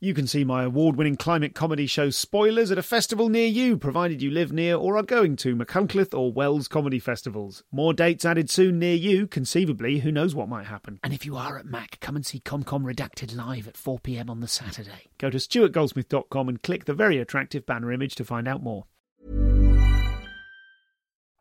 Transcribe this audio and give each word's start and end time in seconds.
You 0.00 0.14
can 0.14 0.28
see 0.28 0.44
my 0.44 0.62
award 0.62 0.94
winning 0.94 1.16
climate 1.16 1.56
comedy 1.56 1.88
show 1.88 2.10
Spoilers 2.10 2.70
at 2.70 2.78
a 2.78 2.84
festival 2.84 3.28
near 3.28 3.48
you, 3.48 3.76
provided 3.76 4.22
you 4.22 4.30
live 4.30 4.52
near 4.52 4.76
or 4.76 4.96
are 4.96 5.02
going 5.02 5.34
to 5.38 5.56
Machynlleth 5.56 6.16
or 6.16 6.32
Wells 6.32 6.68
comedy 6.68 7.00
festivals. 7.00 7.64
More 7.72 7.92
dates 7.92 8.24
added 8.24 8.48
soon 8.48 8.78
near 8.78 8.94
you, 8.94 9.26
conceivably, 9.26 9.98
who 9.98 10.12
knows 10.12 10.36
what 10.36 10.48
might 10.48 10.66
happen. 10.66 11.00
And 11.02 11.12
if 11.12 11.26
you 11.26 11.36
are 11.36 11.58
at 11.58 11.66
Mac, 11.66 11.98
come 11.98 12.14
and 12.14 12.24
see 12.24 12.38
ComCom 12.38 12.84
Redacted 12.84 13.34
live 13.34 13.66
at 13.66 13.74
4pm 13.74 14.30
on 14.30 14.38
the 14.38 14.46
Saturday. 14.46 15.08
Go 15.18 15.30
to 15.30 15.38
stuartgoldsmith.com 15.38 16.48
and 16.48 16.62
click 16.62 16.84
the 16.84 16.94
very 16.94 17.18
attractive 17.18 17.66
banner 17.66 17.90
image 17.90 18.14
to 18.14 18.24
find 18.24 18.46
out 18.46 18.62
more. 18.62 18.84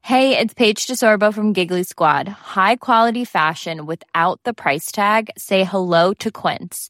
Hey, 0.02 0.36
it's 0.36 0.56
Paige 0.56 0.88
DeSorbo 0.88 1.32
from 1.32 1.54
Giggly 1.54 1.84
Squad. 1.84 2.28
High 2.28 2.78
quality 2.78 3.24
fashion 3.24 3.86
without 3.86 4.40
the 4.46 4.54
price 4.56 4.92
tag? 4.92 5.30
Say 5.38 5.64
hello 5.64 6.14
to 6.16 6.32
Quince. 6.32 6.90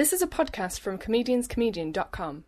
This 0.00 0.14
is 0.14 0.22
a 0.22 0.26
podcast 0.26 0.80
from 0.80 0.96
comedianscomedian.com. 0.96 2.44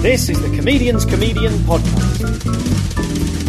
This 0.00 0.30
is 0.30 0.40
the 0.40 0.56
Comedian's 0.56 1.04
Comedian 1.04 1.52
Podcast. 1.64 3.39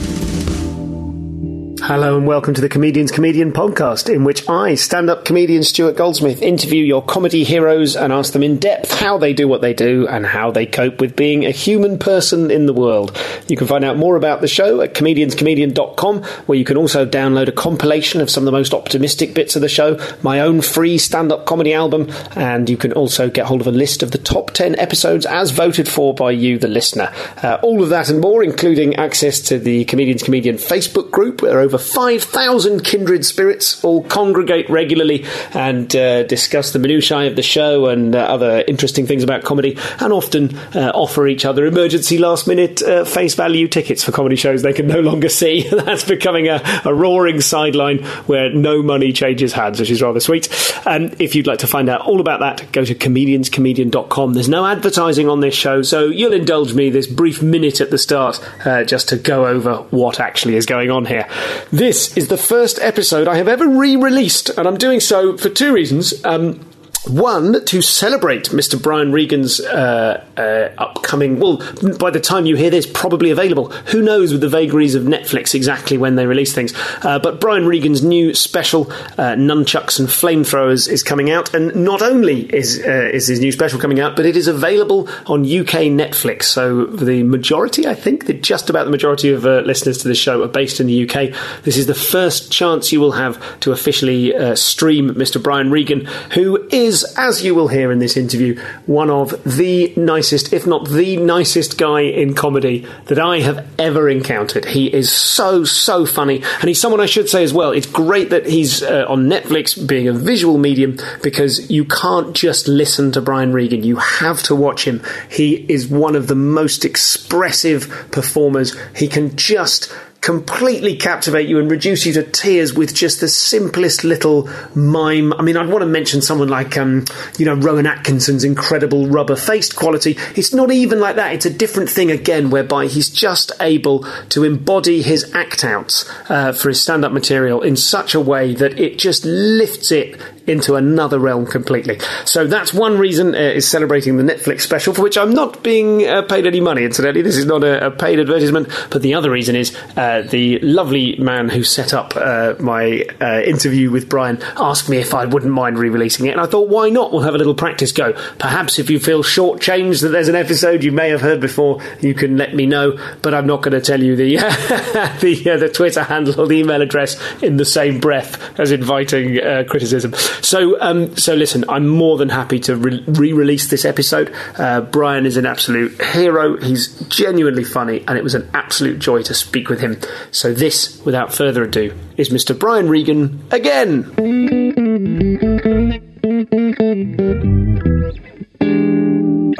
Hello 1.91 2.15
and 2.15 2.25
welcome 2.25 2.53
to 2.53 2.61
the 2.61 2.69
Comedian's 2.69 3.11
Comedian 3.11 3.51
podcast, 3.51 4.07
in 4.07 4.23
which 4.23 4.47
I, 4.47 4.75
stand 4.75 5.09
up 5.09 5.25
comedian 5.25 5.61
Stuart 5.61 5.97
Goldsmith, 5.97 6.41
interview 6.41 6.85
your 6.85 7.03
comedy 7.03 7.43
heroes 7.43 7.97
and 7.97 8.13
ask 8.13 8.31
them 8.31 8.43
in 8.43 8.59
depth 8.59 8.97
how 8.97 9.17
they 9.17 9.33
do 9.33 9.45
what 9.45 9.59
they 9.59 9.73
do 9.73 10.07
and 10.07 10.25
how 10.25 10.51
they 10.51 10.65
cope 10.65 11.01
with 11.01 11.17
being 11.17 11.45
a 11.45 11.51
human 11.51 11.99
person 11.99 12.49
in 12.49 12.65
the 12.65 12.71
world. 12.71 13.19
You 13.49 13.57
can 13.57 13.67
find 13.67 13.83
out 13.83 13.97
more 13.97 14.15
about 14.15 14.39
the 14.39 14.47
show 14.47 14.79
at 14.79 14.93
comedianscomedian.com, 14.93 16.23
where 16.45 16.57
you 16.57 16.63
can 16.63 16.77
also 16.77 17.05
download 17.05 17.49
a 17.49 17.51
compilation 17.51 18.21
of 18.21 18.29
some 18.29 18.43
of 18.43 18.45
the 18.45 18.57
most 18.57 18.73
optimistic 18.73 19.33
bits 19.33 19.57
of 19.57 19.61
the 19.61 19.67
show, 19.67 19.99
my 20.21 20.39
own 20.39 20.61
free 20.61 20.97
stand 20.97 21.33
up 21.33 21.45
comedy 21.45 21.73
album, 21.73 22.09
and 22.37 22.69
you 22.69 22.77
can 22.77 22.93
also 22.93 23.29
get 23.29 23.47
hold 23.47 23.59
of 23.59 23.67
a 23.67 23.71
list 23.71 24.01
of 24.01 24.11
the 24.11 24.17
top 24.17 24.51
10 24.51 24.79
episodes 24.79 25.25
as 25.25 25.51
voted 25.51 25.89
for 25.89 26.15
by 26.15 26.31
you, 26.31 26.57
the 26.57 26.69
listener. 26.69 27.13
Uh, 27.43 27.59
all 27.61 27.83
of 27.83 27.89
that 27.89 28.07
and 28.07 28.21
more, 28.21 28.41
including 28.41 28.95
access 28.95 29.41
to 29.41 29.59
the 29.59 29.83
Comedian's 29.83 30.23
Comedian 30.23 30.55
Facebook 30.55 31.11
group, 31.11 31.41
where 31.41 31.59
over 31.59 31.80
5,000 31.81 32.83
kindred 32.83 33.25
spirits 33.25 33.83
all 33.83 34.03
congregate 34.03 34.69
regularly 34.69 35.25
and 35.53 35.93
uh, 35.95 36.23
discuss 36.23 36.71
the 36.71 36.79
minutiae 36.79 37.27
of 37.27 37.35
the 37.35 37.43
show 37.43 37.87
and 37.87 38.15
uh, 38.15 38.19
other 38.19 38.63
interesting 38.67 39.05
things 39.05 39.23
about 39.23 39.43
comedy, 39.43 39.77
and 39.99 40.13
often 40.13 40.55
uh, 40.75 40.91
offer 40.93 41.27
each 41.27 41.45
other 41.45 41.65
emergency 41.65 42.17
last 42.17 42.47
minute 42.47 42.81
uh, 42.81 43.03
face 43.03 43.35
value 43.35 43.67
tickets 43.67 44.03
for 44.03 44.11
comedy 44.11 44.35
shows 44.35 44.61
they 44.61 44.73
can 44.73 44.87
no 44.87 44.99
longer 44.99 45.29
see. 45.29 45.67
That's 45.71 46.03
becoming 46.03 46.47
a, 46.47 46.61
a 46.85 46.93
roaring 46.93 47.41
sideline 47.41 48.03
where 48.25 48.49
no 48.53 48.81
money 48.81 49.11
changes 49.11 49.53
hands, 49.53 49.79
which 49.79 49.91
is 49.91 50.01
rather 50.01 50.19
sweet. 50.19 50.49
And 50.85 51.19
if 51.19 51.35
you'd 51.35 51.47
like 51.47 51.59
to 51.59 51.67
find 51.67 51.89
out 51.89 52.01
all 52.01 52.21
about 52.21 52.39
that, 52.39 52.71
go 52.71 52.85
to 52.85 52.95
comedianscomedian.com. 52.95 54.33
There's 54.33 54.49
no 54.49 54.65
advertising 54.65 55.29
on 55.29 55.39
this 55.39 55.55
show, 55.55 55.81
so 55.81 56.05
you'll 56.05 56.33
indulge 56.33 56.73
me 56.73 56.89
this 56.89 57.07
brief 57.07 57.41
minute 57.41 57.81
at 57.81 57.91
the 57.91 57.97
start 57.97 58.39
uh, 58.65 58.83
just 58.83 59.09
to 59.09 59.17
go 59.17 59.47
over 59.47 59.77
what 59.91 60.19
actually 60.19 60.55
is 60.55 60.65
going 60.65 60.91
on 60.91 61.05
here. 61.05 61.27
This 61.71 62.15
is 62.17 62.27
the 62.27 62.37
first 62.37 62.79
episode 62.79 63.27
I 63.27 63.35
have 63.37 63.47
ever 63.47 63.67
re 63.67 63.95
released, 63.95 64.49
and 64.49 64.67
I'm 64.67 64.77
doing 64.77 64.99
so 64.99 65.37
for 65.37 65.49
two 65.49 65.73
reasons. 65.73 66.23
Um, 66.25 66.65
one, 67.05 67.65
to 67.65 67.81
celebrate 67.81 68.49
Mr. 68.49 68.79
Brian 68.79 69.11
Regan's 69.11 69.59
uh, 69.59 70.23
uh, 70.37 70.69
upcoming, 70.77 71.39
well, 71.39 71.57
by 71.97 72.11
the 72.11 72.19
time 72.19 72.45
you 72.45 72.55
hear 72.55 72.69
this, 72.69 72.85
probably 72.85 73.31
available. 73.31 73.69
Who 73.87 74.03
knows 74.03 74.31
with 74.31 74.41
the 74.41 74.49
vagaries 74.49 74.93
of 74.93 75.03
Netflix 75.03 75.55
exactly 75.55 75.97
when 75.97 76.15
they 76.15 76.27
release 76.27 76.53
things. 76.53 76.73
Uh, 77.01 77.17
but 77.17 77.41
Brian 77.41 77.65
Regan's 77.65 78.03
new 78.03 78.35
special, 78.35 78.91
uh, 79.17 79.33
Nunchucks 79.35 79.99
and 79.99 80.07
Flamethrowers, 80.07 80.87
is 80.87 81.01
coming 81.01 81.31
out. 81.31 81.53
And 81.55 81.75
not 81.75 82.03
only 82.03 82.43
is, 82.53 82.79
uh, 82.85 83.09
is 83.11 83.27
his 83.27 83.39
new 83.39 83.51
special 83.51 83.79
coming 83.79 83.99
out, 83.99 84.15
but 84.15 84.27
it 84.27 84.37
is 84.37 84.47
available 84.47 85.09
on 85.25 85.41
UK 85.41 85.89
Netflix. 85.89 86.43
So 86.43 86.85
the 86.85 87.23
majority, 87.23 87.87
I 87.87 87.95
think, 87.95 88.27
that 88.27 88.43
just 88.43 88.69
about 88.69 88.85
the 88.85 88.91
majority 88.91 89.31
of 89.31 89.47
uh, 89.47 89.61
listeners 89.61 89.97
to 89.99 90.07
this 90.07 90.19
show 90.19 90.43
are 90.43 90.47
based 90.47 90.79
in 90.79 90.85
the 90.85 91.09
UK. 91.09 91.33
This 91.63 91.77
is 91.77 91.87
the 91.87 91.95
first 91.95 92.51
chance 92.51 92.91
you 92.91 92.99
will 92.99 93.13
have 93.13 93.59
to 93.61 93.71
officially 93.71 94.55
stream 94.55 95.15
Mr. 95.15 95.41
Brian 95.41 95.71
Regan, 95.71 96.05
who 96.33 96.67
is 96.69 96.90
is, 96.91 97.03
as 97.17 97.43
you 97.43 97.55
will 97.55 97.69
hear 97.69 97.91
in 97.91 97.99
this 97.99 98.17
interview, 98.17 98.59
one 98.85 99.09
of 99.09 99.43
the 99.43 99.93
nicest, 99.95 100.53
if 100.53 100.67
not 100.67 100.89
the 100.89 101.17
nicest 101.17 101.77
guy 101.77 102.01
in 102.01 102.33
comedy 102.33 102.85
that 103.05 103.19
I 103.19 103.39
have 103.39 103.67
ever 103.79 104.09
encountered. 104.09 104.65
He 104.65 104.93
is 104.93 105.11
so, 105.11 105.63
so 105.63 106.05
funny. 106.05 106.43
And 106.59 106.67
he's 106.67 106.81
someone 106.81 107.01
I 107.01 107.05
should 107.05 107.29
say 107.29 107.43
as 107.43 107.53
well. 107.53 107.71
It's 107.71 107.87
great 107.87 108.29
that 108.29 108.45
he's 108.45 108.83
uh, 108.83 109.05
on 109.07 109.27
Netflix 109.27 109.87
being 109.87 110.07
a 110.07 110.13
visual 110.13 110.57
medium 110.57 110.97
because 111.23 111.71
you 111.71 111.85
can't 111.85 112.35
just 112.35 112.67
listen 112.67 113.11
to 113.13 113.21
Brian 113.21 113.53
Regan. 113.53 113.83
You 113.83 113.95
have 113.95 114.43
to 114.43 114.55
watch 114.55 114.85
him. 114.85 115.01
He 115.29 115.65
is 115.69 115.87
one 115.87 116.15
of 116.15 116.27
the 116.27 116.35
most 116.35 116.83
expressive 116.83 118.07
performers. 118.11 118.77
He 118.95 119.07
can 119.07 119.35
just 119.35 119.93
completely 120.21 120.95
captivate 120.95 121.49
you 121.49 121.57
and 121.57 121.69
reduce 121.69 122.05
you 122.05 122.13
to 122.13 122.21
tears 122.23 122.75
with 122.75 122.93
just 122.93 123.19
the 123.19 123.27
simplest 123.27 124.03
little 124.03 124.47
mime. 124.75 125.33
I 125.33 125.41
mean, 125.41 125.57
I'd 125.57 125.67
want 125.67 125.81
to 125.81 125.87
mention 125.87 126.21
someone 126.21 126.47
like, 126.47 126.77
um, 126.77 127.05
you 127.39 127.45
know, 127.45 127.55
Rowan 127.55 127.87
Atkinson's 127.87 128.43
incredible 128.43 129.07
rubber 129.07 129.35
faced 129.35 129.75
quality. 129.75 130.17
It's 130.35 130.53
not 130.53 130.71
even 130.71 130.99
like 130.99 131.15
that. 131.15 131.33
It's 131.33 131.47
a 131.47 131.53
different 131.53 131.89
thing 131.89 132.11
again, 132.11 132.51
whereby 132.51 132.85
he's 132.85 133.09
just 133.09 133.51
able 133.59 134.05
to 134.29 134.43
embody 134.43 135.01
his 135.01 135.33
act 135.33 135.63
outs 135.63 136.07
uh, 136.29 136.53
for 136.53 136.69
his 136.69 136.79
stand 136.79 137.03
up 137.03 137.11
material 137.11 137.63
in 137.63 137.75
such 137.75 138.13
a 138.13 138.19
way 138.19 138.53
that 138.53 138.79
it 138.79 138.99
just 138.99 139.25
lifts 139.25 139.91
it 139.91 140.21
into 140.47 140.75
another 140.75 141.19
realm 141.19 141.45
completely. 141.45 141.99
So 142.25 142.47
that's 142.47 142.73
one 142.73 142.97
reason 142.97 143.35
uh, 143.35 143.37
is 143.37 143.67
celebrating 143.67 144.17
the 144.17 144.23
Netflix 144.23 144.61
special, 144.61 144.93
for 144.93 145.01
which 145.01 145.17
I'm 145.17 145.33
not 145.33 145.63
being 145.63 146.07
uh, 146.07 146.23
paid 146.23 146.47
any 146.47 146.59
money. 146.59 146.83
Incidentally, 146.83 147.21
this 147.21 147.37
is 147.37 147.45
not 147.45 147.63
a, 147.63 147.87
a 147.87 147.91
paid 147.91 148.19
advertisement. 148.19 148.69
But 148.89 149.01
the 149.01 149.13
other 149.13 149.29
reason 149.29 149.55
is 149.55 149.75
uh, 149.95 150.21
the 150.21 150.59
lovely 150.59 151.17
man 151.17 151.49
who 151.49 151.63
set 151.63 151.93
up 151.93 152.15
uh, 152.15 152.55
my 152.59 153.05
uh, 153.19 153.41
interview 153.41 153.91
with 153.91 154.09
Brian 154.09 154.41
asked 154.57 154.89
me 154.89 154.97
if 154.97 155.13
I 155.13 155.25
wouldn't 155.25 155.51
mind 155.51 155.77
re-releasing 155.77 156.25
it, 156.25 156.31
and 156.31 156.41
I 156.41 156.45
thought, 156.45 156.69
why 156.69 156.89
not? 156.89 157.11
We'll 157.11 157.21
have 157.21 157.35
a 157.35 157.37
little 157.37 157.55
practice 157.55 157.91
go. 157.91 158.13
Perhaps 158.39 158.79
if 158.79 158.89
you 158.89 158.99
feel 158.99 159.23
shortchanged 159.23 160.01
that 160.01 160.09
there's 160.09 160.27
an 160.27 160.35
episode 160.35 160.83
you 160.83 160.91
may 160.91 161.09
have 161.09 161.21
heard 161.21 161.39
before, 161.39 161.81
you 162.01 162.13
can 162.13 162.37
let 162.37 162.55
me 162.55 162.65
know. 162.65 162.97
But 163.21 163.33
I'm 163.33 163.47
not 163.47 163.61
going 163.61 163.73
to 163.73 163.81
tell 163.81 164.01
you 164.01 164.15
the 164.15 164.37
the, 165.21 165.57
the 165.57 165.69
Twitter 165.69 166.03
handle 166.03 166.39
or 166.39 166.47
the 166.47 166.55
email 166.55 166.81
address 166.81 167.19
in 167.41 167.57
the 167.57 167.65
same 167.65 167.99
breath 167.99 168.59
as 168.59 168.71
inviting 168.71 169.35
criticism. 169.67 170.13
So, 170.41 170.79
um, 170.81 171.15
so 171.17 171.33
listen, 171.35 171.65
I'm 171.69 171.87
more 171.87 172.17
than 172.17 172.29
happy 172.29 172.59
to 172.61 172.75
re 172.75 173.33
release 173.33 173.69
this 173.69 173.85
episode. 173.85 174.33
Uh, 174.57 174.81
Brian 174.81 175.25
is 175.25 175.37
an 175.37 175.45
absolute 175.45 176.01
hero. 176.01 176.57
He's 176.57 176.87
genuinely 177.07 177.63
funny, 177.63 178.03
and 178.07 178.17
it 178.17 178.23
was 178.23 178.35
an 178.35 178.49
absolute 178.53 178.99
joy 178.99 179.23
to 179.23 179.33
speak 179.33 179.69
with 179.69 179.79
him. 179.79 179.99
So, 180.31 180.53
this, 180.53 181.01
without 181.05 181.33
further 181.33 181.63
ado, 181.63 181.93
is 182.17 182.29
Mr. 182.29 182.57
Brian 182.57 182.89
Regan 182.89 183.43
again. 183.51 184.60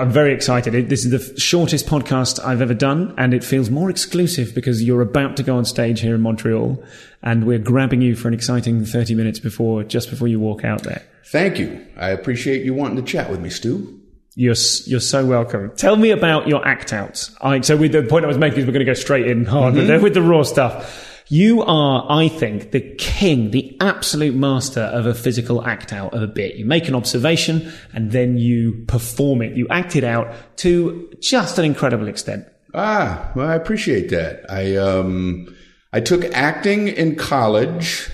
I'm 0.02 0.10
very 0.10 0.34
excited. 0.34 0.90
This 0.90 1.06
is 1.06 1.12
the 1.12 1.40
shortest 1.40 1.86
podcast 1.86 2.44
I've 2.44 2.60
ever 2.60 2.74
done, 2.74 3.14
and 3.20 3.36
it 3.36 3.44
feels 3.44 3.70
more 3.70 3.88
exclusive 3.88 4.56
because 4.56 4.82
you're 4.82 5.04
about 5.04 5.38
to 5.38 5.44
go 5.44 5.56
on 5.56 5.64
stage 5.64 6.00
here 6.00 6.16
in 6.16 6.22
Montreal, 6.22 6.84
and 7.22 7.46
we're 7.46 7.60
grabbing 7.60 8.02
you 8.02 8.16
for 8.16 8.28
an 8.28 8.34
exciting 8.34 8.84
30 8.84 9.14
minutes 9.14 9.38
before, 9.38 9.84
just 9.84 10.10
before 10.10 10.28
you 10.28 10.40
walk 10.40 10.66
out 10.66 10.82
there. 10.82 11.04
Thank 11.26 11.60
you. 11.60 11.86
I 11.98 12.10
appreciate 12.10 12.66
you 12.66 12.74
wanting 12.74 12.96
to 12.96 13.04
chat 13.04 13.30
with 13.30 13.42
me, 13.42 13.52
Stu. 13.52 14.02
You're 14.34 14.56
you're 14.88 15.00
so 15.00 15.24
welcome. 15.24 15.72
Tell 15.76 15.98
me 15.98 16.10
about 16.10 16.48
your 16.48 16.68
act 16.68 16.94
outs. 16.94 17.36
I, 17.40 17.62
so 17.62 17.78
with 17.78 17.92
the 17.92 18.02
point 18.02 18.26
I 18.26 18.28
was 18.28 18.40
making 18.40 18.58
is 18.58 18.66
we're 18.66 18.74
going 18.74 18.84
to 18.84 18.92
go 18.92 18.96
straight 18.96 19.28
in 19.28 19.46
hard 19.46 19.76
mm-hmm. 19.76 20.02
with 20.02 20.16
the 20.16 20.24
raw 20.24 20.42
stuff 20.42 21.11
You 21.32 21.64
are, 21.64 22.06
I 22.10 22.28
think, 22.28 22.72
the 22.72 22.82
king, 22.82 23.52
the 23.52 23.78
absolute 23.80 24.36
master 24.36 24.82
of 24.82 25.06
a 25.06 25.14
physical 25.14 25.66
act 25.66 25.94
out 25.94 26.14
of 26.14 26.22
a 26.22 26.28
bit. 26.28 26.56
You 26.56 26.66
make 26.66 26.90
an 26.90 26.94
observation 26.94 27.72
and 27.94 28.12
then 28.12 28.38
you 28.38 28.84
perform 28.90 29.42
it. 29.42 29.56
You 29.56 29.66
act 29.70 29.96
it 29.96 30.04
out 30.04 30.36
to 30.58 31.10
just 31.22 31.58
an 31.58 31.64
incredible 31.64 32.10
extent. 32.10 32.48
Ah, 32.74 33.32
well, 33.34 33.48
I 33.48 33.56
appreciate 33.56 34.10
that. 34.10 34.44
I 34.50 34.76
um, 34.76 35.56
I 35.94 36.02
took 36.02 36.26
acting 36.34 36.90
in 36.90 37.16
college. 37.16 38.10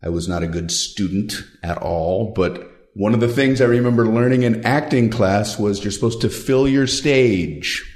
I 0.00 0.08
was 0.10 0.28
not 0.28 0.44
a 0.44 0.46
good 0.46 0.70
student 0.70 1.42
at 1.64 1.78
all, 1.78 2.32
but 2.32 2.62
one 2.94 3.12
of 3.12 3.18
the 3.18 3.26
things 3.26 3.60
I 3.60 3.64
remember 3.64 4.06
learning 4.06 4.44
in 4.44 4.64
acting 4.64 5.10
class 5.10 5.58
was 5.58 5.82
you're 5.82 5.90
supposed 5.90 6.20
to 6.20 6.28
fill 6.28 6.68
your 6.68 6.86
stage 6.86 7.89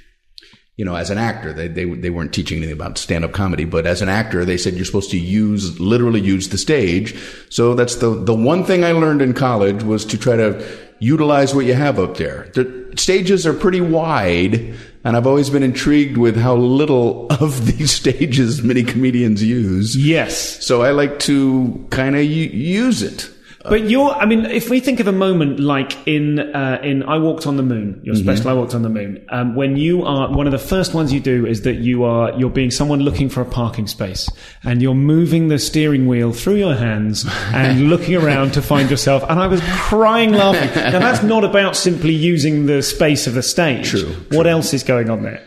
you 0.76 0.84
know, 0.84 0.96
as 0.96 1.10
an 1.10 1.18
actor, 1.18 1.52
they, 1.52 1.68
they, 1.68 1.84
they 1.84 2.10
weren't 2.10 2.32
teaching 2.32 2.58
anything 2.58 2.74
about 2.74 2.98
stand 2.98 3.24
up 3.24 3.32
comedy, 3.32 3.64
but 3.64 3.86
as 3.86 4.02
an 4.02 4.08
actor, 4.08 4.44
they 4.44 4.56
said 4.56 4.74
you're 4.74 4.84
supposed 4.84 5.10
to 5.12 5.18
use, 5.18 5.78
literally 5.78 6.20
use 6.20 6.48
the 6.48 6.58
stage. 6.58 7.16
So 7.48 7.74
that's 7.74 7.96
the, 7.96 8.10
the 8.10 8.34
one 8.34 8.64
thing 8.64 8.84
I 8.84 8.90
learned 8.90 9.22
in 9.22 9.34
college 9.34 9.84
was 9.84 10.04
to 10.06 10.18
try 10.18 10.36
to 10.36 10.66
utilize 10.98 11.54
what 11.54 11.66
you 11.66 11.74
have 11.74 12.00
up 12.00 12.16
there. 12.16 12.50
The 12.54 12.94
stages 12.96 13.46
are 13.46 13.54
pretty 13.54 13.80
wide, 13.80 14.74
and 15.04 15.16
I've 15.16 15.28
always 15.28 15.48
been 15.48 15.62
intrigued 15.62 16.16
with 16.16 16.36
how 16.36 16.56
little 16.56 17.26
of 17.30 17.66
these 17.66 17.92
stages 17.92 18.62
many 18.62 18.82
comedians 18.82 19.44
use. 19.44 19.96
Yes. 19.96 20.64
So 20.64 20.82
I 20.82 20.90
like 20.90 21.20
to 21.20 21.86
kind 21.90 22.16
of 22.16 22.24
use 22.24 23.02
it. 23.02 23.30
But 23.66 23.88
you're, 23.88 24.10
I 24.10 24.26
mean, 24.26 24.44
if 24.44 24.68
we 24.68 24.78
think 24.78 25.00
of 25.00 25.06
a 25.06 25.12
moment 25.12 25.58
like 25.58 26.06
in 26.06 26.38
uh, 26.38 26.80
in 26.82 27.02
I 27.02 27.18
Walked 27.18 27.46
on 27.46 27.56
the 27.56 27.62
Moon, 27.62 28.00
your 28.02 28.14
mm-hmm. 28.14 28.24
special 28.24 28.50
I 28.50 28.52
Walked 28.52 28.74
on 28.74 28.82
the 28.82 28.90
Moon, 28.90 29.24
um, 29.30 29.54
when 29.54 29.76
you 29.76 30.04
are 30.04 30.30
one 30.30 30.46
of 30.46 30.52
the 30.52 30.58
first 30.58 30.92
ones 30.92 31.12
you 31.14 31.20
do 31.20 31.46
is 31.46 31.62
that 31.62 31.76
you 31.76 32.04
are 32.04 32.32
you're 32.38 32.50
being 32.50 32.70
someone 32.70 33.00
looking 33.00 33.30
for 33.30 33.40
a 33.40 33.46
parking 33.46 33.86
space, 33.86 34.28
and 34.64 34.82
you're 34.82 34.94
moving 34.94 35.48
the 35.48 35.58
steering 35.58 36.06
wheel 36.06 36.32
through 36.32 36.56
your 36.56 36.74
hands 36.74 37.24
and 37.54 37.88
looking 37.88 38.16
around 38.16 38.52
to 38.52 38.60
find 38.60 38.90
yourself. 38.90 39.24
And 39.30 39.40
I 39.40 39.46
was 39.46 39.62
crying 39.62 40.32
laughing. 40.32 40.68
Now 40.92 40.98
that's 40.98 41.22
not 41.22 41.42
about 41.42 41.74
simply 41.74 42.12
using 42.12 42.66
the 42.66 42.82
space 42.82 43.26
of 43.26 43.32
the 43.32 43.42
stage. 43.42 43.90
True. 43.90 44.12
What 44.28 44.42
true. 44.42 44.50
else 44.50 44.74
is 44.74 44.82
going 44.82 45.08
on 45.08 45.22
there? 45.22 45.42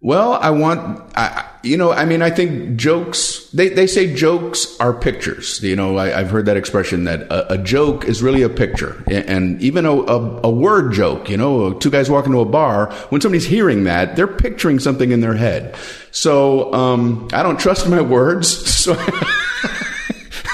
Well, 0.00 0.34
I 0.34 0.50
want, 0.50 1.02
I, 1.16 1.48
you 1.66 1.76
know, 1.76 1.92
I 1.92 2.04
mean, 2.04 2.22
I 2.22 2.30
think 2.30 2.76
jokes, 2.76 3.50
they, 3.50 3.68
they 3.68 3.86
say 3.86 4.14
jokes 4.14 4.78
are 4.78 4.92
pictures. 4.92 5.62
You 5.62 5.76
know, 5.76 5.98
I, 5.98 6.08
have 6.08 6.30
heard 6.30 6.46
that 6.46 6.56
expression 6.56 7.04
that 7.04 7.22
a, 7.22 7.54
a, 7.54 7.58
joke 7.58 8.04
is 8.04 8.22
really 8.22 8.42
a 8.42 8.48
picture. 8.48 9.02
And 9.08 9.60
even 9.60 9.84
a, 9.84 9.92
a, 9.92 10.40
a, 10.44 10.50
word 10.50 10.92
joke, 10.92 11.28
you 11.28 11.36
know, 11.36 11.72
two 11.74 11.90
guys 11.90 12.08
walk 12.08 12.26
into 12.26 12.40
a 12.40 12.44
bar, 12.44 12.92
when 13.08 13.20
somebody's 13.20 13.46
hearing 13.46 13.84
that, 13.84 14.16
they're 14.16 14.26
picturing 14.26 14.78
something 14.78 15.10
in 15.10 15.20
their 15.20 15.34
head. 15.34 15.74
So, 16.12 16.72
um, 16.72 17.28
I 17.32 17.42
don't 17.42 17.58
trust 17.58 17.88
my 17.88 18.00
words. 18.00 18.74
So, 18.86 18.94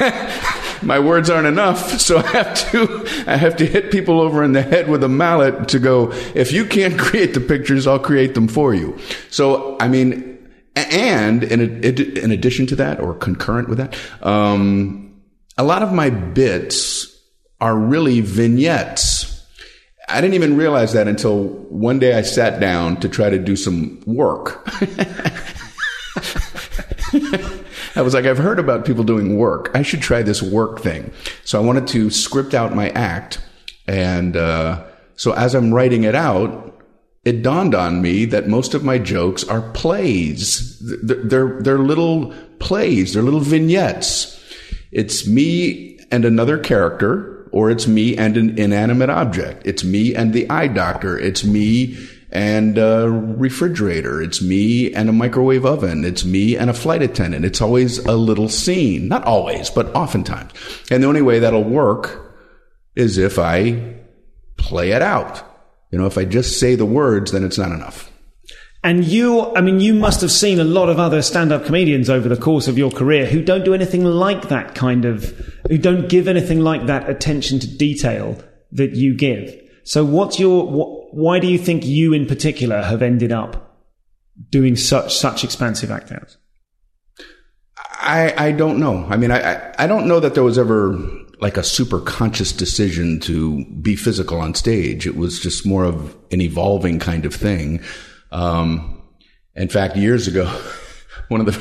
my 0.83 0.99
words 0.99 1.31
aren't 1.31 1.47
enough, 1.47 2.01
so 2.01 2.19
I 2.19 2.27
have 2.29 2.71
to 2.71 3.05
I 3.27 3.37
have 3.37 3.57
to 3.57 3.67
hit 3.67 3.91
people 3.91 4.21
over 4.21 4.43
in 4.43 4.53
the 4.53 4.63
head 4.63 4.89
with 4.89 5.05
a 5.05 5.09
mallet 5.09 5.69
to 5.69 5.79
go. 5.79 6.13
If 6.35 6.53
you 6.53 6.65
can't 6.65 6.99
create 6.99 7.35
the 7.35 7.41
pictures, 7.41 7.87
I'll 7.87 7.99
create 7.99 8.35
them 8.35 8.49
for 8.49 8.75
you. 8.75 8.99
So 9.31 9.77
I 9.81 9.89
mean, 9.89 10.32
and 10.75 11.45
in 11.45 11.61
in 11.61 12.31
addition 12.31 12.67
to 12.69 12.77
that, 12.77 13.01
or 13.01 13.15
concurrent 13.15 13.69
with 13.69 13.79
that, 13.79 13.97
um, 14.23 15.23
a 15.59 15.65
lot 15.65 15.83
of 15.83 15.93
my 15.93 16.11
bits 16.11 17.09
are 17.61 17.77
really 17.77 18.21
vignettes. 18.21 19.29
I 20.09 20.21
didn't 20.21 20.35
even 20.35 20.57
realize 20.57 20.93
that 20.95 21.09
until 21.09 21.45
one 21.45 21.99
day 21.99 22.15
I 22.15 22.23
sat 22.23 22.61
down 22.61 23.01
to 23.01 23.09
try 23.09 23.31
to 23.31 23.39
do 23.39 23.55
some 23.57 24.03
work. 24.05 24.67
I 27.95 28.01
was 28.01 28.15
like, 28.15 28.25
I've 28.25 28.39
heard 28.39 28.59
about 28.59 28.85
people 28.85 29.05
doing 29.05 29.37
work. 29.37 29.71
I 29.75 29.83
should 29.83 30.01
try 30.01 30.23
this 30.23 30.43
work 30.43 30.81
thing. 30.81 31.13
So 31.45 31.61
I 31.61 31.65
wanted 31.65 31.87
to 31.89 32.11
script 32.11 32.55
out 32.55 32.75
my 32.75 32.89
act. 32.91 33.39
And 33.87 34.37
uh, 34.37 34.85
so 35.17 35.33
as 35.33 35.55
I'm 35.55 35.73
writing 35.73 36.05
it 36.05 36.15
out, 36.15 36.72
it 37.25 37.43
dawned 37.43 37.75
on 37.75 38.03
me 38.03 38.25
that 38.27 38.49
most 38.49 38.75
of 38.75 38.83
my 38.83 38.99
jokes 38.99 39.45
are 39.45 39.71
plays. 39.73 40.79
They're, 41.03 41.61
they're, 41.61 41.79
little 41.79 42.35
plays, 42.59 43.15
they're 43.15 43.23
little 43.23 43.41
vignettes. 43.41 44.39
It's 44.91 45.27
me 45.27 46.01
and 46.11 46.25
another 46.25 46.59
character, 46.59 47.49
or 47.53 47.71
it's 47.71 47.87
me 47.87 48.17
and 48.17 48.37
an 48.37 48.59
inanimate 48.59 49.11
object. 49.11 49.63
It's 49.65 49.85
me 49.85 50.15
and 50.15 50.33
the 50.33 50.51
eye 50.51 50.67
doctor. 50.67 51.17
It's 51.17 51.45
me 51.45 51.97
and 52.33 52.77
a 52.77 53.09
refrigerator. 53.09 54.21
It's 54.21 54.43
me 54.43 54.93
and 54.93 55.09
a 55.09 55.13
microwave 55.13 55.65
oven. 55.65 56.05
It's 56.05 56.25
me 56.25 56.57
and 56.57 56.71
a 56.71 56.75
flight 56.75 57.03
attendant. 57.03 57.45
It's 57.45 57.61
always 57.61 57.99
a 57.99 58.17
little 58.17 58.49
scene. 58.49 59.07
Not 59.07 59.25
always, 59.25 59.71
but 59.71 59.95
oftentimes. 59.95 60.51
And 60.91 61.03
the 61.03 61.09
only 61.09 61.23
way 61.23 61.39
that'll 61.39 61.63
work 61.63 62.35
is 62.97 63.17
if 63.17 63.39
I 63.39 63.95
play 64.57 64.91
it 64.91 65.03
out. 65.03 65.52
You 65.93 65.99
know, 65.99 66.07
if 66.07 66.19
I 66.19 66.25
just 66.25 66.59
say 66.59 66.75
the 66.75 66.87
words, 66.87 67.31
then 67.31 67.45
it's 67.45 67.59
not 67.59 67.71
enough. 67.71 68.11
And 68.83 69.05
you, 69.05 69.55
I 69.55 69.61
mean, 69.61 69.79
you 69.79 69.95
must 69.95 70.21
have 70.23 70.33
seen 70.33 70.59
a 70.59 70.65
lot 70.65 70.89
of 70.89 70.99
other 70.99 71.23
stand 71.23 71.53
up 71.53 71.67
comedians 71.67 72.11
over 72.11 72.29
the 72.29 72.37
course 72.37 72.67
of 72.67 72.77
your 72.77 72.91
career 72.91 73.27
who 73.27 73.45
don't 73.45 73.65
do 73.65 73.75
anything 73.75 74.05
like 74.05 74.49
that 74.49 74.75
kind 74.75 75.05
of, 75.05 75.25
who 75.69 75.79
don't 75.79 76.09
give 76.09 76.27
anything 76.27 76.61
like 76.61 76.87
that 76.87 77.09
attention 77.09 77.61
to 77.61 77.77
detail 77.77 78.43
that 78.73 78.97
you 78.97 79.15
give. 79.15 79.55
So 79.85 80.05
what's 80.05 80.41
your, 80.41 80.67
what, 80.67 81.15
why 81.15 81.39
do 81.39 81.47
you 81.47 81.59
think 81.59 81.85
you 81.85 82.13
in 82.13 82.27
particular 82.27 82.83
have 82.83 83.03
ended 83.03 83.31
up 83.31 83.79
doing 84.51 84.75
such, 84.75 85.15
such 85.15 85.45
expansive 85.45 85.93
act 85.93 86.11
outs? 86.11 86.39
I, 88.01 88.35
I 88.47 88.53
don't 88.53 88.81
know. 88.81 89.07
I 89.09 89.17
mean, 89.17 89.31
I, 89.31 89.73
I 89.79 89.87
don't 89.87 90.09
know 90.09 90.19
that 90.19 90.35
there 90.35 90.43
was 90.43 90.59
ever 90.59 90.99
like 91.43 91.57
a 91.57 91.65
super 91.65 91.99
conscious 91.99 92.53
decision 92.53 93.19
to 93.19 93.65
be 93.65 93.97
physical 93.97 94.39
on 94.41 94.55
stage. 94.55 95.09
It 95.09 95.17
was 95.17 95.41
just 95.41 95.67
more 95.67 95.85
of 95.85 96.17
an 96.31 96.41
evolving 96.41 97.01
kind 97.01 97.27
of 97.27 97.35
thing. 97.35 97.83
Um, 98.31 99.03
in 99.57 99.69
fact, 99.69 99.97
years 99.97 100.29
ago, 100.29 100.47
one 101.29 101.41
of 101.41 101.47
the 101.47 101.53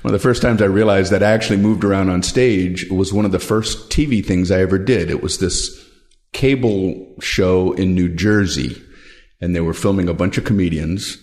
one 0.00 0.14
of 0.14 0.18
the 0.18 0.22
first 0.22 0.40
times 0.40 0.62
I 0.62 0.66
realized 0.66 1.12
that 1.12 1.22
I 1.22 1.32
actually 1.32 1.58
moved 1.58 1.84
around 1.84 2.08
on 2.08 2.22
stage 2.22 2.88
was 2.90 3.12
one 3.12 3.26
of 3.26 3.32
the 3.32 3.38
first 3.38 3.90
TV 3.90 4.24
things 4.24 4.50
I 4.50 4.60
ever 4.60 4.78
did. 4.78 5.10
It 5.10 5.22
was 5.22 5.38
this 5.38 5.84
cable 6.32 7.14
show 7.20 7.72
in 7.72 7.94
New 7.94 8.08
Jersey, 8.08 8.82
and 9.42 9.54
they 9.54 9.60
were 9.60 9.74
filming 9.74 10.08
a 10.08 10.14
bunch 10.14 10.38
of 10.38 10.44
comedians, 10.44 11.18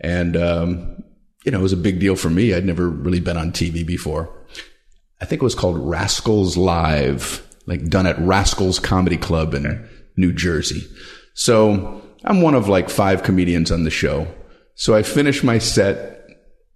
and 0.00 0.38
um, 0.38 1.04
you 1.44 1.52
know 1.52 1.58
it 1.58 1.62
was 1.62 1.74
a 1.74 1.76
big 1.76 2.00
deal 2.00 2.16
for 2.16 2.30
me. 2.30 2.54
I'd 2.54 2.64
never 2.64 2.88
really 2.88 3.20
been 3.20 3.36
on 3.36 3.52
TV 3.52 3.86
before. 3.86 4.34
I 5.20 5.26
think 5.26 5.42
it 5.42 5.44
was 5.44 5.54
called 5.54 5.78
Rascals 5.78 6.56
Live, 6.56 7.46
like 7.68 7.84
done 7.88 8.06
at 8.06 8.18
Rascals 8.18 8.80
Comedy 8.80 9.18
Club 9.18 9.54
in 9.54 9.86
New 10.16 10.32
Jersey. 10.32 10.88
So 11.34 12.02
I'm 12.24 12.40
one 12.40 12.54
of 12.54 12.66
like 12.68 12.88
five 12.88 13.22
comedians 13.22 13.70
on 13.70 13.84
the 13.84 13.90
show. 13.90 14.26
So 14.74 14.94
I 14.94 15.02
finish 15.02 15.44
my 15.44 15.58
set 15.58 16.26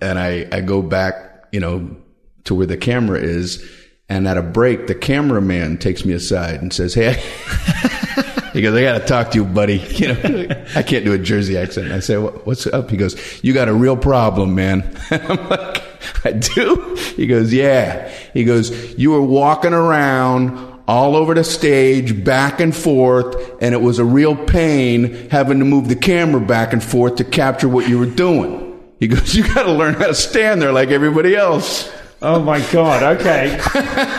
and 0.00 0.18
I, 0.18 0.46
I 0.52 0.60
go 0.60 0.82
back, 0.82 1.46
you 1.50 1.60
know, 1.60 1.96
to 2.44 2.54
where 2.54 2.66
the 2.66 2.76
camera 2.76 3.18
is 3.18 3.66
and 4.08 4.28
at 4.28 4.36
a 4.36 4.42
break, 4.42 4.86
the 4.86 4.94
cameraman 4.94 5.78
takes 5.78 6.04
me 6.04 6.12
aside 6.12 6.60
and 6.60 6.72
says, 6.72 6.92
Hey, 6.92 7.14
he 8.52 8.60
goes, 8.60 8.76
I 8.76 8.82
got 8.82 8.98
to 8.98 9.06
talk 9.06 9.30
to 9.30 9.38
you, 9.38 9.44
buddy. 9.46 9.78
You 10.02 10.08
know, 10.08 10.64
I 10.74 10.82
can't 10.82 11.04
do 11.04 11.12
a 11.12 11.18
Jersey 11.18 11.56
accent. 11.56 11.92
I 11.92 12.00
say, 12.00 12.16
what's 12.16 12.66
up? 12.66 12.90
He 12.90 12.96
goes, 12.96 13.42
you 13.42 13.54
got 13.54 13.68
a 13.68 13.72
real 13.72 13.96
problem, 13.96 14.54
man. 14.54 14.98
I'm 15.10 15.48
like, 15.48 15.82
I 16.24 16.32
do? 16.32 16.96
He 17.16 17.26
goes, 17.26 17.52
yeah. 17.52 18.08
He 18.34 18.44
goes, 18.44 18.98
you 18.98 19.12
were 19.12 19.22
walking 19.22 19.72
around 19.72 20.71
all 20.92 21.16
over 21.16 21.32
the 21.32 21.42
stage, 21.42 22.22
back 22.22 22.60
and 22.60 22.76
forth, 22.76 23.34
and 23.62 23.74
it 23.74 23.80
was 23.80 23.98
a 23.98 24.04
real 24.04 24.36
pain 24.36 25.30
having 25.30 25.58
to 25.58 25.64
move 25.64 25.88
the 25.88 25.96
camera 25.96 26.38
back 26.38 26.74
and 26.74 26.84
forth 26.84 27.16
to 27.16 27.24
capture 27.24 27.66
what 27.66 27.88
you 27.88 27.98
were 27.98 28.04
doing. 28.04 28.78
He 29.00 29.08
goes, 29.08 29.34
you 29.34 29.42
got 29.54 29.62
to 29.62 29.72
learn 29.72 29.94
how 29.94 30.08
to 30.08 30.14
stand 30.14 30.60
there 30.60 30.70
like 30.70 30.90
everybody 30.90 31.34
else. 31.34 31.90
Oh 32.20 32.42
my 32.42 32.60
God. 32.70 33.18
Okay. 33.18 33.58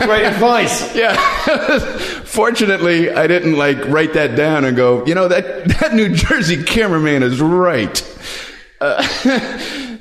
Great 0.04 0.26
advice. 0.26 0.96
Yeah. 0.96 1.16
Fortunately, 2.26 3.12
I 3.12 3.28
didn't 3.28 3.56
like 3.56 3.78
write 3.86 4.14
that 4.14 4.36
down 4.36 4.66
and 4.66 4.76
go, 4.76 5.06
you 5.06 5.14
know, 5.14 5.28
that, 5.28 5.66
that 5.80 5.94
New 5.94 6.16
Jersey 6.16 6.64
cameraman 6.64 7.22
is 7.22 7.40
right. 7.40 8.02
Uh, 8.82 9.04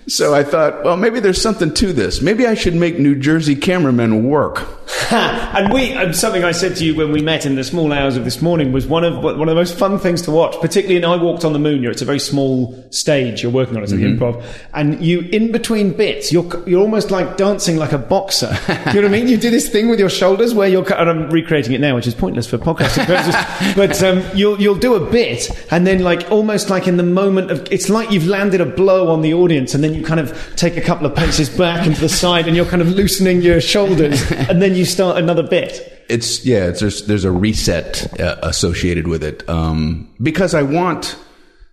so 0.07 0.35
I 0.35 0.43
thought, 0.43 0.85
well, 0.85 0.97
maybe 0.97 1.21
there's 1.21 1.41
something 1.41 1.75
to 1.75 1.93
this. 1.93 2.23
Maybe 2.23 2.47
I 2.47 2.55
should 2.55 2.75
make 2.75 2.99
New 2.99 3.14
Jersey 3.14 3.57
cameramen 3.57 4.26
work. 4.26 4.81
and 5.11 5.72
we, 5.72 5.92
and 5.92 6.14
something 6.14 6.44
I 6.44 6.52
said 6.52 6.76
to 6.76 6.84
you 6.84 6.94
when 6.94 7.12
we 7.12 7.22
met 7.22 7.46
in 7.46 7.54
the 7.54 7.64
small 7.64 7.92
hours 7.92 8.16
of 8.16 8.25
this 8.25 8.42
morning 8.42 8.72
was 8.72 8.87
one 8.87 9.04
of 9.04 9.22
one 9.22 9.40
of 9.40 9.46
the 9.46 9.54
most 9.54 9.78
fun 9.78 9.99
things 9.99 10.22
to 10.22 10.30
watch. 10.30 10.54
Particularly 10.61 10.96
in 10.96 11.04
I 11.04 11.16
Walked 11.16 11.44
on 11.44 11.52
the 11.52 11.58
Moon. 11.58 11.82
You're, 11.82 11.92
it's 11.92 12.02
a 12.02 12.06
very 12.06 12.18
small 12.18 12.75
stage 12.90 13.42
you're 13.42 13.52
working 13.52 13.76
on. 13.76 13.82
It's 13.82 13.92
like 13.92 14.02
Mm-hmm. 14.02 14.22
improv, 14.22 14.44
and 14.75 15.04
you 15.04 15.20
in 15.20 15.52
between 15.52 15.92
bits, 15.92 16.32
you're 16.32 16.68
you're 16.68 16.80
almost 16.80 17.11
like 17.11 17.37
dancing 17.37 17.76
like 17.76 17.92
a 17.92 17.99
boxer. 17.99 18.56
you 18.68 18.75
know 18.75 19.02
what 19.02 19.04
I 19.04 19.08
mean? 19.08 19.28
You 19.28 19.37
do 19.37 19.50
this 19.50 19.68
thing 19.68 19.88
with 19.88 20.00
your 20.00 20.11
shoulders 20.11 20.54
where 20.54 20.68
you're, 20.68 20.82
and 20.92 21.08
I'm 21.08 21.30
recreating 21.30 21.72
it 21.72 21.80
now, 21.80 21.94
which 21.94 22.06
is 22.06 22.14
pointless 22.14 22.46
for 22.49 22.58
podcasting 22.58 23.06
purposes. 23.06 23.75
but 23.76 24.02
um, 24.02 24.22
you'll 24.37 24.61
you'll 24.61 24.75
do 24.78 24.94
a 24.94 25.11
bit, 25.11 25.50
and 25.70 25.87
then 25.87 26.00
like 26.02 26.30
almost 26.30 26.68
like 26.70 26.88
in 26.88 26.96
the 26.96 27.02
moment 27.02 27.50
of, 27.50 27.66
it's 27.70 27.88
like 27.88 28.11
you've 28.11 28.26
landed 28.26 28.61
a 28.61 28.66
blow 28.66 29.08
on 29.12 29.22
the 29.22 29.32
audience, 29.34 29.75
and 29.75 29.84
then 29.84 29.94
you 29.94 30.04
kind 30.04 30.20
of 30.20 30.37
take 30.56 30.76
a 30.76 30.80
couple 30.80 31.06
of 31.06 31.14
paces 31.14 31.49
back 31.49 31.87
and 31.87 31.94
to 31.94 32.00
the 32.00 32.08
side, 32.08 32.46
and 32.49 32.56
you're 32.56 32.66
kind 32.66 32.82
of 32.82 32.88
loosening 32.88 33.40
your 33.42 33.61
shoulders, 33.61 34.20
and 34.32 34.61
then 34.61 34.75
you 34.75 34.81
start 34.84 35.18
another 35.18 35.42
bit. 35.42 36.04
It's 36.08 36.44
yeah. 36.44 36.68
It's, 36.68 36.80
there's 36.80 37.06
there's 37.06 37.24
a 37.24 37.32
reset 37.32 38.20
uh, 38.20 38.36
associated 38.42 39.08
with 39.08 39.22
it 39.22 39.48
um, 39.48 40.12
because 40.20 40.54
I 40.54 40.62
want 40.62 41.16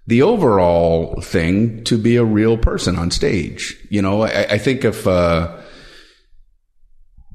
the 0.07 0.21
overall 0.21 1.21
thing 1.21 1.83
to 1.83 1.97
be 1.97 2.15
a 2.15 2.23
real 2.23 2.57
person 2.57 2.97
on 2.97 3.11
stage. 3.11 3.77
You 3.89 4.01
know, 4.01 4.23
I, 4.23 4.43
I 4.51 4.57
think 4.57 4.83
if 4.83 5.05
uh, 5.05 5.59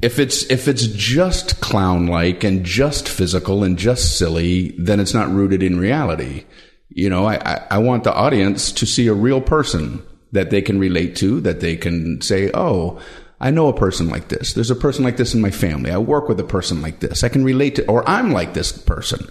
if 0.02 0.18
it's 0.18 0.44
if 0.50 0.68
it's 0.68 0.86
just 0.86 1.60
clown 1.60 2.06
like 2.06 2.44
and 2.44 2.64
just 2.64 3.08
physical 3.08 3.64
and 3.64 3.78
just 3.78 4.18
silly, 4.18 4.74
then 4.78 5.00
it's 5.00 5.14
not 5.14 5.30
rooted 5.30 5.62
in 5.62 5.78
reality. 5.78 6.44
You 6.88 7.08
know, 7.10 7.24
I, 7.26 7.36
I, 7.36 7.66
I 7.72 7.78
want 7.78 8.04
the 8.04 8.14
audience 8.14 8.70
to 8.72 8.86
see 8.86 9.06
a 9.06 9.14
real 9.14 9.40
person 9.40 10.02
that 10.32 10.50
they 10.50 10.60
can 10.60 10.78
relate 10.78 11.16
to, 11.16 11.40
that 11.40 11.60
they 11.60 11.76
can 11.76 12.20
say, 12.20 12.50
oh, 12.54 13.00
I 13.40 13.50
know 13.50 13.68
a 13.68 13.76
person 13.76 14.08
like 14.08 14.28
this. 14.28 14.54
There's 14.54 14.70
a 14.70 14.76
person 14.76 15.04
like 15.04 15.16
this 15.16 15.34
in 15.34 15.40
my 15.40 15.50
family. 15.50 15.90
I 15.90 15.98
work 15.98 16.28
with 16.28 16.40
a 16.40 16.44
person 16.44 16.82
like 16.82 17.00
this. 17.00 17.24
I 17.24 17.28
can 17.28 17.44
relate 17.44 17.76
to, 17.76 17.86
or 17.86 18.08
I'm 18.08 18.32
like 18.32 18.54
this 18.54 18.72
person. 18.72 19.28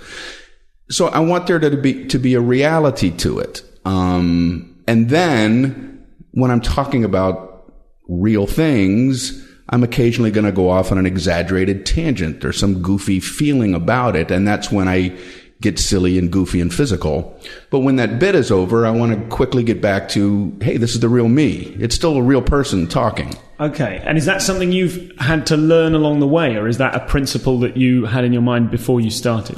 So 0.89 1.07
I 1.07 1.19
want 1.19 1.47
there 1.47 1.59
to 1.59 1.77
be 1.77 2.05
to 2.07 2.19
be 2.19 2.33
a 2.33 2.41
reality 2.41 3.09
to 3.17 3.39
it. 3.39 3.63
Um, 3.85 4.81
and 4.87 5.09
then 5.09 6.05
when 6.31 6.51
I'm 6.51 6.61
talking 6.61 7.03
about 7.03 7.73
real 8.07 8.45
things, 8.47 9.43
I'm 9.69 9.83
occasionally 9.83 10.31
going 10.31 10.45
to 10.45 10.51
go 10.51 10.69
off 10.69 10.91
on 10.91 10.97
an 10.97 11.05
exaggerated 11.05 11.85
tangent 11.85 12.43
or 12.43 12.51
some 12.51 12.81
goofy 12.81 13.19
feeling 13.19 13.73
about 13.73 14.15
it, 14.15 14.29
and 14.29 14.47
that's 14.47 14.71
when 14.71 14.87
I 14.87 15.17
get 15.63 15.79
silly 15.79 16.19
and 16.19 16.29
goofy 16.29 16.61
and 16.61 16.71
physical. 16.71 17.39
But 17.71 17.79
when 17.79 17.95
that 17.95 18.19
bit 18.19 18.35
is 18.35 18.51
over, 18.51 18.85
I 18.85 18.91
want 18.91 19.13
to 19.13 19.35
quickly 19.35 19.63
get 19.63 19.81
back 19.81 20.09
to, 20.09 20.55
hey, 20.61 20.77
this 20.77 20.93
is 20.93 20.99
the 20.99 21.09
real 21.09 21.29
me. 21.29 21.75
It's 21.79 21.95
still 21.95 22.17
a 22.17 22.21
real 22.21 22.41
person 22.41 22.85
talking. 22.85 23.33
Okay, 23.59 24.01
and 24.05 24.17
is 24.17 24.25
that 24.25 24.41
something 24.41 24.71
you've 24.71 25.11
had 25.19 25.47
to 25.47 25.57
learn 25.57 25.95
along 25.95 26.19
the 26.19 26.27
way, 26.27 26.57
or 26.57 26.67
is 26.67 26.77
that 26.77 26.93
a 26.93 26.99
principle 27.05 27.59
that 27.59 27.77
you 27.77 28.05
had 28.05 28.25
in 28.25 28.33
your 28.33 28.41
mind 28.41 28.69
before 28.69 28.99
you 28.99 29.09
started? 29.09 29.57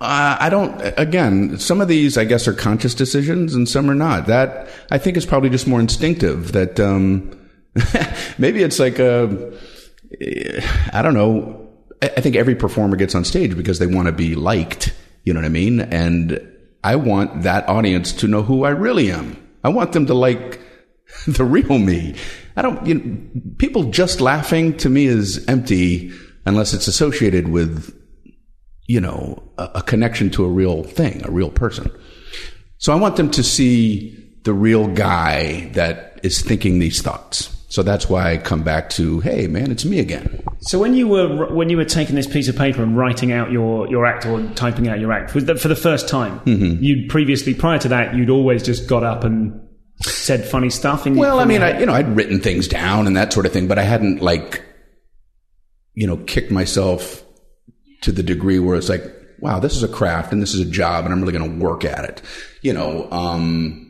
Uh, 0.00 0.36
I 0.40 0.50
don't. 0.50 0.74
Again, 0.98 1.56
some 1.58 1.80
of 1.80 1.86
these, 1.86 2.18
I 2.18 2.24
guess, 2.24 2.48
are 2.48 2.52
conscious 2.52 2.94
decisions, 2.94 3.54
and 3.54 3.68
some 3.68 3.88
are 3.88 3.94
not. 3.94 4.26
That 4.26 4.68
I 4.90 4.98
think 4.98 5.16
is 5.16 5.24
probably 5.24 5.50
just 5.50 5.68
more 5.68 5.78
instinctive. 5.78 6.52
That 6.52 6.80
um, 6.80 7.30
maybe 8.38 8.62
it's 8.62 8.80
like 8.80 8.98
a, 8.98 9.52
I 10.92 11.00
don't 11.00 11.14
know. 11.14 11.70
I 12.02 12.10
I 12.16 12.20
think 12.20 12.34
every 12.34 12.56
performer 12.56 12.96
gets 12.96 13.14
on 13.14 13.24
stage 13.24 13.56
because 13.56 13.78
they 13.78 13.86
want 13.86 14.06
to 14.06 14.12
be 14.12 14.34
liked. 14.34 14.92
You 15.24 15.34
know 15.34 15.40
what 15.40 15.46
I 15.46 15.50
mean? 15.50 15.80
And 15.80 16.40
I 16.82 16.96
want 16.96 17.42
that 17.42 17.68
audience 17.68 18.12
to 18.12 18.28
know 18.28 18.42
who 18.42 18.64
I 18.64 18.70
really 18.70 19.10
am. 19.10 19.36
I 19.64 19.70
want 19.70 19.92
them 19.92 20.06
to 20.06 20.14
like 20.14 20.60
the 21.26 21.44
real 21.44 21.78
me. 21.78 22.14
I 22.56 22.62
don't. 22.62 22.86
You 22.86 22.94
know, 22.94 23.16
people 23.58 23.84
just 23.84 24.20
laughing 24.20 24.76
to 24.78 24.88
me 24.88 25.06
is 25.06 25.44
empty 25.46 26.12
unless 26.46 26.74
it's 26.74 26.86
associated 26.86 27.48
with 27.48 27.92
you 28.86 29.00
know, 29.00 29.42
a, 29.58 29.70
a 29.76 29.82
connection 29.82 30.30
to 30.30 30.44
a 30.44 30.48
real 30.48 30.82
thing, 30.82 31.24
a 31.24 31.30
real 31.30 31.50
person. 31.50 31.90
So 32.78 32.92
I 32.92 32.96
want 32.96 33.16
them 33.16 33.30
to 33.32 33.42
see 33.42 34.20
the 34.44 34.52
real 34.52 34.88
guy 34.88 35.70
that 35.72 36.20
is 36.22 36.42
thinking 36.42 36.78
these 36.78 37.00
thoughts. 37.00 37.53
So 37.74 37.82
that's 37.82 38.08
why 38.08 38.30
I 38.30 38.36
come 38.36 38.62
back 38.62 38.88
to, 38.90 39.18
hey 39.18 39.48
man, 39.48 39.72
it's 39.72 39.84
me 39.84 39.98
again. 39.98 40.40
So 40.60 40.78
when 40.78 40.94
you 40.94 41.08
were 41.08 41.52
when 41.52 41.70
you 41.70 41.76
were 41.76 41.84
taking 41.84 42.14
this 42.14 42.28
piece 42.28 42.46
of 42.46 42.54
paper 42.54 42.84
and 42.84 42.96
writing 42.96 43.32
out 43.32 43.50
your, 43.50 43.90
your 43.90 44.06
act 44.06 44.26
or 44.26 44.40
typing 44.50 44.86
out 44.86 45.00
your 45.00 45.12
act 45.12 45.34
was 45.34 45.46
that 45.46 45.58
for 45.58 45.66
the 45.66 45.74
first 45.74 46.08
time, 46.08 46.38
Mm-hmm. 46.46 46.84
you'd 46.84 47.10
previously 47.10 47.52
prior 47.52 47.80
to 47.80 47.88
that 47.88 48.14
you'd 48.14 48.30
always 48.30 48.62
just 48.62 48.88
got 48.88 49.02
up 49.02 49.24
and 49.24 49.60
said 50.02 50.44
funny 50.44 50.70
stuff. 50.70 51.04
In 51.04 51.16
Well, 51.16 51.40
I 51.40 51.46
mean, 51.46 51.62
I, 51.62 51.80
you 51.80 51.86
know, 51.86 51.94
I'd 51.94 52.14
written 52.14 52.38
things 52.38 52.68
down 52.68 53.08
and 53.08 53.16
that 53.16 53.32
sort 53.32 53.44
of 53.44 53.52
thing, 53.52 53.66
but 53.66 53.76
I 53.76 53.82
hadn't 53.82 54.22
like, 54.22 54.62
you 55.94 56.06
know, 56.06 56.18
kicked 56.18 56.52
myself 56.52 57.24
to 58.02 58.12
the 58.12 58.22
degree 58.22 58.60
where 58.60 58.76
it's 58.76 58.88
like, 58.88 59.02
wow, 59.40 59.58
this 59.58 59.74
is 59.74 59.82
a 59.82 59.88
craft 59.88 60.32
and 60.32 60.40
this 60.40 60.54
is 60.54 60.60
a 60.60 60.70
job 60.70 61.06
and 61.06 61.12
I'm 61.12 61.20
really 61.20 61.36
going 61.36 61.58
to 61.58 61.64
work 61.64 61.84
at 61.84 62.04
it. 62.04 62.22
You 62.62 62.72
know, 62.72 63.10
um, 63.10 63.83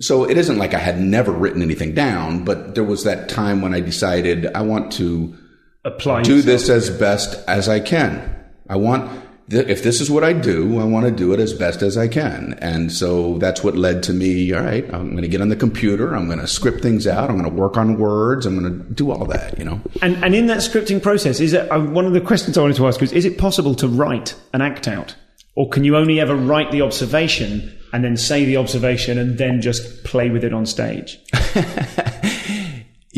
so 0.00 0.28
it 0.28 0.38
isn't 0.38 0.58
like 0.58 0.74
I 0.74 0.78
had 0.78 1.00
never 1.00 1.32
written 1.32 1.60
anything 1.60 1.94
down, 1.94 2.44
but 2.44 2.74
there 2.74 2.84
was 2.84 3.04
that 3.04 3.28
time 3.28 3.60
when 3.60 3.74
I 3.74 3.80
decided 3.80 4.46
I 4.54 4.62
want 4.62 4.92
to 4.92 5.36
apply 5.84 6.22
do 6.22 6.40
this 6.40 6.68
as 6.68 6.88
best 6.88 7.36
as 7.48 7.68
I 7.68 7.80
can. 7.80 8.36
I 8.68 8.76
want, 8.76 9.10
if 9.48 9.82
this 9.82 10.00
is 10.00 10.08
what 10.08 10.22
I 10.22 10.34
do, 10.34 10.78
I 10.78 10.84
want 10.84 11.06
to 11.06 11.10
do 11.10 11.32
it 11.32 11.40
as 11.40 11.52
best 11.52 11.82
as 11.82 11.96
I 11.96 12.06
can. 12.06 12.56
And 12.60 12.92
so 12.92 13.38
that's 13.38 13.64
what 13.64 13.76
led 13.76 14.04
to 14.04 14.12
me, 14.12 14.52
all 14.52 14.62
right, 14.62 14.84
I'm 14.94 15.10
going 15.10 15.22
to 15.22 15.28
get 15.28 15.40
on 15.40 15.48
the 15.48 15.56
computer. 15.56 16.14
I'm 16.14 16.26
going 16.26 16.38
to 16.38 16.46
script 16.46 16.80
things 16.80 17.08
out. 17.08 17.28
I'm 17.28 17.38
going 17.38 17.50
to 17.50 17.56
work 17.60 17.76
on 17.76 17.98
words. 17.98 18.46
I'm 18.46 18.56
going 18.56 18.78
to 18.78 18.94
do 18.94 19.10
all 19.10 19.24
that, 19.26 19.58
you 19.58 19.64
know? 19.64 19.80
And, 20.00 20.22
and 20.22 20.32
in 20.32 20.46
that 20.46 20.58
scripting 20.58 21.02
process, 21.02 21.40
is 21.40 21.54
it 21.54 21.68
uh, 21.72 21.80
one 21.80 22.06
of 22.06 22.12
the 22.12 22.20
questions 22.20 22.56
I 22.56 22.60
wanted 22.60 22.76
to 22.76 22.86
ask 22.86 23.00
was: 23.00 23.12
Is 23.12 23.24
it 23.24 23.38
possible 23.38 23.74
to 23.76 23.88
write 23.88 24.36
an 24.52 24.60
act 24.60 24.86
out, 24.86 25.16
or 25.56 25.68
can 25.68 25.82
you 25.82 25.96
only 25.96 26.20
ever 26.20 26.36
write 26.36 26.70
the 26.70 26.82
observation 26.82 27.74
and 27.92 28.04
then 28.04 28.16
say 28.16 28.44
the 28.44 28.56
observation 28.56 29.18
and 29.18 29.38
then 29.38 29.60
just 29.60 30.04
play 30.04 30.30
with 30.30 30.44
it 30.44 30.52
on 30.52 30.66
stage? 30.66 31.18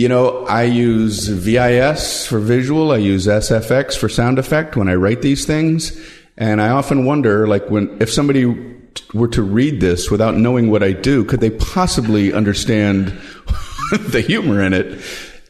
You 0.00 0.08
know, 0.08 0.46
I 0.46 0.62
use 0.62 1.26
VIS 1.26 2.26
for 2.26 2.38
visual. 2.38 2.90
I 2.90 2.96
use 2.96 3.26
SFX 3.26 3.98
for 3.98 4.08
sound 4.08 4.38
effect 4.38 4.74
when 4.74 4.88
I 4.88 4.94
write 4.94 5.20
these 5.20 5.44
things. 5.44 5.94
And 6.38 6.62
I 6.62 6.70
often 6.70 7.04
wonder, 7.04 7.46
like, 7.46 7.68
when, 7.68 8.00
if 8.00 8.10
somebody 8.10 8.46
were 9.12 9.28
to 9.28 9.42
read 9.42 9.80
this 9.80 10.10
without 10.10 10.36
knowing 10.36 10.70
what 10.70 10.82
I 10.82 10.92
do, 10.92 11.24
could 11.24 11.40
they 11.40 11.50
possibly 11.50 12.32
understand 12.32 13.08
the 13.92 14.22
humor 14.26 14.62
in 14.62 14.72
it? 14.72 15.04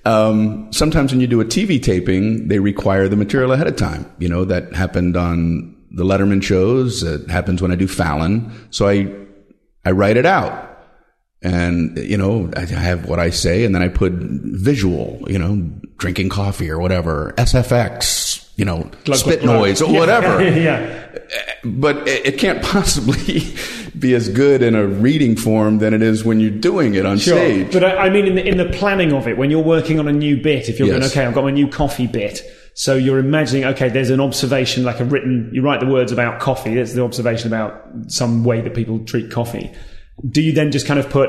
Um, 0.04 0.72
sometimes 0.72 1.12
when 1.12 1.20
you 1.20 1.28
do 1.28 1.40
a 1.40 1.44
TV 1.44 1.80
taping, 1.80 2.48
they 2.48 2.58
require 2.58 3.08
the 3.08 3.16
material 3.16 3.52
ahead 3.52 3.68
of 3.68 3.76
time. 3.76 4.10
You 4.18 4.30
know, 4.30 4.44
that 4.46 4.74
happened 4.74 5.16
on 5.16 5.76
the 5.90 6.04
Letterman 6.04 6.42
shows. 6.42 7.02
It 7.02 7.28
happens 7.30 7.60
when 7.60 7.72
I 7.72 7.76
do 7.76 7.88
Fallon. 7.88 8.52
So 8.70 8.88
I, 8.88 9.12
I 9.84 9.90
write 9.90 10.16
it 10.16 10.26
out 10.26 10.70
and 11.42 11.96
you 11.98 12.16
know 12.16 12.50
I 12.56 12.66
have 12.66 13.06
what 13.06 13.18
I 13.18 13.30
say, 13.30 13.64
and 13.64 13.74
then 13.74 13.82
I 13.82 13.88
put 13.88 14.12
visual, 14.12 15.22
you 15.26 15.38
know, 15.38 15.70
drinking 15.96 16.28
coffee 16.28 16.70
or 16.70 16.78
whatever, 16.78 17.32
SFX, 17.38 18.50
you 18.56 18.64
know, 18.64 18.90
spit 19.12 19.44
noise 19.44 19.80
or 19.80 19.92
whatever. 19.92 20.42
yeah. 20.58 21.08
But 21.64 22.06
it, 22.06 22.38
can't 22.38 22.62
possibly 22.64 23.54
be 23.98 24.14
as 24.14 24.28
good 24.28 24.62
in 24.62 24.74
a 24.74 24.86
reading 24.86 25.36
form 25.36 25.78
than 25.78 25.94
it 25.94 26.02
is 26.02 26.24
when 26.24 26.40
you're 26.40 26.50
doing 26.50 26.94
it 26.94 27.06
on 27.06 27.18
stage. 27.18 27.72
But 27.72 27.84
I, 27.84 28.06
I 28.06 28.10
mean, 28.10 28.26
in 28.26 28.34
the, 28.34 28.46
in 28.46 28.56
the 28.58 28.66
planning 28.66 29.12
of 29.12 29.26
it, 29.26 29.36
when 29.36 29.50
you're 29.50 29.62
working 29.62 29.98
on 29.98 30.08
a 30.08 30.12
new 30.12 30.42
bit, 30.42 30.68
if 30.68 30.78
you're 30.78 30.88
going, 30.88 31.02
okay, 31.04 31.24
I've 31.24 31.34
got 31.34 31.44
my 31.44 31.50
new 31.50 31.68
coffee 31.68 32.06
bit. 32.06 32.42
So 32.80 32.96
you're 32.96 33.18
imagining, 33.18 33.66
okay, 33.66 33.90
there's 33.90 34.08
an 34.08 34.20
observation, 34.20 34.84
like 34.84 35.00
a 35.00 35.04
written, 35.04 35.50
you 35.52 35.60
write 35.60 35.80
the 35.80 35.86
words 35.86 36.12
about 36.12 36.40
coffee. 36.40 36.72
There's 36.72 36.94
the 36.94 37.04
observation 37.04 37.46
about 37.46 37.86
some 38.06 38.42
way 38.42 38.62
that 38.62 38.72
people 38.72 39.04
treat 39.04 39.30
coffee. 39.30 39.70
Do 40.26 40.40
you 40.40 40.52
then 40.52 40.72
just 40.72 40.86
kind 40.86 40.98
of 40.98 41.10
put 41.10 41.28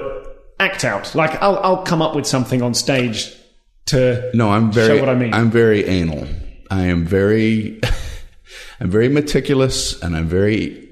act 0.62 0.86
out? 0.86 1.14
Like, 1.14 1.42
I'll, 1.42 1.58
I'll 1.58 1.84
come 1.84 2.02
up 2.02 2.16
with 2.16 2.26
something 2.26 2.62
on 2.62 2.74
stage 2.74 3.36
to 3.88 4.32
no, 4.34 4.50
I'm 4.50 4.72
very. 4.72 4.96
show 4.96 5.00
what 5.02 5.10
I 5.10 5.16
mean. 5.16 5.34
I'm 5.34 5.52
very 5.52 5.84
anal. 5.84 6.26
I 6.70 6.84
am 6.84 7.06
very. 7.06 7.82
I'm 8.80 8.90
very 8.90 9.10
meticulous, 9.10 10.02
and 10.02 10.16
I'm 10.16 10.28
very. 10.28 10.88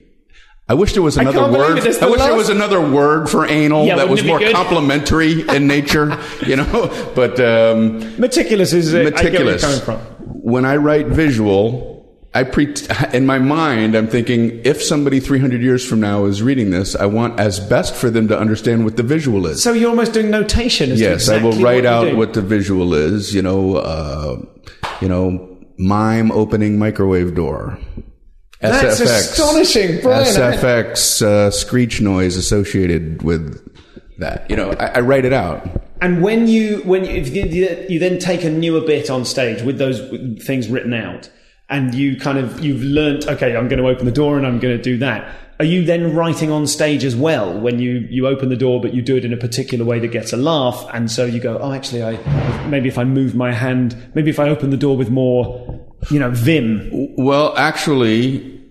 I 0.68 0.74
wish 0.74 0.92
there 0.92 1.02
was 1.02 1.16
another 1.16 1.50
word. 1.50 1.80
I 1.80 2.10
wish 2.10 2.20
there 2.20 2.36
was 2.36 2.50
another 2.50 2.82
word 2.82 3.30
for 3.30 3.46
anal 3.46 3.86
Yeah, 3.86 3.96
that 3.96 4.10
was 4.10 4.24
wouldn't 4.24 4.26
it 4.26 4.26
be 4.26 4.30
more 4.30 4.40
good? 4.40 4.56
complimentary 4.56 5.48
in 5.48 5.68
nature, 5.68 6.20
you 6.46 6.58
know. 6.58 7.14
But 7.16 7.40
um, 7.40 8.20
meticulous 8.20 8.74
is 8.74 8.94
uh, 8.94 9.04
meticulous. 9.04 9.20
I 9.20 9.30
get 9.30 9.46
where 9.46 9.76
you're 9.78 9.86
coming 9.86 10.06
from. 10.10 10.19
When 10.50 10.66
I 10.66 10.78
write 10.78 11.08
visual, 11.08 12.00
I 12.34 12.44
pre- 12.44 12.74
in 13.14 13.26
my 13.26 13.40
mind, 13.40 13.96
I'm 13.96 14.08
thinking 14.08 14.62
if 14.64 14.82
somebody 14.84 15.20
300 15.20 15.62
years 15.62 15.88
from 15.88 16.00
now 16.00 16.26
is 16.26 16.42
reading 16.42 16.70
this, 16.70 16.96
I 16.96 17.06
want 17.06 17.40
as 17.40 17.60
best 17.60 17.96
for 17.96 18.10
them 18.10 18.28
to 18.28 18.38
understand 18.38 18.86
what 18.86 18.98
the 18.98 19.04
visual 19.04 19.48
is. 19.48 19.64
So 19.64 19.74
you're 19.74 19.90
almost 19.90 20.14
doing 20.14 20.30
notation. 20.30 20.92
Yes, 20.94 21.30
I 21.30 21.42
will 21.42 21.54
write 21.54 21.84
what 21.84 21.86
out 21.86 22.16
what 22.16 22.34
the 22.34 22.42
visual 22.42 22.94
is. 22.94 23.34
You 23.34 23.42
know, 23.42 23.78
uh, 23.78 24.38
you 25.02 25.10
know, 25.10 25.58
mime 25.78 26.32
opening 26.32 26.78
microwave 26.78 27.36
door. 27.36 27.80
That's 28.62 29.00
SFX, 29.00 29.06
astonishing, 29.06 30.02
Brian. 30.02 30.26
SFX 30.26 31.22
uh, 31.22 31.50
screech 31.50 32.02
noise 32.02 32.36
associated 32.36 33.22
with 33.24 33.58
that. 34.18 34.50
You 34.50 34.58
know, 34.58 34.72
I, 34.72 34.88
I 34.88 35.00
write 35.00 35.24
it 35.24 35.32
out. 35.32 35.66
And 36.02 36.22
when 36.22 36.48
you 36.48 36.78
when 36.84 37.04
you, 37.04 37.12
if 37.12 37.90
you, 37.90 38.00
then 38.00 38.20
take 38.20 38.44
a 38.44 38.50
newer 38.50 38.82
bit 38.82 39.10
on 39.10 39.26
stage 39.26 39.62
with 39.62 39.78
those 39.78 40.00
things 40.46 40.70
written 40.70 40.94
out, 40.94 41.30
and 41.70 41.94
you 41.94 42.18
kind 42.18 42.38
of 42.38 42.64
you've 42.64 42.82
learnt, 42.82 43.28
okay, 43.28 43.56
I'm 43.56 43.68
going 43.68 43.82
to 43.82 43.88
open 43.88 44.06
the 44.06 44.12
door 44.12 44.38
and 44.38 44.48
I'm 44.48 44.60
going 44.60 44.78
to 44.78 44.82
do 44.82 44.98
that. 45.00 45.36
Are 45.60 45.66
you 45.66 45.84
then 45.84 46.16
writing 46.16 46.52
on 46.52 46.68
stage 46.68 47.04
as 47.04 47.18
well 47.18 47.60
when 47.60 47.80
you 47.80 48.08
you 48.10 48.28
open 48.28 48.48
the 48.48 48.56
door, 48.56 48.80
but 48.80 48.94
you 48.94 49.02
do 49.02 49.18
it 49.18 49.26
in 49.26 49.34
a 49.34 49.38
particular 49.38 49.84
way 49.84 50.00
that 50.00 50.08
gets 50.08 50.32
a 50.32 50.38
laugh, 50.38 50.88
and 50.94 51.12
so 51.12 51.26
you 51.26 51.42
go, 51.42 51.58
oh, 51.60 51.74
actually, 51.74 52.02
I 52.02 52.68
maybe 52.68 52.88
if 52.88 52.98
I 52.98 53.04
move 53.04 53.36
my 53.36 53.52
hand, 53.52 54.12
maybe 54.16 54.30
if 54.30 54.40
I 54.40 54.48
open 54.48 54.70
the 54.70 54.78
door 54.78 54.96
with 54.96 55.10
more, 55.10 55.86
you 56.10 56.18
know, 56.18 56.30
vim. 56.32 56.90
Well, 57.18 57.58
actually, 57.58 58.62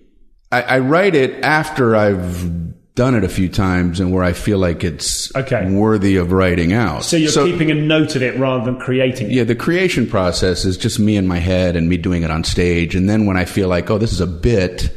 I, 0.51 0.63
I 0.63 0.79
write 0.79 1.15
it 1.15 1.45
after 1.45 1.95
I've 1.95 2.51
done 2.99 3.15
it 3.15 3.23
a 3.23 3.29
few 3.29 3.49
times 3.49 4.01
and 4.01 4.11
where 4.13 4.25
I 4.25 4.33
feel 4.33 4.59
like 4.59 4.83
it's 4.83 5.35
Okay. 5.37 5.71
worthy 5.71 6.17
of 6.17 6.33
writing 6.33 6.73
out. 6.73 7.05
So 7.05 7.17
you're 7.17 7.31
keeping 7.31 7.71
a 7.71 7.75
note 7.75 8.17
of 8.17 8.23
it 8.25 8.37
rather 8.37 8.65
than 8.65 8.81
creating 8.81 9.31
it. 9.31 9.35
Yeah, 9.35 9.45
the 9.45 9.55
creation 9.55 10.05
process 10.09 10.65
is 10.65 10.77
just 10.77 10.99
me 10.99 11.17
in 11.17 11.29
my 11.29 11.39
head 11.39 11.77
and 11.77 11.89
me 11.89 11.97
doing 11.97 12.25
it 12.25 12.31
on 12.33 12.43
stage. 12.43 12.97
And 12.97 13.09
then 13.09 13.25
when 13.25 13.37
I 13.37 13.45
feel 13.45 13.69
like, 13.69 13.89
oh, 13.89 13.99
this 13.99 14.13
is 14.13 14.21
a 14.21 14.27
bit, 14.27 14.91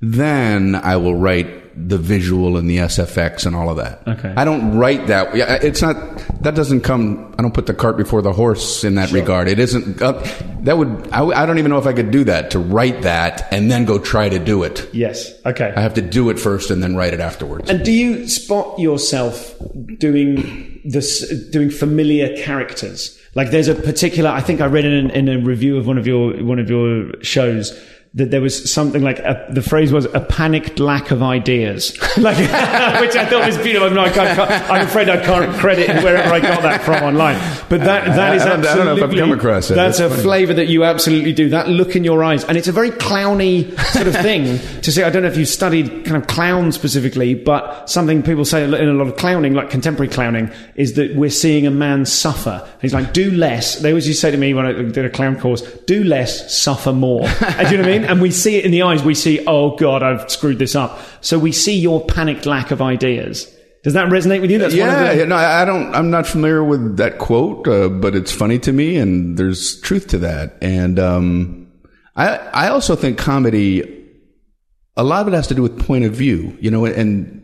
then 0.00 0.74
I 0.74 0.96
will 0.96 1.14
write 1.14 1.63
the 1.76 1.98
visual 1.98 2.56
and 2.56 2.70
the 2.70 2.78
SFX 2.78 3.46
and 3.46 3.56
all 3.56 3.68
of 3.68 3.76
that. 3.76 4.06
Okay. 4.06 4.32
I 4.36 4.44
don't 4.44 4.76
write 4.76 5.08
that. 5.08 5.34
It's 5.64 5.82
not, 5.82 5.96
that 6.42 6.54
doesn't 6.54 6.82
come, 6.82 7.34
I 7.38 7.42
don't 7.42 7.54
put 7.54 7.66
the 7.66 7.74
cart 7.74 7.96
before 7.96 8.22
the 8.22 8.32
horse 8.32 8.84
in 8.84 8.94
that 8.94 9.10
regard. 9.12 9.48
It 9.48 9.58
isn't, 9.58 10.00
uh, 10.00 10.12
that 10.60 10.78
would, 10.78 11.08
I, 11.10 11.24
I 11.24 11.46
don't 11.46 11.58
even 11.58 11.70
know 11.70 11.78
if 11.78 11.86
I 11.86 11.92
could 11.92 12.10
do 12.10 12.24
that, 12.24 12.52
to 12.52 12.58
write 12.58 13.02
that 13.02 13.52
and 13.52 13.70
then 13.70 13.84
go 13.84 13.98
try 13.98 14.28
to 14.28 14.38
do 14.38 14.62
it. 14.62 14.88
Yes. 14.92 15.32
Okay. 15.44 15.72
I 15.76 15.80
have 15.80 15.94
to 15.94 16.02
do 16.02 16.30
it 16.30 16.38
first 16.38 16.70
and 16.70 16.82
then 16.82 16.94
write 16.96 17.12
it 17.12 17.20
afterwards. 17.20 17.68
And 17.68 17.84
do 17.84 17.92
you 17.92 18.28
spot 18.28 18.78
yourself 18.78 19.54
doing 19.98 20.80
this, 20.84 21.28
doing 21.50 21.70
familiar 21.70 22.36
characters? 22.42 23.18
Like 23.34 23.50
there's 23.50 23.68
a 23.68 23.74
particular, 23.74 24.30
I 24.30 24.40
think 24.40 24.60
I 24.60 24.66
read 24.66 24.84
in, 24.84 25.10
in 25.10 25.28
a 25.28 25.38
review 25.38 25.76
of 25.76 25.88
one 25.88 25.98
of 25.98 26.06
your, 26.06 26.42
one 26.44 26.60
of 26.60 26.70
your 26.70 27.20
shows 27.22 27.76
that 28.16 28.30
there 28.30 28.40
was 28.40 28.72
something 28.72 29.02
like 29.02 29.18
a, 29.18 29.44
the 29.50 29.60
phrase 29.62 29.92
was 29.92 30.04
a 30.06 30.20
panicked 30.20 30.78
lack 30.78 31.10
of 31.10 31.20
ideas, 31.22 31.96
like 32.16 32.36
which 33.00 33.16
I 33.16 33.26
thought 33.26 33.44
was 33.46 33.58
beautiful. 33.58 33.88
I'm, 33.88 33.94
not, 33.94 34.08
I 34.08 34.12
can't, 34.12 34.70
I'm 34.70 34.86
afraid 34.86 35.08
I 35.08 35.24
can't 35.24 35.52
credit 35.58 35.88
wherever 36.02 36.32
I 36.32 36.38
got 36.38 36.62
that 36.62 36.82
from 36.82 37.02
online, 37.02 37.36
but 37.68 37.80
that 37.80 38.04
that 38.14 38.36
is 38.36 38.42
I 38.42 38.48
don't- 38.50 38.64
I 38.64 38.68
absolutely 38.68 38.76
don't 38.76 38.86
know 38.86 39.04
if 39.04 39.10
I've 39.10 39.18
come 39.18 39.32
across 39.32 39.70
it. 39.70 39.74
That's, 39.74 39.98
That's 39.98 40.12
a 40.12 40.14
funny. 40.14 40.22
flavour 40.22 40.54
that 40.54 40.68
you 40.68 40.84
absolutely 40.84 41.32
do. 41.32 41.48
That 41.48 41.68
look 41.68 41.96
in 41.96 42.04
your 42.04 42.22
eyes, 42.22 42.44
and 42.44 42.56
it's 42.56 42.68
a 42.68 42.72
very 42.72 42.90
clowny 42.92 43.76
sort 43.92 44.06
of 44.06 44.14
thing 44.16 44.58
to 44.82 44.92
say. 44.92 45.02
I 45.02 45.10
don't 45.10 45.22
know 45.22 45.28
if 45.28 45.36
you've 45.36 45.48
studied 45.48 46.04
kind 46.04 46.16
of 46.16 46.28
clown 46.28 46.70
specifically, 46.70 47.34
but 47.34 47.90
something 47.90 48.22
people 48.22 48.44
say 48.44 48.62
in 48.62 48.72
a 48.74 48.92
lot 48.92 49.08
of 49.08 49.16
clowning, 49.16 49.54
like 49.54 49.70
contemporary 49.70 50.08
clowning, 50.08 50.52
is 50.76 50.94
that 50.94 51.16
we're 51.16 51.30
seeing 51.30 51.66
a 51.66 51.70
man 51.72 52.06
suffer. 52.06 52.64
He's 52.80 52.94
like, 52.94 53.12
do 53.12 53.32
less. 53.32 53.80
They 53.80 53.90
always 53.90 54.06
used 54.06 54.20
to 54.20 54.28
say 54.28 54.30
to 54.30 54.36
me 54.36 54.54
when 54.54 54.66
I 54.66 54.72
did 54.72 55.04
a 55.04 55.10
clown 55.10 55.38
course, 55.40 55.62
do 55.86 56.04
less, 56.04 56.56
suffer 56.56 56.92
more. 56.92 57.22
And 57.24 57.68
do 57.68 57.74
you 57.76 57.82
know 57.82 57.88
what 57.88 57.94
I 57.94 57.98
mean? 57.98 58.03
And 58.04 58.20
we 58.20 58.30
see 58.30 58.56
it 58.56 58.64
in 58.64 58.70
the 58.70 58.82
eyes. 58.82 59.02
We 59.02 59.14
see, 59.14 59.44
oh 59.46 59.76
God, 59.76 60.02
I've 60.02 60.30
screwed 60.30 60.58
this 60.58 60.74
up. 60.74 61.00
So 61.20 61.38
we 61.38 61.52
see 61.52 61.78
your 61.78 62.04
panicked 62.04 62.46
lack 62.46 62.70
of 62.70 62.80
ideas. 62.82 63.50
Does 63.82 63.92
that 63.92 64.08
resonate 64.08 64.40
with 64.40 64.50
you? 64.50 64.58
That's 64.58 64.74
yeah, 64.74 65.14
the, 65.14 65.26
no, 65.26 65.36
I 65.36 65.64
don't. 65.66 65.94
I'm 65.94 66.10
not 66.10 66.26
familiar 66.26 66.64
with 66.64 66.96
that 66.96 67.18
quote, 67.18 67.68
uh, 67.68 67.90
but 67.90 68.14
it's 68.14 68.32
funny 68.32 68.58
to 68.60 68.72
me, 68.72 68.96
and 68.96 69.36
there's 69.36 69.78
truth 69.82 70.08
to 70.08 70.18
that. 70.18 70.56
And 70.62 70.98
um, 70.98 71.70
I, 72.16 72.36
I 72.38 72.68
also 72.68 72.96
think 72.96 73.18
comedy, 73.18 74.08
a 74.96 75.04
lot 75.04 75.20
of 75.20 75.28
it 75.28 75.36
has 75.36 75.48
to 75.48 75.54
do 75.54 75.60
with 75.60 75.78
point 75.78 76.06
of 76.06 76.12
view, 76.12 76.56
you 76.60 76.70
know, 76.70 76.86
and 76.86 77.42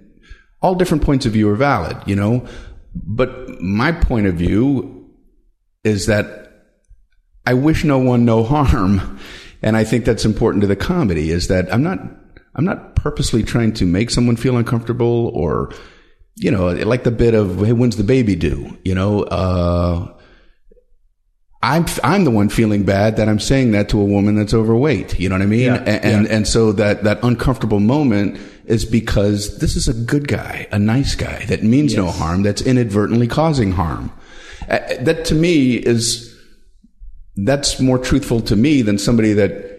all 0.63 0.75
different 0.75 1.03
points 1.03 1.27
of 1.27 1.33
view 1.33 1.49
are 1.51 1.57
valid, 1.57 1.99
you 2.07 2.17
know. 2.17 2.47
But 2.95 3.61
my 3.61 3.93
point 3.93 4.27
of 4.27 4.35
view 4.35 5.11
is 5.85 6.07
that 6.07 6.51
I 7.47 7.55
wish 7.55 7.85
no 7.85 7.99
one 7.99 8.25
no 8.25 8.45
harm, 8.45 9.19
and 9.63 9.77
I 9.77 9.85
think 9.85 10.05
that's 10.05 10.25
important 10.25 10.63
to 10.63 10.67
the 10.67 10.77
comedy. 10.77 11.31
Is 11.31 11.49
that 11.49 11.73
I'm 11.73 11.83
not 11.83 12.01
I'm 12.55 12.65
not 12.65 12.97
purposely 12.97 13.43
trying 13.43 13.73
to 13.75 13.87
make 13.87 14.11
someone 14.11 14.37
feel 14.37 14.57
uncomfortable 14.57 15.29
or 15.35 15.73
you 16.37 16.51
know 16.51 16.69
like 16.69 17.05
the 17.05 17.11
bit 17.11 17.35
of 17.35 17.65
hey 17.65 17.73
when's 17.73 17.97
the 17.97 18.05
baby 18.05 18.37
due 18.37 18.79
you 18.85 18.95
know 18.95 19.23
uh, 19.25 20.13
I'm 21.63 21.85
I'm 22.03 22.25
the 22.25 22.31
one 22.31 22.49
feeling 22.49 22.85
bad 22.85 23.17
that 23.17 23.29
I'm 23.29 23.41
saying 23.41 23.73
that 23.73 23.91
to 23.91 24.01
a 24.01 24.05
woman 24.05 24.35
that's 24.37 24.55
overweight. 24.55 25.21
You 25.21 25.29
know 25.29 25.35
what 25.35 25.43
I 25.43 25.47
mean? 25.47 25.67
Yeah, 25.67 25.83
and 25.87 26.05
and, 26.05 26.27
and 26.27 26.49
so 26.49 26.73
that 26.73 27.05
that 27.05 27.23
uncomfortable 27.23 27.81
moment 27.81 28.41
is 28.65 28.85
because 28.85 29.59
this 29.59 29.77
is 29.77 29.89
a 29.89 29.93
good 29.93 30.27
guy, 30.29 30.69
a 30.73 30.79
nice 30.79 31.15
guy 31.15 31.45
that 31.47 31.63
means 31.63 31.95
no 31.95 32.11
harm, 32.11 32.43
that's 32.43 32.63
inadvertently 32.63 33.27
causing 33.27 33.73
harm. 33.73 34.13
Uh, 34.69 34.79
that 35.01 35.25
to 35.27 35.35
me 35.35 35.75
is 35.75 36.30
that's 37.37 37.81
more 37.81 37.99
truthful 37.99 38.41
to 38.43 38.57
me 38.57 38.83
than 38.83 38.99
somebody 38.99 39.33
that 39.35 39.71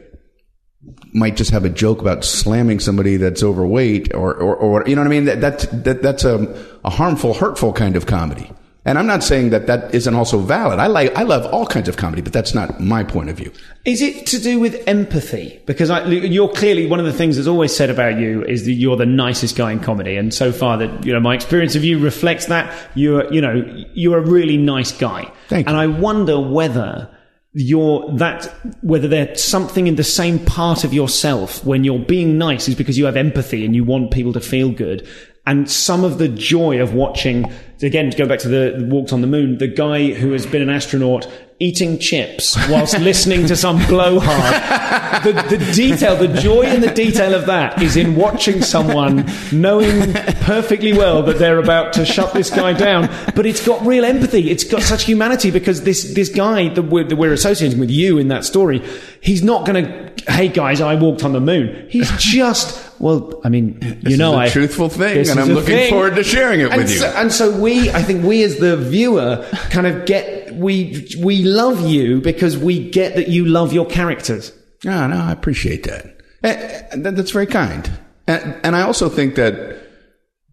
might 1.13 1.35
just 1.35 1.51
have 1.51 1.65
a 1.65 1.69
joke 1.69 2.01
about 2.01 2.23
slamming 2.23 2.79
somebody 2.79 3.17
that's 3.17 3.43
overweight 3.43 4.13
or, 4.13 4.33
or, 4.33 4.55
or 4.55 4.83
you 4.87 4.95
know 4.95 5.01
what 5.01 5.07
I 5.07 5.11
mean? 5.11 5.25
That, 5.25 5.41
that, 5.41 5.83
that 5.83 6.01
that's 6.01 6.23
a, 6.23 6.79
a 6.83 6.89
harmful, 6.89 7.33
hurtful 7.33 7.73
kind 7.73 7.95
of 7.95 8.05
comedy. 8.05 8.51
And 8.83 8.97
I'm 8.97 9.05
not 9.05 9.21
saying 9.21 9.51
that 9.51 9.67
that 9.67 9.93
isn't 9.93 10.15
also 10.15 10.39
valid. 10.39 10.79
I 10.79 10.87
like, 10.87 11.15
I 11.15 11.21
love 11.21 11.45
all 11.53 11.67
kinds 11.67 11.87
of 11.87 11.97
comedy, 11.97 12.23
but 12.23 12.33
that's 12.33 12.55
not 12.55 12.79
my 12.79 13.03
point 13.03 13.29
of 13.29 13.37
view. 13.37 13.51
Is 13.85 14.01
it 14.01 14.25
to 14.27 14.39
do 14.39 14.59
with 14.59 14.87
empathy? 14.87 15.61
Because 15.67 15.91
I, 15.91 16.07
you're 16.07 16.49
clearly 16.49 16.87
one 16.87 16.99
of 16.99 17.05
the 17.05 17.13
things 17.13 17.35
that's 17.35 17.47
always 17.47 17.75
said 17.75 17.91
about 17.91 18.17
you 18.17 18.43
is 18.43 18.65
that 18.65 18.71
you're 18.71 18.97
the 18.97 19.05
nicest 19.05 19.55
guy 19.55 19.71
in 19.71 19.81
comedy, 19.81 20.15
and 20.15 20.33
so 20.33 20.51
far 20.51 20.79
that 20.79 21.05
you 21.05 21.13
know 21.13 21.19
my 21.19 21.35
experience 21.35 21.75
of 21.75 21.83
you 21.83 21.99
reflects 21.99 22.47
that. 22.47 22.73
You're 22.95 23.31
you 23.31 23.41
know 23.41 23.85
you're 23.93 24.17
a 24.17 24.25
really 24.25 24.57
nice 24.57 24.91
guy, 24.91 25.31
Thank 25.47 25.67
you. 25.67 25.73
and 25.73 25.79
I 25.79 25.85
wonder 25.85 26.39
whether 26.39 27.07
you're 27.53 28.09
that 28.15 28.45
whether 28.81 29.07
there's 29.07 29.43
something 29.43 29.87
in 29.87 29.95
the 29.95 30.03
same 30.03 30.39
part 30.39 30.83
of 30.83 30.93
yourself 30.93 31.63
when 31.65 31.83
you're 31.83 31.99
being 31.99 32.37
nice 32.37 32.69
is 32.69 32.75
because 32.75 32.97
you 32.97 33.05
have 33.05 33.17
empathy 33.17 33.65
and 33.65 33.75
you 33.75 33.83
want 33.83 34.11
people 34.11 34.31
to 34.33 34.39
feel 34.39 34.71
good. 34.71 35.07
And 35.45 35.69
some 35.69 36.03
of 36.03 36.17
the 36.17 36.29
joy 36.29 36.81
of 36.81 36.93
watching, 36.93 37.51
again, 37.81 38.11
to 38.11 38.17
go 38.17 38.27
back 38.27 38.39
to 38.39 38.47
the 38.47 38.87
walked 38.89 39.11
on 39.11 39.21
the 39.21 39.27
moon, 39.27 39.57
the 39.57 39.67
guy 39.67 40.13
who 40.13 40.31
has 40.31 40.45
been 40.45 40.61
an 40.61 40.69
astronaut 40.69 41.27
eating 41.61 41.99
chips 41.99 42.57
whilst 42.69 42.97
listening 42.99 43.45
to 43.45 43.55
some 43.55 43.77
blowhard. 43.85 45.23
The, 45.23 45.33
the 45.55 45.71
detail, 45.73 46.15
the 46.15 46.27
joy 46.27 46.63
in 46.63 46.81
the 46.81 46.91
detail 46.91 47.35
of 47.35 47.45
that 47.45 47.81
is 47.81 47.95
in 47.95 48.15
watching 48.15 48.61
someone 48.63 49.29
knowing 49.51 50.13
perfectly 50.41 50.93
well 50.93 51.21
that 51.23 51.37
they're 51.37 51.59
about 51.59 51.93
to 51.93 52.05
shut 52.05 52.33
this 52.33 52.49
guy 52.49 52.73
down, 52.73 53.07
but 53.35 53.45
it's 53.45 53.65
got 53.65 53.85
real 53.85 54.03
empathy. 54.03 54.49
It's 54.49 54.63
got 54.63 54.81
such 54.81 55.03
humanity 55.03 55.51
because 55.51 55.83
this, 55.83 56.13
this 56.15 56.29
guy 56.29 56.69
that 56.69 56.83
we're, 56.83 57.03
that 57.03 57.15
we're 57.15 57.33
associating 57.33 57.79
with 57.79 57.91
you 57.91 58.17
in 58.17 58.29
that 58.29 58.43
story, 58.43 58.81
he's 59.21 59.43
not 59.43 59.65
going 59.65 59.85
to, 59.85 60.31
hey 60.31 60.47
guys, 60.47 60.81
I 60.81 60.95
walked 60.95 61.23
on 61.23 61.33
the 61.33 61.39
moon. 61.39 61.87
He's 61.89 62.11
just, 62.17 62.90
well, 63.01 63.41
I 63.43 63.49
mean, 63.49 63.99
you 64.07 64.15
know, 64.15 64.35
I, 64.35 64.49
truthful 64.49 64.87
thing, 64.89 65.27
and 65.29 65.39
I'm 65.39 65.49
looking 65.49 65.75
thing. 65.75 65.89
forward 65.89 66.15
to 66.15 66.23
sharing 66.23 66.61
it 66.61 66.71
and 66.71 66.77
with 66.81 66.91
you. 66.93 67.03
And 67.03 67.31
so 67.31 67.51
we, 67.59 67.89
I 67.89 68.03
think 68.03 68.23
we 68.23 68.43
as 68.43 68.57
the 68.59 68.77
viewer 68.77 69.45
kind 69.71 69.87
of 69.87 70.05
get, 70.05 70.53
we, 70.53 71.07
we 71.19 71.43
love 71.43 71.87
you 71.89 72.21
because 72.21 72.57
we 72.57 72.89
get 72.91 73.15
that 73.15 73.27
you 73.27 73.45
love 73.45 73.73
your 73.73 73.85
characters. 73.87 74.53
No, 74.83 75.07
no, 75.07 75.17
I 75.17 75.31
appreciate 75.31 75.83
that. 75.83 76.05
Eh, 76.43 76.53
eh, 76.53 76.95
that- 76.97 77.15
That's 77.15 77.31
very 77.31 77.47
kind. 77.47 77.89
And, 78.27 78.55
and 78.63 78.75
I 78.75 78.81
also 78.83 79.09
think 79.09 79.35
that 79.35 79.77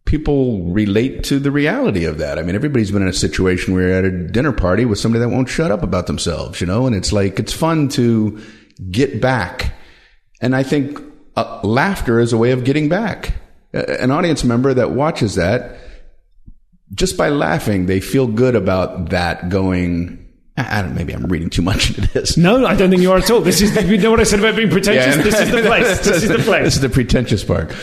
people 0.07 0.63
relate 0.73 1.23
to 1.25 1.39
the 1.39 1.51
reality 1.51 2.05
of 2.07 2.17
that. 2.19 2.39
I 2.39 2.43
mean, 2.43 2.55
everybody's 2.55 2.91
been 2.91 3.03
in 3.03 3.09
a 3.09 3.13
situation 3.13 3.75
where 3.75 3.89
you're 3.89 3.99
at 3.99 4.05
a 4.07 4.11
dinner 4.29 4.53
party 4.53 4.87
with 4.87 4.99
somebody 4.99 5.21
that 5.23 5.29
won't 5.29 5.51
shut 5.51 5.71
up 5.71 5.83
about 5.83 6.07
themselves, 6.07 6.61
you 6.63 6.67
know, 6.67 6.87
and 6.87 6.97
it's 6.97 7.13
like, 7.13 7.39
it's 7.39 7.53
fun 7.53 7.89
to 7.91 8.41
get 8.91 9.21
back. 9.21 9.75
And 10.41 10.57
I 10.57 10.63
think 10.63 10.99
uh, 11.39 11.61
laughter 11.63 12.19
is 12.21 12.33
a 12.33 12.39
way 12.39 12.51
of 12.51 12.65
getting 12.65 12.89
back. 12.89 13.35
An 13.73 14.11
audience 14.11 14.45
member 14.45 14.75
that 14.75 14.93
watches 14.93 15.35
that, 15.37 15.79
just 16.95 17.17
by 17.17 17.29
laughing, 17.29 17.87
they 17.87 18.01
feel 18.01 18.27
good 18.27 18.55
about 18.55 19.11
that 19.11 19.49
going, 19.49 20.27
I 20.57 20.79
I 20.79 20.83
don't, 20.83 20.95
maybe 20.95 21.13
I'm 21.13 21.27
reading 21.27 21.51
too 21.51 21.63
much 21.63 21.91
into 21.91 22.13
this. 22.13 22.37
No, 22.37 22.67
I 22.67 22.75
don't 22.75 22.91
think 22.91 23.03
you 23.03 23.13
are 23.13 23.19
at 23.19 23.31
all. 23.31 23.41
This 23.41 23.61
is, 23.61 23.75
the, 23.75 23.85
you 23.85 23.99
know 23.99 24.11
what 24.11 24.21
I 24.21 24.25
said 24.25 24.41
about 24.41 24.57
being 24.57 24.71
pretentious? 24.71 25.17
Yeah. 25.17 25.23
This 25.23 25.41
is 25.41 25.51
the 25.51 25.63
place. 25.63 25.99
This 26.05 26.23
is 26.23 26.29
the 26.29 26.39
place. 26.39 26.65
This 26.65 26.75
is 26.77 26.81
the 26.81 26.89
pretentious 26.89 27.45
part. 27.45 27.75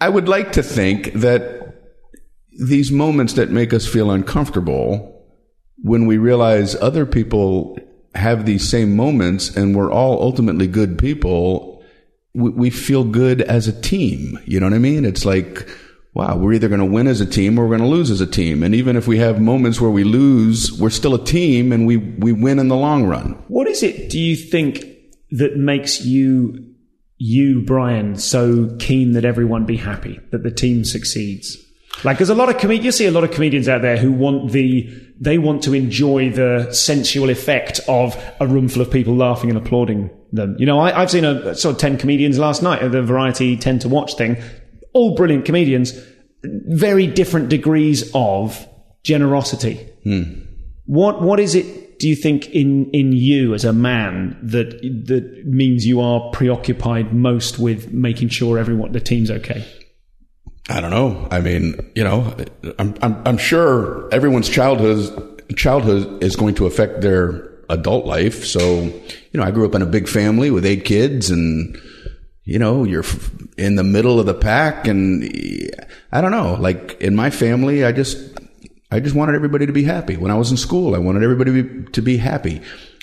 I 0.00 0.08
would 0.08 0.28
like 0.28 0.52
to 0.52 0.62
think 0.62 1.12
that 1.12 1.74
these 2.58 2.90
moments 2.90 3.34
that 3.34 3.50
make 3.50 3.72
us 3.72 3.86
feel 3.86 4.10
uncomfortable, 4.10 5.24
when 5.82 6.06
we 6.06 6.16
realize 6.18 6.74
other 6.76 7.06
people 7.06 7.78
have 8.14 8.44
these 8.44 8.68
same 8.68 8.96
moments 8.96 9.54
and 9.54 9.76
we're 9.76 9.92
all 9.92 10.22
ultimately 10.22 10.66
good 10.66 10.98
people, 10.98 11.69
we, 12.34 12.50
we 12.50 12.70
feel 12.70 13.04
good 13.04 13.42
as 13.42 13.68
a 13.68 13.80
team. 13.80 14.38
You 14.44 14.60
know 14.60 14.66
what 14.66 14.74
I 14.74 14.78
mean? 14.78 15.04
It's 15.04 15.24
like, 15.24 15.68
wow, 16.14 16.36
we're 16.36 16.54
either 16.54 16.68
going 16.68 16.80
to 16.80 16.86
win 16.86 17.06
as 17.06 17.20
a 17.20 17.26
team 17.26 17.58
or 17.58 17.64
we're 17.64 17.76
going 17.76 17.88
to 17.88 17.96
lose 17.96 18.10
as 18.10 18.20
a 18.20 18.26
team. 18.26 18.62
And 18.62 18.74
even 18.74 18.96
if 18.96 19.06
we 19.06 19.18
have 19.18 19.40
moments 19.40 19.80
where 19.80 19.90
we 19.90 20.04
lose, 20.04 20.72
we're 20.72 20.90
still 20.90 21.14
a 21.14 21.24
team 21.24 21.72
and 21.72 21.86
we, 21.86 21.96
we 21.96 22.32
win 22.32 22.58
in 22.58 22.68
the 22.68 22.76
long 22.76 23.04
run. 23.06 23.32
What 23.48 23.68
is 23.68 23.82
it, 23.82 24.10
do 24.10 24.18
you 24.18 24.36
think, 24.36 24.84
that 25.32 25.56
makes 25.56 26.04
you, 26.04 26.74
you, 27.18 27.62
Brian, 27.62 28.16
so 28.16 28.76
keen 28.80 29.12
that 29.12 29.24
everyone 29.24 29.64
be 29.64 29.76
happy, 29.76 30.18
that 30.32 30.42
the 30.42 30.50
team 30.50 30.84
succeeds? 30.84 31.56
Like, 32.02 32.18
there's 32.18 32.30
a 32.30 32.34
lot 32.34 32.48
of 32.48 32.58
comedians, 32.58 32.84
you 32.84 32.92
see 32.92 33.06
a 33.06 33.12
lot 33.12 33.22
of 33.22 33.30
comedians 33.30 33.68
out 33.68 33.82
there 33.82 33.96
who 33.96 34.10
want 34.10 34.50
the, 34.50 34.90
they 35.20 35.36
want 35.36 35.62
to 35.64 35.74
enjoy 35.74 36.30
the 36.30 36.72
sensual 36.72 37.28
effect 37.28 37.78
of 37.86 38.16
a 38.40 38.46
room 38.46 38.68
full 38.68 38.80
of 38.80 38.90
people 38.90 39.14
laughing 39.14 39.50
and 39.50 39.58
applauding 39.58 40.10
them. 40.32 40.56
You 40.58 40.64
know, 40.64 40.80
I, 40.80 41.02
I've 41.02 41.10
seen 41.10 41.26
a 41.26 41.54
sort 41.54 41.74
of 41.74 41.80
10 41.80 41.98
comedians 41.98 42.38
last 42.38 42.62
night 42.62 42.82
at 42.82 42.90
the 42.90 43.02
Variety 43.02 43.56
10 43.56 43.80
to 43.80 43.88
Watch 43.88 44.14
thing. 44.14 44.42
All 44.94 45.14
brilliant 45.14 45.44
comedians, 45.44 45.92
very 46.42 47.06
different 47.06 47.50
degrees 47.50 48.10
of 48.14 48.66
generosity. 49.04 49.74
Hmm. 50.04 50.42
What, 50.86 51.20
what 51.20 51.38
is 51.38 51.54
it, 51.54 51.98
do 52.00 52.08
you 52.08 52.16
think, 52.16 52.48
in, 52.48 52.90
in 52.92 53.12
you 53.12 53.52
as 53.52 53.64
a 53.64 53.74
man 53.74 54.38
that, 54.42 54.70
that 55.06 55.42
means 55.44 55.86
you 55.86 56.00
are 56.00 56.30
preoccupied 56.32 57.12
most 57.12 57.58
with 57.58 57.92
making 57.92 58.30
sure 58.30 58.58
everyone, 58.58 58.92
the 58.92 59.00
team's 59.00 59.30
okay? 59.30 59.66
I 60.70 60.80
don't 60.80 60.90
know. 60.90 61.26
I 61.32 61.40
mean, 61.40 61.90
you 61.96 62.04
know, 62.04 62.32
I'm, 62.78 62.94
I'm, 63.02 63.20
I'm 63.26 63.38
sure 63.38 64.08
everyone's 64.14 64.48
childhood, 64.48 65.42
childhood 65.56 66.22
is 66.22 66.36
going 66.36 66.54
to 66.54 66.66
affect 66.66 67.00
their 67.00 67.50
adult 67.68 68.06
life. 68.06 68.44
So, 68.44 68.82
you 68.82 69.34
know, 69.34 69.42
I 69.42 69.50
grew 69.50 69.66
up 69.66 69.74
in 69.74 69.82
a 69.82 69.86
big 69.86 70.08
family 70.08 70.52
with 70.52 70.64
eight 70.64 70.84
kids 70.84 71.28
and, 71.28 71.76
you 72.44 72.60
know, 72.60 72.84
you're 72.84 73.04
in 73.58 73.74
the 73.74 73.82
middle 73.82 74.20
of 74.20 74.26
the 74.26 74.34
pack 74.34 74.86
and 74.86 75.24
I 76.12 76.20
don't 76.20 76.30
know, 76.30 76.54
like 76.54 77.00
in 77.00 77.16
my 77.16 77.30
family, 77.30 77.84
I 77.84 77.90
just, 77.90 78.18
I 78.92 79.00
just 79.00 79.16
wanted 79.16 79.34
everybody 79.34 79.66
to 79.66 79.72
be 79.72 79.82
happy. 79.82 80.16
When 80.16 80.30
I 80.30 80.36
was 80.36 80.52
in 80.52 80.56
school, 80.56 80.94
I 80.94 80.98
wanted 80.98 81.24
everybody 81.24 81.84
to 81.92 82.00
be, 82.00 82.16
happy. 82.16 82.60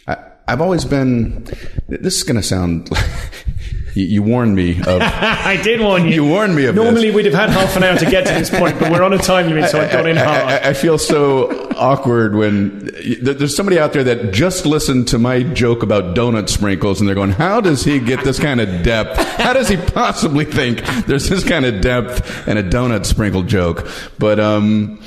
I, 0.07 0.17
I've 0.47 0.61
always 0.61 0.85
been, 0.85 1.43
this 1.89 2.15
is 2.15 2.23
going 2.23 2.37
to 2.37 2.43
sound, 2.43 2.89
you, 3.97 4.05
you 4.05 4.23
warned 4.23 4.55
me 4.55 4.79
of, 4.79 5.01
I 5.01 5.59
did 5.61 5.81
warn 5.81 6.05
you. 6.05 6.11
you 6.11 6.25
warned 6.25 6.55
me 6.55 6.65
of 6.65 6.75
this. 6.75 6.83
Normally 6.83 7.11
we'd 7.11 7.25
have 7.25 7.33
had 7.33 7.49
half 7.49 7.75
an 7.75 7.83
hour 7.83 7.97
to 7.97 8.05
get 8.05 8.25
to 8.27 8.33
this 8.33 8.49
point, 8.49 8.79
but 8.79 8.91
we're 8.91 9.03
on 9.03 9.13
a 9.13 9.17
time 9.17 9.47
limit, 9.47 9.69
so 9.69 9.81
I 9.81 9.91
got 9.91 10.07
in 10.07 10.17
I, 10.17 10.23
hard. 10.23 10.43
I, 10.43 10.69
I 10.69 10.73
feel 10.73 10.97
so 10.97 11.69
awkward 11.71 12.35
when 12.35 12.89
there's 13.21 13.55
somebody 13.55 13.79
out 13.79 13.93
there 13.93 14.03
that 14.03 14.31
just 14.31 14.65
listened 14.65 15.07
to 15.09 15.17
my 15.17 15.43
joke 15.43 15.83
about 15.83 16.15
donut 16.15 16.49
sprinkles 16.49 16.99
and 16.99 17.07
they're 17.07 17.15
going, 17.15 17.31
how 17.31 17.61
does 17.61 17.83
he 17.83 17.99
get 17.99 18.23
this 18.23 18.39
kind 18.39 18.61
of 18.61 18.83
depth? 18.83 19.17
How 19.37 19.53
does 19.53 19.67
he 19.67 19.77
possibly 19.77 20.45
think 20.45 20.85
there's 21.05 21.29
this 21.29 21.43
kind 21.43 21.65
of 21.65 21.81
depth 21.81 22.47
in 22.47 22.57
a 22.57 22.63
donut 22.63 23.05
sprinkle 23.05 23.43
joke? 23.43 23.87
But, 24.19 24.39
um, 24.39 25.01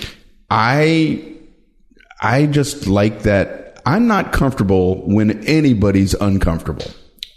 I, 0.51 1.37
I 2.21 2.47
just 2.47 2.89
like 2.89 3.23
that 3.23 3.61
I'm 3.87 4.07
not 4.07 4.33
comfortable 4.33 5.07
when 5.07 5.45
anybody's 5.47 6.15
uncomfortable. 6.15 6.87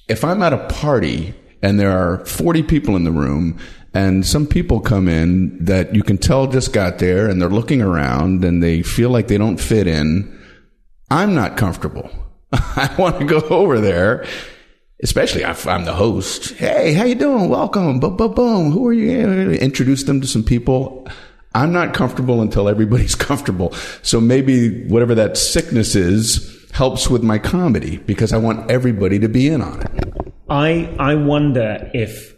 If 0.08 0.24
I'm 0.24 0.42
at 0.42 0.54
a 0.54 0.68
party 0.68 1.34
and 1.64 1.80
there 1.80 1.98
are 1.98 2.24
40 2.26 2.62
people 2.62 2.96
in 2.96 3.06
the 3.06 3.12
room 3.12 3.58
and 3.94 4.26
some 4.26 4.46
people 4.46 4.80
come 4.80 5.08
in 5.08 5.58
that 5.64 5.96
you 5.96 6.04
can 6.04 6.18
tell 6.18 6.48
just 6.48 6.74
got 6.74 7.00
there 7.00 7.30
and 7.30 7.42
they're 7.42 7.50
looking 7.50 7.82
around 7.82 8.44
and 8.44 8.62
they 8.62 8.82
feel 8.82 9.10
like 9.10 9.28
they 9.28 9.38
don't 9.38 9.58
fit 9.58 9.88
in, 9.88 10.40
I'm 11.10 11.34
not 11.34 11.58
comfortable. 11.58 12.10
I 12.52 12.94
want 12.98 13.20
to 13.20 13.26
go 13.26 13.40
over 13.50 13.80
there, 13.80 14.26
especially 15.04 15.44
if 15.44 15.68
I'm 15.68 15.86
the 15.86 15.94
host. 15.94 16.54
Hey, 16.56 16.94
how 16.94 17.06
you 17.06 17.16
doing? 17.16 17.50
Welcome. 17.50 18.00
Boom, 18.00 18.18
boom, 18.18 18.34
boom. 18.34 18.72
Who 18.72 18.86
are 18.88 18.94
you? 18.94 19.52
Introduce 19.52 20.04
them 20.04 20.22
to 20.22 20.28
some 20.28 20.44
people. 20.44 21.08
I'm 21.56 21.72
not 21.72 21.94
comfortable 21.94 22.42
until 22.42 22.68
everybody's 22.68 23.16
comfortable. 23.30 23.74
So 24.02 24.20
maybe 24.20 24.86
whatever 24.88 25.14
that 25.16 25.38
sickness 25.38 25.96
is 25.96 26.68
helps 26.74 27.10
with 27.12 27.22
my 27.22 27.38
comedy 27.38 27.98
because 27.98 28.34
I 28.34 28.38
want 28.38 28.72
everybody 28.72 29.20
to 29.20 29.30
be 29.30 29.48
in 29.48 29.62
on 29.62 29.82
it. 29.82 30.23
I 30.50 30.94
I 31.00 31.16
wonder 31.16 31.90
if 31.94 32.34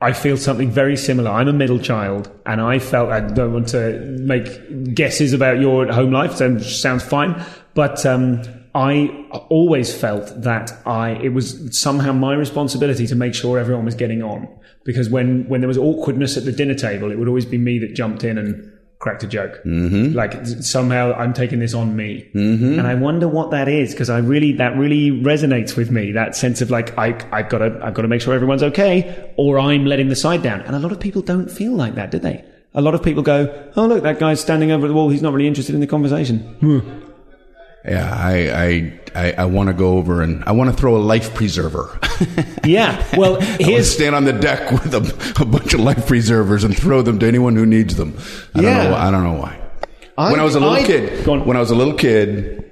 I 0.00 0.12
feel 0.12 0.36
something 0.36 0.70
very 0.70 0.96
similar. 0.96 1.30
I'm 1.30 1.48
a 1.48 1.52
middle 1.52 1.78
child, 1.78 2.30
and 2.46 2.60
I 2.60 2.78
felt 2.78 3.10
I 3.10 3.20
don't 3.20 3.52
want 3.52 3.68
to 3.68 4.00
make 4.20 4.94
guesses 4.94 5.32
about 5.32 5.60
your 5.60 5.92
home 5.92 6.12
life. 6.12 6.36
So 6.36 6.58
sounds 6.58 7.04
fine, 7.04 7.44
but 7.74 8.04
um, 8.04 8.42
I 8.74 9.26
always 9.50 9.94
felt 9.94 10.42
that 10.42 10.72
I 10.86 11.12
it 11.22 11.30
was 11.30 11.78
somehow 11.78 12.12
my 12.12 12.34
responsibility 12.34 13.06
to 13.06 13.14
make 13.14 13.34
sure 13.34 13.58
everyone 13.58 13.84
was 13.84 13.94
getting 13.94 14.22
on. 14.22 14.48
Because 14.84 15.08
when 15.10 15.48
when 15.48 15.60
there 15.60 15.68
was 15.68 15.78
awkwardness 15.78 16.36
at 16.36 16.44
the 16.44 16.52
dinner 16.52 16.74
table, 16.74 17.10
it 17.10 17.18
would 17.18 17.28
always 17.28 17.46
be 17.46 17.58
me 17.58 17.78
that 17.80 17.94
jumped 17.94 18.24
in 18.24 18.38
and 18.38 18.72
cracked 18.98 19.22
a 19.22 19.26
joke. 19.26 19.62
Mm-hmm. 19.64 20.14
Like 20.14 20.46
somehow 20.46 21.12
I'm 21.14 21.32
taking 21.32 21.60
this 21.60 21.74
on 21.74 21.96
me, 21.96 22.28
mm-hmm. 22.34 22.78
and 22.78 22.86
I 22.86 22.94
wonder 22.94 23.28
what 23.28 23.50
that 23.52 23.68
is 23.68 23.92
because 23.92 24.10
I 24.10 24.18
really 24.18 24.52
that 24.54 24.76
really 24.76 25.10
resonates 25.10 25.76
with 25.76 25.90
me. 25.90 26.12
That 26.12 26.34
sense 26.34 26.60
of 26.60 26.70
like 26.70 26.96
I 26.98 27.08
I've 27.32 27.48
got 27.48 27.58
to 27.58 27.80
I've 27.82 27.94
got 27.94 28.02
to 28.02 28.08
make 28.08 28.20
sure 28.20 28.34
everyone's 28.34 28.62
okay, 28.62 29.32
or 29.36 29.58
I'm 29.58 29.86
letting 29.86 30.08
the 30.08 30.16
side 30.16 30.42
down. 30.42 30.60
And 30.62 30.74
a 30.74 30.78
lot 30.78 30.92
of 30.92 31.00
people 31.00 31.22
don't 31.22 31.50
feel 31.50 31.74
like 31.74 31.94
that, 31.94 32.10
do 32.10 32.18
they? 32.18 32.44
A 32.74 32.82
lot 32.82 32.94
of 32.94 33.02
people 33.02 33.22
go, 33.22 33.70
"Oh 33.76 33.86
look, 33.86 34.02
that 34.02 34.18
guy's 34.18 34.40
standing 34.40 34.72
over 34.72 34.86
the 34.88 34.94
wall. 34.94 35.08
He's 35.10 35.22
not 35.22 35.32
really 35.32 35.48
interested 35.48 35.74
in 35.74 35.80
the 35.80 35.86
conversation." 35.86 37.04
Yeah, 37.88 38.12
I 38.14 38.34
I 38.50 39.00
I, 39.14 39.32
I 39.38 39.44
want 39.46 39.68
to 39.68 39.72
go 39.72 39.96
over 39.96 40.20
and 40.22 40.44
I 40.44 40.52
want 40.52 40.70
to 40.70 40.76
throw 40.76 40.96
a 40.96 40.98
life 41.02 41.34
preserver. 41.34 41.98
Yeah. 42.64 43.02
Well, 43.16 43.36
I 43.40 43.46
want 43.46 43.58
to 43.60 43.64
here's 43.64 43.90
stand 43.94 44.14
on 44.14 44.24
the 44.24 44.32
deck 44.32 44.70
with 44.72 44.92
a, 44.92 45.40
a 45.40 45.44
bunch 45.46 45.72
of 45.72 45.80
life 45.80 46.06
preservers 46.06 46.64
and 46.64 46.76
throw 46.76 47.00
them 47.02 47.18
to 47.20 47.26
anyone 47.26 47.56
who 47.56 47.64
needs 47.64 47.94
them. 47.96 48.18
I 48.54 48.60
Yeah. 48.60 48.82
don't 48.82 48.90
know. 48.90 48.96
I 48.96 49.10
don't 49.10 49.22
know 49.24 49.40
why. 49.40 49.58
I- 50.18 50.30
when 50.32 50.40
I 50.40 50.44
was 50.44 50.54
a 50.56 50.60
little 50.60 50.74
I- 50.74 50.82
kid, 50.84 51.26
when 51.26 51.56
I 51.56 51.60
was 51.60 51.70
a 51.70 51.74
little 51.76 51.94
kid, 51.94 52.64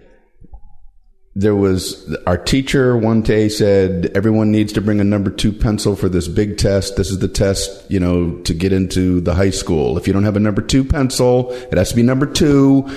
there 1.34 1.54
was 1.54 2.14
our 2.26 2.36
teacher 2.38 2.96
one 2.96 3.22
day 3.22 3.48
said 3.48 4.10
everyone 4.14 4.50
needs 4.50 4.72
to 4.72 4.80
bring 4.80 5.00
a 5.00 5.04
number 5.04 5.30
two 5.30 5.52
pencil 5.52 5.94
for 5.94 6.08
this 6.08 6.28
big 6.28 6.56
test. 6.58 6.96
This 6.96 7.10
is 7.10 7.18
the 7.20 7.28
test, 7.28 7.90
you 7.90 8.00
know, 8.00 8.36
to 8.42 8.52
get 8.54 8.72
into 8.72 9.20
the 9.20 9.34
high 9.34 9.50
school. 9.50 9.96
If 9.98 10.06
you 10.06 10.12
don't 10.14 10.24
have 10.24 10.36
a 10.36 10.40
number 10.40 10.62
two 10.62 10.82
pencil, 10.82 11.52
it 11.52 11.76
has 11.78 11.90
to 11.90 11.96
be 11.96 12.02
number 12.02 12.26
two. 12.26 12.88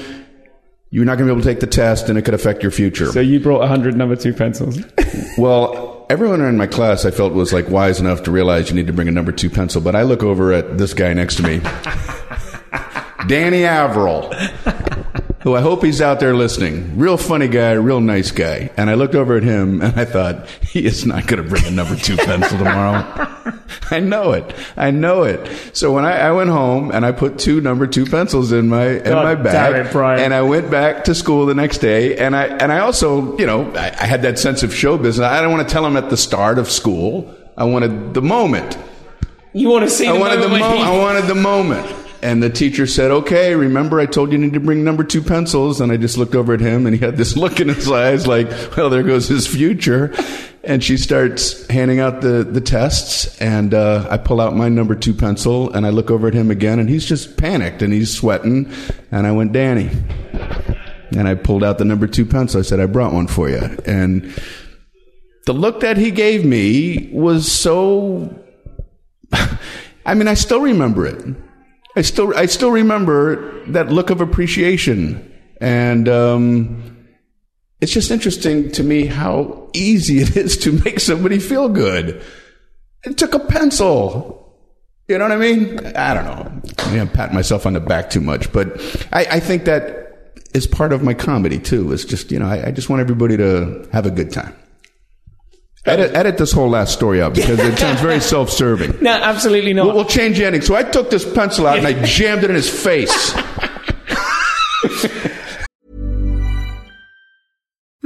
You're 0.91 1.06
not 1.06 1.17
going 1.19 1.28
to 1.28 1.34
be 1.34 1.38
able 1.38 1.43
to 1.43 1.47
take 1.54 1.60
the 1.60 1.67
test, 1.67 2.10
and 2.10 2.17
it 2.17 2.23
could 2.23 2.34
affect 2.34 2.63
your 2.63 2.71
future. 2.71 3.12
so 3.12 3.19
you 3.19 3.39
brought 3.39 3.67
hundred 3.67 3.95
number 3.95 4.15
two 4.15 4.34
pencils. 4.34 4.80
Well, 5.38 6.06
everyone 6.10 6.41
in 6.41 6.58
my 6.58 6.67
class 6.67 7.06
I 7.06 7.12
felt 7.12 7.34
was 7.34 7.54
like 7.54 7.69
wise 7.69 7.99
enough 7.99 8.23
to 8.23 8.32
realize 8.32 8.69
you 8.69 8.75
need 8.75 8.88
to 8.88 8.93
bring 8.93 9.08
a 9.08 9.12
number 9.12 9.32
two 9.32 9.49
pencil, 9.49 9.80
but 9.82 9.95
I 9.95 10.02
look 10.04 10.21
over 10.23 10.52
at 10.52 10.78
this 10.78 10.93
guy 10.93 11.13
next 11.13 11.36
to 11.38 11.43
me, 11.43 11.60
Danny 13.28 13.63
Averill, 13.63 14.32
who 15.41 15.56
I 15.56 15.62
hope 15.62 15.84
he's 15.84 16.02
out 16.02 16.19
there 16.19 16.36
listening. 16.36 16.97
Real 16.97 17.15
funny 17.17 17.47
guy, 17.47 17.73
real 17.73 18.02
nice 18.02 18.32
guy. 18.32 18.69
And 18.75 18.89
I 18.89 18.95
looked 18.95 19.15
over 19.15 19.38
at 19.38 19.43
him 19.43 19.82
and 19.82 19.97
I 19.99 20.04
thought, 20.06 20.47
he 20.62 20.86
is 20.86 21.06
not 21.06 21.28
going 21.28 21.41
to 21.43 21.47
bring 21.49 21.65
a 21.65 21.71
number 21.71 21.95
two 21.95 22.17
pencil 22.17 22.58
tomorrow. 22.58 23.04
I 23.91 23.99
know 23.99 24.32
it. 24.34 24.55
I 24.77 24.91
know 24.91 25.23
it. 25.23 25.47
So 25.73 25.91
when 25.93 26.05
I, 26.05 26.17
I 26.19 26.32
went 26.32 26.49
home 26.49 26.91
and 26.91 27.05
I 27.05 27.12
put 27.12 27.38
two 27.39 27.62
number 27.62 27.88
two 27.88 28.05
pencils 28.05 28.51
in 28.51 28.67
my 28.69 28.88
in 28.88 29.03
God 29.03 29.23
my 29.23 29.36
bag, 29.36 29.88
it, 29.88 29.95
and 29.95 30.34
I 30.34 30.41
went 30.41 30.69
back 30.69 31.03
to 31.05 31.15
school 31.15 31.45
the 31.45 31.55
next 31.55 31.79
day, 31.79 32.17
and 32.17 32.36
I 32.36 32.45
and 32.45 32.71
I 32.71 32.79
also, 32.79 33.38
you 33.38 33.45
know, 33.45 33.71
I, 33.75 33.88
I 33.88 34.05
had 34.05 34.21
that 34.23 34.39
sense 34.39 34.63
of 34.63 34.73
show 34.73 34.97
business. 34.97 35.25
I 35.25 35.41
don't 35.41 35.51
want 35.51 35.67
to 35.67 35.71
tell 35.71 35.84
them 35.84 35.97
at 35.97 36.10
the 36.10 36.17
start 36.17 36.58
of 36.60 36.69
school. 36.69 37.34
I 37.58 37.63
wanted 37.65 38.13
the 38.13 38.21
moment. 38.21 38.77
You 39.53 39.69
want 39.69 39.84
to 39.84 39.89
see? 39.89 40.08
I 40.08 40.13
the 40.13 40.19
wanted 40.19 40.41
the 40.41 40.49
moment 40.49 40.62
mo- 40.62 40.84
I 40.84 40.97
wanted 40.97 41.25
the 41.25 41.36
moment. 41.36 41.95
And 42.21 42.43
the 42.43 42.49
teacher 42.49 42.86
said, 42.86 43.12
"Okay, 43.12 43.55
remember 43.55 43.99
I 43.99 44.05
told 44.05 44.32
you 44.32 44.38
need 44.38 44.53
to 44.53 44.60
bring 44.60 44.84
number 44.84 45.03
two 45.03 45.21
pencils." 45.21 45.79
And 45.79 45.91
I 45.91 45.97
just 45.97 46.17
looked 46.17 46.36
over 46.36 46.53
at 46.53 46.60
him, 46.60 46.86
and 46.86 46.95
he 46.95 47.03
had 47.03 47.17
this 47.17 47.36
look 47.43 47.60
in 47.60 47.69
his 47.69 47.89
eyes, 47.89 48.27
like, 48.27 48.49
"Well, 48.75 48.89
there 48.89 49.03
goes 49.03 49.27
his 49.27 49.47
future." 49.47 50.13
And 50.63 50.84
she 50.84 50.97
starts 50.97 51.65
handing 51.67 51.99
out 51.99 52.21
the 52.21 52.43
the 52.43 52.62
tests, 52.62 53.39
and 53.39 53.73
uh, 53.73 54.08
I 54.10 54.17
pull 54.17 54.41
out 54.41 54.55
my 54.55 54.69
number 54.69 54.95
two 54.95 55.13
pencil, 55.13 55.71
and 55.71 55.86
I 55.86 55.89
look 55.89 56.12
over 56.12 56.27
at 56.27 56.34
him 56.34 56.51
again, 56.51 56.79
and 56.79 56.89
he's 56.89 57.05
just 57.05 57.38
panicked 57.38 57.82
and 57.82 57.93
he's 57.93 58.13
sweating. 58.13 58.71
And 59.12 59.25
I 59.25 59.32
went, 59.32 59.53
"Danny," 59.53 59.89
and 61.15 61.27
I 61.27 61.36
pulled 61.36 61.63
out 61.63 61.77
the 61.77 61.86
number 61.86 62.08
two 62.08 62.25
pencil. 62.25 62.60
I 62.60 62.63
said, 62.63 62.79
"I 62.79 62.86
brought 62.86 63.13
one 63.13 63.27
for 63.27 63.49
you." 63.49 63.62
And 63.86 64.34
the 65.45 65.53
look 65.53 65.79
that 65.79 65.97
he 65.97 66.12
gave 66.12 66.43
me 66.45 67.10
was 67.13 67.49
so 67.49 68.36
I 70.05 70.13
mean, 70.13 70.27
I 70.27 70.34
still 70.34 70.62
remember 70.62 71.05
it. 71.05 71.23
I 71.99 72.01
still, 72.01 72.33
I 72.33 72.45
still 72.45 72.71
remember 72.71 73.62
that 73.71 73.91
look 73.91 74.09
of 74.09 74.21
appreciation, 74.21 75.33
and 75.59 76.07
um, 76.07 76.97
it's 77.81 77.91
just 77.91 78.09
interesting 78.09 78.71
to 78.71 78.83
me 78.83 79.05
how 79.05 79.69
easy 79.73 80.19
it 80.21 80.38
is 80.38 80.55
to 80.59 80.71
make 80.71 81.01
somebody 81.01 81.39
feel 81.39 81.67
good. 81.67 82.23
It 83.03 83.17
took 83.17 83.33
a 83.33 83.39
pencil. 83.39 84.38
You 85.09 85.17
know 85.17 85.25
what 85.25 85.33
I 85.33 85.38
mean? 85.38 85.88
I 85.88 86.13
don't 86.13 86.23
know. 86.23 86.62
Maybe 86.85 87.01
I'm 87.01 87.09
patting 87.09 87.35
myself 87.35 87.65
on 87.65 87.73
the 87.73 87.81
back 87.81 88.09
too 88.09 88.21
much, 88.21 88.49
but 88.53 88.79
I, 89.12 89.25
I 89.31 89.39
think 89.41 89.65
that 89.65 90.38
is 90.53 90.67
part 90.67 90.93
of 90.93 91.03
my 91.03 91.13
comedy 91.13 91.59
too. 91.59 91.91
It's 91.91 92.05
just 92.05 92.31
you 92.31 92.39
know, 92.39 92.47
I, 92.47 92.67
I 92.67 92.71
just 92.71 92.89
want 92.89 93.01
everybody 93.01 93.35
to 93.35 93.89
have 93.91 94.05
a 94.05 94.12
good 94.12 94.31
time. 94.31 94.55
Edit, 95.85 96.13
edit 96.13 96.37
this 96.37 96.51
whole 96.51 96.69
last 96.69 96.93
story 96.93 97.21
out 97.21 97.33
because 97.33 97.57
it 97.59 97.77
sounds 97.77 98.01
very 98.01 98.19
self-serving. 98.33 99.01
No, 99.01 99.11
absolutely 99.11 99.73
not. 99.73 99.87
We'll, 99.87 99.95
we'll 99.95 100.05
change 100.05 100.37
the 100.37 100.45
ending. 100.45 100.61
So 100.61 100.75
I 100.75 100.83
took 100.83 101.09
this 101.09 101.31
pencil 101.31 101.65
out 101.67 101.77
and 101.77 101.87
I 101.87 102.03
jammed 102.03 102.43
it 102.43 102.49
in 102.49 102.55
his 102.55 102.69
face. 102.69 103.33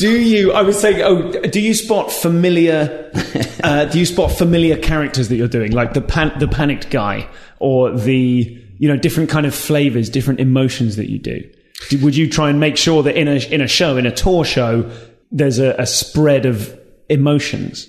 Do 0.00 0.18
you? 0.18 0.52
I 0.52 0.62
was 0.62 0.80
saying. 0.80 1.02
Oh, 1.02 1.30
do 1.32 1.60
you 1.60 1.74
spot 1.74 2.10
familiar? 2.10 3.10
uh, 3.62 3.84
do 3.84 3.98
you 3.98 4.06
spot 4.06 4.32
familiar 4.32 4.76
characters 4.78 5.28
that 5.28 5.36
you're 5.36 5.48
doing, 5.48 5.72
like 5.72 5.92
the 5.92 6.00
pan- 6.00 6.38
the 6.38 6.48
panicked 6.48 6.90
guy, 6.90 7.28
or 7.58 7.90
the 7.96 8.58
you 8.78 8.88
know 8.88 8.96
different 8.96 9.28
kind 9.28 9.44
of 9.46 9.54
flavors, 9.54 10.08
different 10.08 10.40
emotions 10.40 10.96
that 10.96 11.10
you 11.10 11.18
do? 11.18 11.42
do 11.90 12.02
would 12.04 12.16
you 12.16 12.28
try 12.30 12.48
and 12.50 12.58
make 12.58 12.76
sure 12.78 13.02
that 13.02 13.14
in 13.16 13.28
a 13.28 13.36
in 13.52 13.60
a 13.60 13.68
show, 13.68 13.96
in 13.98 14.06
a 14.06 14.10
tour 14.10 14.44
show, 14.44 14.90
there's 15.30 15.58
a, 15.58 15.74
a 15.78 15.86
spread 15.86 16.46
of 16.46 16.78
emotions? 17.10 17.86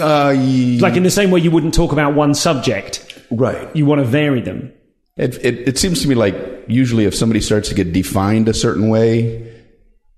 Uh, 0.00 0.32
ye- 0.38 0.78
Like 0.78 0.96
in 0.96 1.02
the 1.02 1.10
same 1.10 1.32
way 1.32 1.40
you 1.40 1.50
wouldn't 1.50 1.74
talk 1.74 1.90
about 1.92 2.14
one 2.14 2.34
subject, 2.34 3.20
right. 3.32 3.74
you 3.74 3.84
want 3.84 3.98
to 4.00 4.04
vary 4.04 4.40
them. 4.40 4.72
It, 5.16 5.44
it, 5.44 5.68
it 5.68 5.78
seems 5.78 6.00
to 6.02 6.08
me 6.08 6.14
like 6.14 6.36
usually 6.68 7.04
if 7.04 7.14
somebody 7.16 7.40
starts 7.40 7.68
to 7.70 7.74
get 7.74 7.92
defined 7.92 8.48
a 8.48 8.54
certain 8.54 8.88
way, 8.88 9.49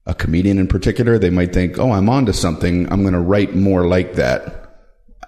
a 0.07 0.15
comedian 0.15 0.59
in 0.59 0.67
particular, 0.67 1.19
they 1.19 1.31
might 1.31 1.53
think, 1.53 1.79
oh, 1.79 1.93
I'm 1.93 2.09
onto 2.09 2.33
something. 2.33 2.91
I'm 2.93 3.03
going 3.03 3.15
to 3.15 3.21
write 3.21 3.55
more 3.55 3.87
like 3.87 4.15
that. 4.15 4.63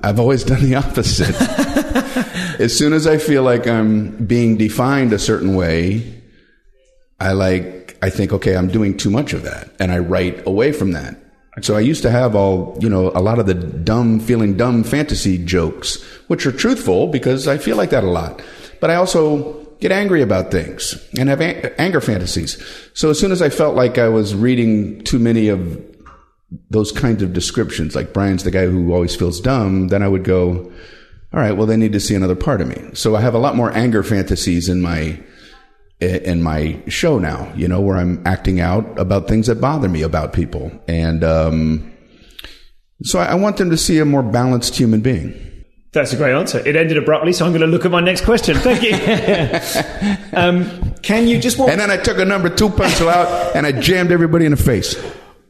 I've 0.02 0.18
always 0.18 0.44
done 0.44 0.62
the 0.62 0.74
opposite. 0.84 1.34
as 2.60 2.76
soon 2.76 2.92
as 2.92 3.06
I 3.06 3.18
feel 3.18 3.42
like 3.42 3.66
I'm 3.66 4.26
being 4.26 4.56
defined 4.56 5.12
a 5.12 5.18
certain 5.18 5.54
way, 5.54 6.22
I 7.20 7.32
like, 7.32 7.96
I 8.02 8.10
think, 8.10 8.32
okay, 8.32 8.56
I'm 8.56 8.68
doing 8.68 8.96
too 8.96 9.10
much 9.10 9.32
of 9.32 9.44
that. 9.44 9.70
And 9.78 9.92
I 9.92 9.98
write 9.98 10.46
away 10.46 10.72
from 10.72 10.92
that. 10.92 11.20
So 11.62 11.76
I 11.76 11.80
used 11.80 12.02
to 12.02 12.10
have 12.10 12.34
all, 12.34 12.76
you 12.80 12.88
know, 12.88 13.12
a 13.14 13.22
lot 13.22 13.38
of 13.38 13.46
the 13.46 13.54
dumb, 13.54 14.18
feeling 14.18 14.56
dumb 14.56 14.82
fantasy 14.82 15.38
jokes, 15.38 16.02
which 16.26 16.46
are 16.46 16.52
truthful 16.52 17.06
because 17.06 17.46
I 17.46 17.58
feel 17.58 17.76
like 17.76 17.90
that 17.90 18.02
a 18.02 18.10
lot. 18.10 18.42
But 18.80 18.90
I 18.90 18.96
also 18.96 19.63
get 19.80 19.92
angry 19.92 20.22
about 20.22 20.50
things 20.50 20.94
and 21.18 21.28
have 21.28 21.40
an- 21.40 21.72
anger 21.78 22.00
fantasies. 22.00 22.62
So 22.94 23.10
as 23.10 23.18
soon 23.18 23.32
as 23.32 23.42
I 23.42 23.48
felt 23.48 23.76
like 23.76 23.98
I 23.98 24.08
was 24.08 24.34
reading 24.34 25.02
too 25.04 25.18
many 25.18 25.48
of 25.48 25.82
those 26.70 26.92
kinds 26.92 27.22
of 27.22 27.32
descriptions, 27.32 27.94
like 27.94 28.12
Brian's 28.12 28.44
the 28.44 28.50
guy 28.50 28.66
who 28.66 28.92
always 28.92 29.16
feels 29.16 29.40
dumb, 29.40 29.88
then 29.88 30.02
I 30.02 30.08
would 30.08 30.24
go, 30.24 30.72
all 31.32 31.40
right, 31.40 31.52
well, 31.52 31.66
they 31.66 31.76
need 31.76 31.92
to 31.92 32.00
see 32.00 32.14
another 32.14 32.36
part 32.36 32.60
of 32.60 32.68
me. 32.68 32.90
So 32.94 33.16
I 33.16 33.20
have 33.20 33.34
a 33.34 33.38
lot 33.38 33.56
more 33.56 33.72
anger 33.72 34.02
fantasies 34.02 34.68
in 34.68 34.80
my 34.80 35.20
in 36.00 36.42
my 36.42 36.80
show 36.88 37.18
now, 37.18 37.52
you 37.56 37.66
know, 37.66 37.80
where 37.80 37.96
I'm 37.96 38.22
acting 38.26 38.60
out 38.60 38.98
about 38.98 39.26
things 39.26 39.46
that 39.46 39.60
bother 39.60 39.88
me 39.88 40.02
about 40.02 40.32
people. 40.32 40.70
And 40.86 41.24
um, 41.24 41.92
so 43.02 43.18
I 43.18 43.26
I 43.26 43.34
want 43.34 43.56
them 43.56 43.70
to 43.70 43.76
see 43.76 43.98
a 43.98 44.04
more 44.04 44.22
balanced 44.22 44.76
human 44.76 45.00
being. 45.00 45.34
That's 45.94 46.12
a 46.12 46.16
great 46.16 46.34
answer. 46.34 46.58
It 46.58 46.74
ended 46.74 46.98
abruptly, 46.98 47.32
so 47.32 47.46
I'm 47.46 47.52
going 47.52 47.60
to 47.60 47.68
look 47.68 47.84
at 47.84 47.90
my 47.92 48.00
next 48.00 48.24
question. 48.24 48.56
Thank 48.56 48.82
you. 48.82 48.94
um, 50.36 50.94
can 51.02 51.28
you 51.28 51.38
just 51.38 51.56
walk 51.56 51.70
And 51.70 51.78
then 51.80 51.90
I 51.90 51.96
took 51.96 52.18
a 52.18 52.24
number 52.24 52.48
two 52.48 52.68
pencil 52.68 53.08
out 53.08 53.54
and 53.54 53.64
I 53.64 53.72
jammed 53.72 54.10
everybody 54.10 54.44
in 54.44 54.50
the 54.50 54.56
face. 54.56 54.96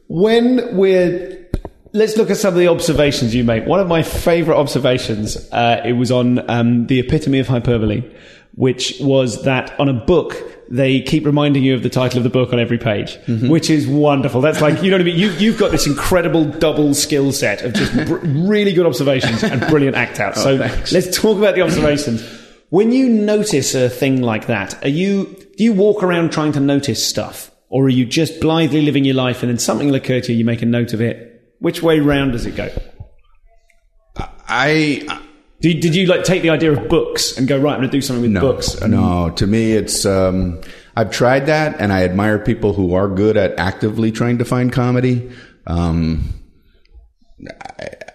when 0.07 0.77
we're 0.77 1.49
let's 1.93 2.15
look 2.17 2.29
at 2.29 2.37
some 2.37 2.53
of 2.53 2.59
the 2.59 2.67
observations 2.67 3.33
you 3.33 3.43
make 3.43 3.65
one 3.65 3.79
of 3.79 3.87
my 3.87 4.03
favorite 4.03 4.57
observations 4.57 5.37
uh, 5.51 5.81
it 5.83 5.93
was 5.93 6.11
on 6.11 6.47
um, 6.49 6.85
the 6.87 6.99
epitome 6.99 7.39
of 7.39 7.47
hyperbole 7.47 8.03
which 8.55 8.95
was 8.99 9.43
that 9.43 9.77
on 9.79 9.89
a 9.89 9.93
book 9.93 10.35
they 10.69 11.01
keep 11.01 11.25
reminding 11.25 11.63
you 11.63 11.75
of 11.75 11.83
the 11.83 11.89
title 11.89 12.17
of 12.17 12.23
the 12.23 12.29
book 12.29 12.51
on 12.51 12.59
every 12.59 12.77
page 12.77 13.17
mm-hmm. 13.25 13.49
which 13.49 13.69
is 13.69 13.87
wonderful 13.87 14.41
that's 14.41 14.61
like 14.61 14.81
you 14.81 14.89
know 14.89 14.97
what 14.97 15.01
i 15.01 15.03
mean 15.03 15.17
you, 15.17 15.29
you've 15.31 15.59
got 15.59 15.71
this 15.71 15.85
incredible 15.85 16.45
double 16.45 16.93
skill 16.93 17.31
set 17.31 17.61
of 17.61 17.73
just 17.73 17.93
br- 18.07 18.17
really 18.17 18.73
good 18.73 18.85
observations 18.85 19.43
and 19.43 19.61
brilliant 19.67 19.95
act 19.95 20.19
out 20.19 20.33
oh, 20.37 20.41
so 20.41 20.57
thanks. 20.57 20.91
let's 20.91 21.15
talk 21.15 21.37
about 21.37 21.55
the 21.55 21.61
observations 21.61 22.23
when 22.69 22.91
you 22.91 23.07
notice 23.07 23.75
a 23.75 23.89
thing 23.89 24.21
like 24.21 24.47
that 24.47 24.83
are 24.83 24.89
you 24.89 25.25
do 25.57 25.63
you 25.63 25.73
walk 25.73 26.01
around 26.01 26.31
trying 26.31 26.51
to 26.51 26.59
notice 26.59 27.05
stuff 27.05 27.51
or 27.69 27.85
are 27.85 27.89
you 27.89 28.05
just 28.05 28.39
blithely 28.39 28.81
living 28.81 29.05
your 29.05 29.15
life 29.15 29.41
and 29.41 29.49
then 29.49 29.57
something 29.57 29.87
will 29.87 29.95
occur 29.95 30.21
to 30.21 30.31
you, 30.31 30.39
you 30.39 30.45
make 30.45 30.61
a 30.61 30.65
note 30.65 30.93
of 30.93 31.01
it? 31.01 31.53
Which 31.59 31.81
way 31.81 31.99
round 31.99 32.33
does 32.33 32.45
it 32.45 32.55
go? 32.55 32.69
I 34.47 35.05
Did, 35.61 35.79
did 35.79 35.95
you 35.95 36.05
like 36.07 36.23
take 36.23 36.41
the 36.41 36.49
idea 36.49 36.73
of 36.73 36.89
books 36.89 37.37
and 37.37 37.47
go, 37.47 37.57
right, 37.57 37.73
I'm 37.73 37.79
going 37.79 37.89
to 37.89 37.97
do 37.97 38.01
something 38.01 38.21
with 38.21 38.31
no, 38.31 38.41
books? 38.41 38.75
And 38.75 38.91
no. 38.91 39.31
To 39.31 39.47
me, 39.47 39.71
it's 39.71 40.05
um, 40.05 40.61
I've 40.95 41.11
tried 41.11 41.47
that, 41.47 41.79
and 41.79 41.91
I 41.93 42.03
admire 42.03 42.39
people 42.39 42.73
who 42.73 42.93
are 42.93 43.07
good 43.07 43.37
at 43.37 43.57
actively 43.57 44.11
trying 44.11 44.37
to 44.39 44.45
find 44.45 44.71
comedy. 44.71 45.31
Um, 45.65 46.33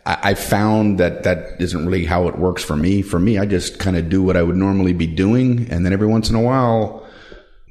I, 0.06 0.30
I 0.30 0.34
found 0.34 0.98
that 0.98 1.24
that 1.24 1.60
isn't 1.60 1.86
really 1.86 2.04
how 2.04 2.28
it 2.28 2.38
works 2.38 2.62
for 2.62 2.76
me. 2.76 3.02
For 3.02 3.18
me, 3.18 3.38
I 3.38 3.46
just 3.46 3.78
kind 3.78 3.96
of 3.96 4.08
do 4.08 4.22
what 4.22 4.36
I 4.36 4.42
would 4.42 4.56
normally 4.56 4.92
be 4.92 5.06
doing, 5.06 5.66
and 5.70 5.84
then 5.84 5.92
every 5.92 6.06
once 6.06 6.30
in 6.30 6.36
a 6.36 6.42
while, 6.42 7.06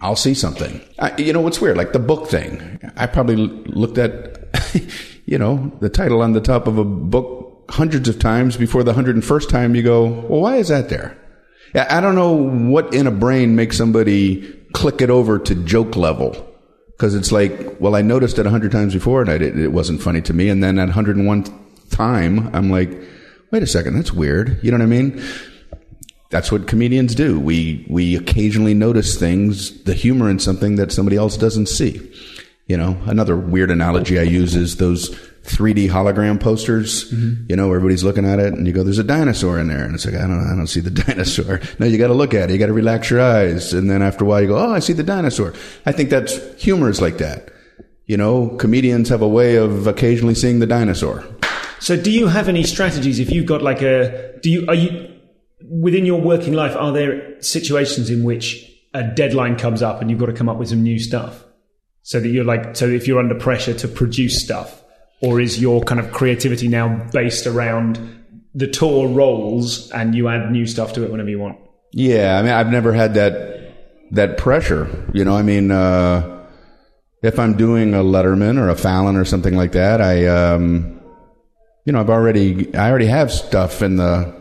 I'll 0.01 0.15
see 0.15 0.33
something. 0.33 0.81
I, 0.99 1.15
you 1.17 1.33
know 1.33 1.41
what's 1.41 1.59
weird? 1.59 1.77
Like 1.77 1.93
the 1.93 1.99
book 1.99 2.27
thing. 2.27 2.79
I 2.95 3.07
probably 3.07 3.35
l- 3.35 3.63
looked 3.65 3.97
at, 3.97 4.37
you 5.25 5.37
know, 5.37 5.71
the 5.79 5.89
title 5.89 6.21
on 6.21 6.33
the 6.33 6.41
top 6.41 6.67
of 6.67 6.77
a 6.77 6.85
book 6.85 7.48
hundreds 7.69 8.09
of 8.09 8.19
times 8.19 8.57
before 8.57 8.83
the 8.83 8.93
hundred 8.93 9.15
and 9.15 9.23
first 9.23 9.49
time 9.49 9.75
you 9.75 9.83
go, 9.83 10.05
well, 10.05 10.41
why 10.41 10.57
is 10.57 10.67
that 10.69 10.89
there? 10.89 11.17
I 11.75 11.97
I 11.97 12.01
don't 12.01 12.15
know 12.15 12.33
what 12.33 12.93
in 12.93 13.07
a 13.07 13.11
brain 13.11 13.55
makes 13.55 13.77
somebody 13.77 14.41
click 14.73 15.01
it 15.01 15.09
over 15.09 15.39
to 15.39 15.55
joke 15.55 15.95
level. 15.95 16.45
Cause 16.97 17.15
it's 17.15 17.31
like, 17.31 17.79
well, 17.79 17.95
I 17.95 18.01
noticed 18.01 18.39
it 18.39 18.45
a 18.45 18.49
hundred 18.49 18.73
times 18.73 18.93
before 18.93 19.21
and 19.21 19.29
I 19.29 19.37
did, 19.37 19.57
it 19.57 19.71
wasn't 19.71 20.01
funny 20.01 20.21
to 20.23 20.33
me. 20.33 20.49
And 20.49 20.61
then 20.61 20.77
at 20.77 20.87
101 20.87 21.45
time, 21.89 22.53
I'm 22.53 22.69
like, 22.69 22.89
wait 23.51 23.63
a 23.63 23.67
second, 23.67 23.95
that's 23.95 24.11
weird. 24.11 24.59
You 24.61 24.71
know 24.71 24.77
what 24.77 24.83
I 24.83 24.87
mean? 24.87 25.23
That's 26.29 26.51
what 26.51 26.67
comedians 26.67 27.15
do. 27.15 27.39
We, 27.39 27.85
we 27.89 28.17
occasionally 28.17 28.73
notice 28.73 29.17
things, 29.17 29.81
the 29.83 29.93
humor 29.93 30.29
in 30.29 30.39
something 30.39 30.75
that 30.75 30.91
somebody 30.91 31.15
else 31.15 31.37
doesn't 31.37 31.67
see. 31.67 32.11
You 32.69 32.77
know, 32.77 32.95
another 33.07 33.35
weird 33.35 33.71
analogy 33.71 34.19
I 34.19 34.21
use 34.21 34.55
is 34.55 34.77
those 34.77 35.09
3D 35.45 35.89
hologram 35.89 36.39
posters. 36.39 37.11
Mm-hmm. 37.11 37.45
You 37.49 37.55
know, 37.55 37.65
everybody's 37.65 38.03
looking 38.03 38.25
at 38.25 38.37
it 38.37 38.53
and 38.53 38.67
you 38.67 38.73
go, 38.73 38.83
there's 38.83 38.99
a 38.99 39.03
dinosaur 39.03 39.59
in 39.59 39.67
there. 39.67 39.83
And 39.83 39.95
it's 39.95 40.05
like, 40.05 40.13
I 40.13 40.27
don't, 40.27 40.47
I 40.47 40.55
don't 40.55 40.67
see 40.67 40.79
the 40.79 40.91
dinosaur. 41.03 41.61
No, 41.79 41.87
you 41.87 41.97
got 41.97 42.07
to 42.09 42.13
look 42.13 42.35
at 42.35 42.49
it. 42.49 42.53
You 42.53 42.59
got 42.59 42.67
to 42.67 42.73
relax 42.73 43.09
your 43.09 43.21
eyes. 43.21 43.73
And 43.73 43.89
then 43.89 44.03
after 44.03 44.23
a 44.23 44.27
while 44.27 44.41
you 44.41 44.49
go, 44.49 44.57
oh, 44.57 44.71
I 44.71 44.79
see 44.79 44.93
the 44.93 45.01
dinosaur. 45.01 45.55
I 45.87 45.91
think 45.91 46.11
that's 46.11 46.61
humor 46.61 46.89
is 46.89 47.01
like 47.01 47.17
that. 47.17 47.49
You 48.05 48.17
know, 48.17 48.49
comedians 48.57 49.09
have 49.09 49.23
a 49.23 49.27
way 49.27 49.55
of 49.55 49.87
occasionally 49.87 50.35
seeing 50.35 50.59
the 50.59 50.67
dinosaur. 50.67 51.25
so 51.79 51.99
do 51.99 52.11
you 52.11 52.27
have 52.27 52.47
any 52.47 52.61
strategies 52.61 53.17
if 53.17 53.31
you've 53.31 53.47
got 53.47 53.63
like 53.63 53.81
a, 53.81 54.37
do 54.43 54.51
you, 54.51 54.67
are 54.67 54.75
you, 54.75 55.11
within 55.67 56.05
your 56.05 56.21
working 56.21 56.53
life, 56.53 56.75
are 56.75 56.91
there 56.91 57.41
situations 57.41 58.11
in 58.11 58.23
which 58.23 58.71
a 58.93 59.03
deadline 59.03 59.55
comes 59.55 59.81
up 59.81 60.01
and 60.01 60.11
you've 60.11 60.19
got 60.19 60.27
to 60.27 60.33
come 60.33 60.49
up 60.49 60.57
with 60.57 60.69
some 60.69 60.83
new 60.83 60.99
stuff? 60.99 61.43
So 62.09 62.19
that 62.19 62.27
you're 62.27 62.43
like, 62.43 62.75
so 62.75 62.87
if 62.87 63.07
you're 63.07 63.19
under 63.19 63.35
pressure 63.35 63.75
to 63.75 63.87
produce 63.87 64.41
stuff, 64.43 64.83
or 65.21 65.39
is 65.39 65.61
your 65.61 65.83
kind 65.83 65.99
of 66.01 66.11
creativity 66.11 66.67
now 66.67 67.07
based 67.13 67.45
around 67.45 67.99
the 68.55 68.65
tour 68.65 69.07
rolls 69.07 69.91
and 69.91 70.15
you 70.15 70.27
add 70.27 70.49
new 70.49 70.65
stuff 70.65 70.93
to 70.93 71.03
it 71.03 71.11
whenever 71.11 71.29
you 71.29 71.37
want? 71.37 71.59
Yeah, 71.91 72.39
I 72.39 72.41
mean, 72.41 72.51
I've 72.51 72.71
never 72.71 72.93
had 72.93 73.13
that 73.13 73.75
that 74.09 74.39
pressure. 74.39 75.07
You 75.13 75.23
know, 75.23 75.35
I 75.35 75.43
mean, 75.43 75.69
uh, 75.69 76.47
if 77.21 77.37
I'm 77.37 77.55
doing 77.55 77.93
a 77.93 77.99
Letterman 77.99 78.57
or 78.57 78.69
a 78.69 78.75
Fallon 78.75 79.15
or 79.15 79.23
something 79.23 79.55
like 79.55 79.73
that, 79.73 80.01
I, 80.01 80.25
um, 80.25 80.99
you 81.85 81.93
know, 81.93 81.99
I've 81.99 82.09
already, 82.09 82.73
I 82.75 82.89
already 82.89 83.05
have 83.05 83.31
stuff 83.31 83.83
in 83.83 83.97
the, 83.97 84.33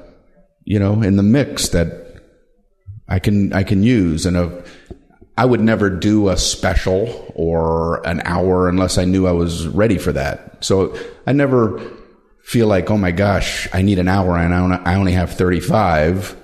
you 0.64 0.78
know, 0.78 1.02
in 1.02 1.16
the 1.16 1.22
mix 1.22 1.68
that 1.68 2.22
I 3.06 3.18
can, 3.18 3.52
I 3.52 3.62
can 3.62 3.82
use, 3.82 4.24
and 4.24 4.38
a, 4.38 4.64
I 5.38 5.44
would 5.44 5.60
never 5.60 5.88
do 5.88 6.28
a 6.30 6.36
special 6.36 7.32
or 7.36 8.04
an 8.06 8.20
hour 8.24 8.68
unless 8.68 8.98
I 8.98 9.04
knew 9.04 9.26
I 9.26 9.32
was 9.32 9.68
ready 9.68 9.96
for 9.96 10.10
that. 10.12 10.64
So 10.64 10.98
I 11.26 11.32
never 11.32 11.80
feel 12.42 12.66
like, 12.66 12.90
oh 12.90 12.98
my 12.98 13.12
gosh, 13.12 13.68
I 13.72 13.82
need 13.82 13.98
an 14.00 14.08
hour 14.08 14.36
and 14.36 14.52
I 14.52 14.94
only- 14.96 15.12
have 15.12 15.30
35. 15.32 16.34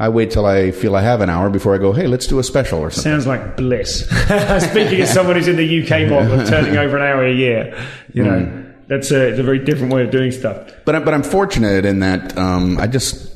I 0.00 0.08
wait 0.08 0.32
till 0.32 0.44
I 0.46 0.72
feel 0.72 0.96
I 0.96 1.02
have 1.02 1.20
an 1.20 1.30
hour 1.30 1.48
before 1.48 1.76
I 1.76 1.78
go, 1.78 1.92
hey, 1.92 2.08
let's 2.08 2.26
do 2.26 2.40
a 2.40 2.42
special 2.42 2.80
or 2.80 2.90
something. 2.90 3.12
Sounds 3.12 3.26
like 3.28 3.56
bliss. 3.56 4.00
Speaking 4.70 5.00
as 5.02 5.12
someone 5.12 5.36
who's 5.36 5.46
in 5.46 5.54
the 5.56 5.82
UK 5.82 6.10
model 6.10 6.40
of 6.40 6.48
turning 6.48 6.76
over 6.76 6.96
an 6.96 7.02
hour 7.04 7.24
a 7.24 7.32
year, 7.32 7.78
you 8.12 8.24
know, 8.24 8.64
that's 8.88 9.12
a, 9.12 9.28
it's 9.28 9.38
a 9.38 9.44
very 9.44 9.60
different 9.60 9.92
way 9.92 10.02
of 10.02 10.10
doing 10.10 10.32
stuff. 10.32 10.72
But 10.84 10.96
I- 10.96 10.98
but 10.98 11.14
I'm 11.14 11.22
fortunate 11.22 11.84
in 11.84 12.00
that 12.00 12.36
um, 12.36 12.78
I 12.78 12.88
just 12.88 13.30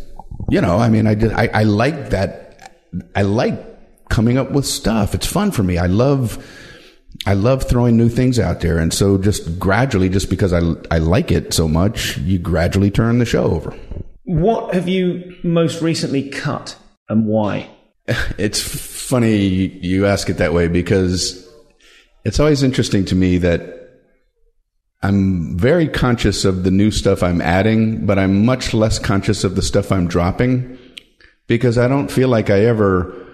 you 0.50 0.60
know 0.60 0.78
I 0.78 0.88
mean 0.88 1.06
I 1.06 1.14
just 1.14 1.34
I, 1.34 1.46
I 1.54 1.62
like 1.62 2.10
that 2.10 2.72
I 3.14 3.22
like 3.22 3.67
coming 4.08 4.38
up 4.38 4.50
with 4.50 4.66
stuff. 4.66 5.14
It's 5.14 5.26
fun 5.26 5.50
for 5.50 5.62
me. 5.62 5.78
I 5.78 5.86
love 5.86 6.44
I 7.26 7.34
love 7.34 7.64
throwing 7.64 7.96
new 7.96 8.08
things 8.08 8.38
out 8.38 8.60
there. 8.60 8.78
And 8.78 8.92
so 8.92 9.18
just 9.18 9.58
gradually, 9.58 10.08
just 10.08 10.30
because 10.30 10.52
I, 10.52 10.60
I 10.90 10.98
like 10.98 11.30
it 11.30 11.52
so 11.52 11.66
much, 11.66 12.16
you 12.18 12.38
gradually 12.38 12.90
turn 12.90 13.18
the 13.18 13.24
show 13.24 13.44
over. 13.44 13.76
What 14.24 14.74
have 14.74 14.88
you 14.88 15.34
most 15.42 15.82
recently 15.82 16.28
cut 16.28 16.76
and 17.08 17.26
why? 17.26 17.70
It's 18.38 18.60
funny 18.60 19.36
you 19.36 20.06
ask 20.06 20.28
it 20.28 20.38
that 20.38 20.54
way 20.54 20.68
because 20.68 21.46
it's 22.24 22.40
always 22.40 22.62
interesting 22.62 23.04
to 23.06 23.14
me 23.14 23.38
that 23.38 23.78
I'm 25.02 25.56
very 25.56 25.88
conscious 25.88 26.44
of 26.44 26.64
the 26.64 26.70
new 26.70 26.90
stuff 26.90 27.22
I'm 27.22 27.40
adding, 27.40 28.06
but 28.06 28.18
I'm 28.18 28.44
much 28.44 28.74
less 28.74 28.98
conscious 28.98 29.44
of 29.44 29.54
the 29.54 29.62
stuff 29.62 29.92
I'm 29.92 30.08
dropping 30.08 30.78
because 31.46 31.78
I 31.78 31.88
don't 31.88 32.10
feel 32.10 32.28
like 32.28 32.50
I 32.50 32.64
ever 32.64 33.27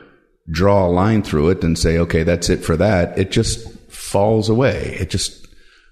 draw 0.51 0.87
a 0.87 0.91
line 0.91 1.23
through 1.23 1.51
it 1.51 1.65
and 1.65 1.79
say, 1.79 1.99
okay, 1.99 2.23
that's 2.23 2.49
it 2.51 2.65
for 2.65 2.77
that. 2.77 3.19
It 3.19 3.31
just 3.31 3.67
falls 3.91 4.49
away. 4.49 4.97
It 5.01 5.11
just 5.11 5.47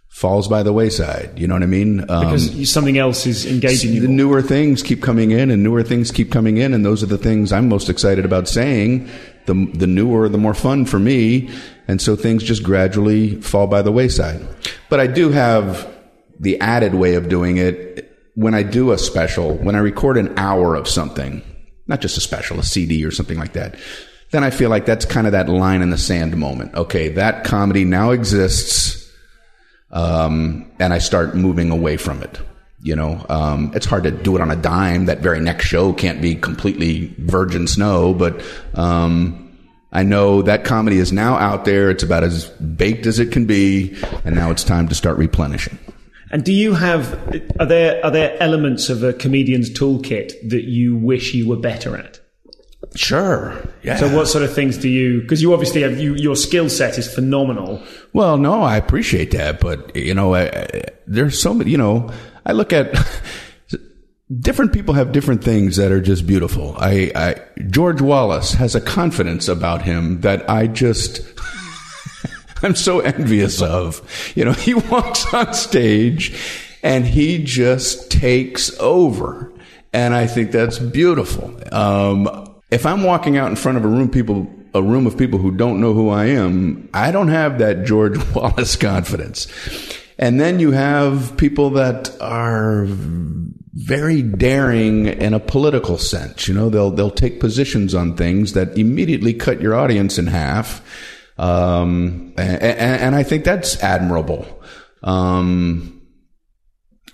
falls 0.09 0.47
by 0.47 0.63
the 0.63 0.73
wayside. 0.75 1.39
You 1.39 1.49
know 1.49 1.55
what 1.55 1.63
I 1.63 1.67
mean? 1.67 2.01
Um, 2.11 2.27
Because 2.27 2.71
something 2.71 2.99
else 2.99 3.27
is 3.27 3.47
engaging 3.47 3.95
you. 3.95 4.01
the 4.03 4.09
more. 4.09 4.17
newer 4.17 4.43
things 4.43 4.83
keep 4.83 5.01
coming 5.03 5.31
in 5.31 5.51
and 5.51 5.63
newer 5.63 5.83
things 5.83 6.11
keep 6.11 6.31
coming 6.31 6.59
in 6.59 6.75
and 6.75 6.85
those 6.85 7.03
are 7.03 7.07
the 7.07 7.17
things 7.19 7.51
I'm 7.51 7.69
most 7.69 7.89
excited 7.89 8.25
about 8.27 8.47
saying 8.47 9.09
the 9.47 9.55
the 9.75 9.87
newer 9.87 10.29
the 10.29 10.37
more 10.39 10.53
fun 10.55 10.85
for 10.85 10.99
me 10.99 11.49
and 11.89 12.01
so 12.01 12.15
things 12.15 12.43
just 12.45 12.63
gradually 12.63 13.41
fall 13.41 13.67
by 13.67 13.81
the 13.81 13.91
wayside 13.91 14.47
but 14.91 15.01
I 15.01 15.07
do 15.07 15.31
have 15.31 15.91
the 16.39 16.61
added 16.61 16.95
way 16.95 17.15
of 17.15 17.31
doing 17.31 17.57
it 17.57 18.15
when 18.35 18.55
I 18.55 18.63
do 18.65 18.93
a 18.93 18.99
special 18.99 19.55
when 19.57 19.75
I 19.75 19.79
record 19.79 20.19
an 20.19 20.39
hour 20.39 20.75
of 20.77 20.87
something 20.89 21.43
not 21.87 22.03
just 22.03 22.19
a 22.19 22.21
special 22.21 22.61
a 22.61 22.63
CD 22.63 23.03
or 23.03 23.11
something 23.11 23.39
like 23.39 23.55
that 23.55 23.77
then 24.33 24.43
I 24.45 24.51
feel 24.51 24.69
like 24.69 24.85
that's 24.85 25.05
kind 25.05 25.27
of 25.27 25.33
that 25.33 25.49
line 25.49 25.83
in 25.83 25.91
the 25.91 25.99
sand 25.99 26.37
moment 26.37 26.75
okay 26.75 27.09
that 27.11 27.45
comedy 27.45 27.85
now 27.85 28.11
exists 28.11 29.03
um, 29.93 30.71
and 30.79 30.93
I 30.93 30.99
start 30.99 31.35
moving 31.35 31.71
away 31.71 31.97
from 31.97 32.23
it. 32.23 32.41
You 32.83 32.97
know, 32.97 33.25
um, 33.29 33.71
it's 33.75 33.87
hard 33.87 34.03
to 34.05 34.11
do 34.11 34.35
it 34.35 34.41
on 34.41 34.51
a 34.51 34.57
dime. 34.57 35.07
That 35.07 35.21
very 35.21 35.39
next 35.39 35.67
show 35.67 35.93
can't 35.93 36.21
be 36.21 36.35
completely 36.35 37.15
virgin 37.19 37.69
snow, 37.69 38.13
but 38.13 38.43
um, 38.75 39.57
I 39.93 40.03
know 40.03 40.43
that 40.43 40.65
comedy 40.65 40.99
is 40.99 41.13
now 41.13 41.37
out 41.37 41.65
there. 41.65 41.91
It's 41.91 42.03
about 42.03 42.25
as 42.25 42.49
baked 42.49 43.07
as 43.07 43.21
it 43.21 43.31
can 43.31 43.45
be, 43.45 43.97
and 44.25 44.35
now 44.35 44.51
it's 44.51 44.65
time 44.65 44.89
to 44.89 44.97
start 44.97 45.17
replenishing. 45.17 45.79
And 46.33 46.43
do 46.43 46.53
you 46.53 46.75
have 46.75 47.13
are 47.61 47.67
there 47.67 48.05
are 48.05 48.11
there 48.11 48.43
elements 48.43 48.89
of 48.89 49.05
a 49.05 49.13
comedian's 49.13 49.71
toolkit 49.71 50.49
that 50.49 50.65
you 50.65 50.97
wish 50.97 51.35
you 51.35 51.47
were 51.47 51.57
better 51.57 51.97
at? 51.97 52.19
Sure. 52.95 53.63
Yeah. 53.83 53.97
So 53.97 54.15
what 54.15 54.29
sort 54.29 54.45
of 54.45 54.55
things 54.55 54.77
do 54.77 54.89
you 54.89 55.23
because 55.23 55.41
you 55.41 55.53
obviously 55.53 55.83
have 55.83 55.99
you 55.99 56.15
your 56.15 56.37
skill 56.37 56.69
set 56.69 56.99
is 56.99 57.13
phenomenal. 57.13 57.83
Well, 58.13 58.37
no, 58.37 58.63
I 58.63 58.77
appreciate 58.77 59.31
that, 59.31 59.61
but 59.61 59.95
you 59.97 60.15
know, 60.15 60.35
I, 60.35 60.49
I, 60.49 60.85
there's 61.07 61.41
so 61.41 61.55
many. 61.55 61.71
You 61.71 61.79
know, 61.79 62.11
I 62.45 62.53
look 62.53 62.73
at 62.73 62.95
different 64.41 64.73
people 64.73 64.95
have 64.95 65.13
different 65.13 65.43
things 65.43 65.77
that 65.77 65.91
are 65.91 66.01
just 66.01 66.27
beautiful. 66.27 66.75
I, 66.79 67.13
I 67.15 67.37
George 67.69 68.03
Wallace 68.03 68.53
has 68.55 68.75
a 68.75 68.81
confidence 68.81 69.49
about 69.49 69.83
him 69.83 70.21
that 70.21 70.49
I 70.49 70.67
just. 70.67 71.23
I'm 72.65 72.77
so 72.77 73.01
envious 73.01 73.61
of. 73.61 74.01
You 74.37 74.45
know, 74.45 74.53
he 74.53 74.75
walks 74.75 75.33
on 75.33 75.55
stage 75.55 76.39
and 76.83 77.07
he 77.07 77.43
just 77.43 78.11
takes 78.11 78.79
over. 78.79 79.53
And 79.93 80.15
I 80.15 80.27
think 80.27 80.53
that's 80.53 80.79
beautiful. 80.79 81.59
Um, 81.75 82.52
if 82.73 82.87
I'm 82.87 83.03
walking 83.03 83.37
out 83.37 83.51
in 83.51 83.57
front 83.57 83.79
of 83.79 83.85
a 83.85 83.89
room 83.89 84.11
people 84.11 84.51
a 84.75 84.83
room 84.83 85.07
of 85.07 85.19
people 85.19 85.39
who 85.39 85.51
don't 85.51 85.81
know 85.81 85.93
who 85.93 86.09
I 86.09 86.27
am, 86.27 86.89
I 86.95 87.13
don't 87.13 87.29
have 87.29 87.59
that 87.59 87.85
George 87.85 88.17
Wallace 88.35 88.75
confidence. 88.75 89.47
And 90.19 90.41
then 90.41 90.61
you 90.61 90.71
have 90.73 91.37
people 91.37 91.71
that 91.71 92.11
are 92.21 92.87
very 93.75 94.23
daring 94.23 95.07
in 95.07 95.35
a 95.35 95.41
political 95.41 95.99
sense. 95.99 96.49
You 96.49 96.55
know, 96.55 96.71
they'll 96.71 96.91
they'll 96.91 97.11
take 97.11 97.41
positions 97.41 97.95
on 97.95 98.17
things 98.17 98.55
that 98.55 98.77
immediately 98.79 99.35
cut 99.35 99.61
your 99.61 99.75
audience 99.75 100.19
in 100.19 100.27
half. 100.27 100.83
Um, 101.39 102.35
and, 102.37 102.63
and, 102.63 103.15
I 103.15 103.23
think 103.23 103.45
that's 103.45 103.83
admirable. 103.83 104.47
Um, 105.03 106.02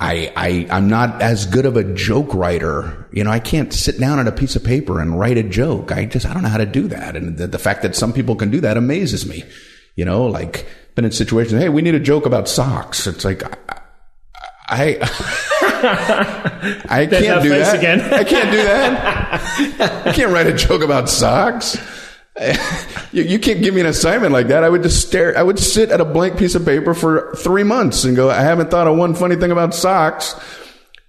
I, 0.00 0.32
I, 0.36 0.66
I'm 0.70 0.88
not 0.88 1.20
as 1.22 1.46
good 1.46 1.66
of 1.66 1.76
a 1.76 1.82
joke 1.82 2.32
writer. 2.32 3.08
You 3.12 3.24
know, 3.24 3.30
I 3.30 3.40
can't 3.40 3.72
sit 3.72 3.98
down 3.98 4.20
at 4.20 4.28
a 4.28 4.32
piece 4.32 4.54
of 4.54 4.62
paper 4.62 5.00
and 5.00 5.18
write 5.18 5.38
a 5.38 5.42
joke. 5.42 5.90
I 5.90 6.04
just, 6.04 6.24
I 6.24 6.32
don't 6.32 6.44
know 6.44 6.48
how 6.48 6.58
to 6.58 6.66
do 6.66 6.86
that. 6.88 7.16
And 7.16 7.36
the, 7.36 7.48
the 7.48 7.58
fact 7.58 7.82
that 7.82 7.96
some 7.96 8.12
people 8.12 8.36
can 8.36 8.50
do 8.50 8.60
that 8.60 8.76
amazes 8.76 9.26
me. 9.26 9.44
You 9.96 10.04
know, 10.04 10.26
like, 10.26 10.66
been 10.94 11.04
in 11.04 11.10
situations, 11.10 11.60
hey, 11.60 11.68
we 11.68 11.82
need 11.82 11.96
a 11.96 12.00
joke 12.00 12.26
about 12.26 12.48
socks. 12.48 13.08
It's 13.08 13.24
like, 13.24 13.42
I, 13.42 13.78
I, 14.68 14.98
I 16.88 17.06
can't 17.10 17.42
do 17.42 17.48
that. 17.48 17.76
again. 17.76 18.00
I 18.00 18.22
can't 18.22 18.50
do 18.52 18.62
that. 18.62 20.06
I 20.06 20.12
can't 20.12 20.30
write 20.32 20.46
a 20.46 20.54
joke 20.54 20.82
about 20.82 21.08
socks. 21.08 21.76
you, 23.12 23.22
you 23.22 23.38
can't 23.38 23.62
give 23.62 23.74
me 23.74 23.80
an 23.80 23.86
assignment 23.86 24.32
like 24.32 24.48
that. 24.48 24.64
I 24.64 24.68
would 24.68 24.82
just 24.82 25.06
stare. 25.06 25.36
I 25.36 25.42
would 25.42 25.58
sit 25.58 25.90
at 25.90 26.00
a 26.00 26.04
blank 26.04 26.38
piece 26.38 26.54
of 26.54 26.64
paper 26.64 26.94
for 26.94 27.34
three 27.36 27.64
months 27.64 28.04
and 28.04 28.16
go, 28.16 28.30
I 28.30 28.42
haven't 28.42 28.70
thought 28.70 28.86
of 28.86 28.96
one 28.96 29.14
funny 29.14 29.36
thing 29.36 29.50
about 29.50 29.74
socks. 29.74 30.38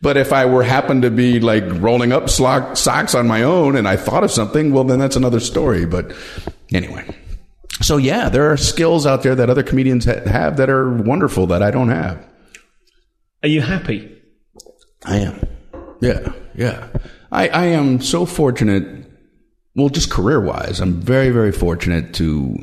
But 0.02 0.16
if 0.16 0.32
I 0.32 0.46
were 0.46 0.64
happened 0.64 1.02
to 1.02 1.12
be 1.12 1.40
like 1.40 1.64
rolling 1.68 2.14
up 2.14 2.30
socks 2.30 3.16
on 3.16 3.28
my 3.28 3.44
own 3.44 3.76
and 3.76 3.88
I 3.88 3.98
thought 3.98 4.24
of 4.24 4.32
something, 4.32 4.74
well, 4.74 4.86
then 4.86 4.98
that's 4.98 5.18
another 5.18 5.42
story. 5.42 5.86
But 5.86 6.14
anyway. 6.72 7.06
So 7.82 7.98
yeah, 7.98 8.30
there 8.30 8.52
are 8.52 8.58
skills 8.58 9.06
out 9.06 9.24
there 9.24 9.36
that 9.36 9.50
other 9.50 9.64
comedians 9.64 10.06
ha- 10.06 10.26
have 10.26 10.58
that 10.58 10.70
are 10.70 10.90
wonderful 10.90 11.48
that 11.48 11.62
I 11.62 11.72
don't 11.72 11.90
have. 11.90 12.26
Are 13.44 13.50
you 13.50 13.62
happy? 13.62 14.18
I 15.06 15.18
am. 15.18 15.48
Yeah, 16.02 16.34
yeah. 16.56 16.88
I, 17.32 17.48
I 17.50 17.66
am 17.68 18.02
so 18.02 18.26
fortunate. 18.26 19.09
Well, 19.80 19.88
just 19.88 20.12
career 20.12 20.42
wise, 20.42 20.82
I'm 20.82 21.00
very, 21.00 21.30
very 21.30 21.54
fortunate 21.54 22.14
to 22.16 22.58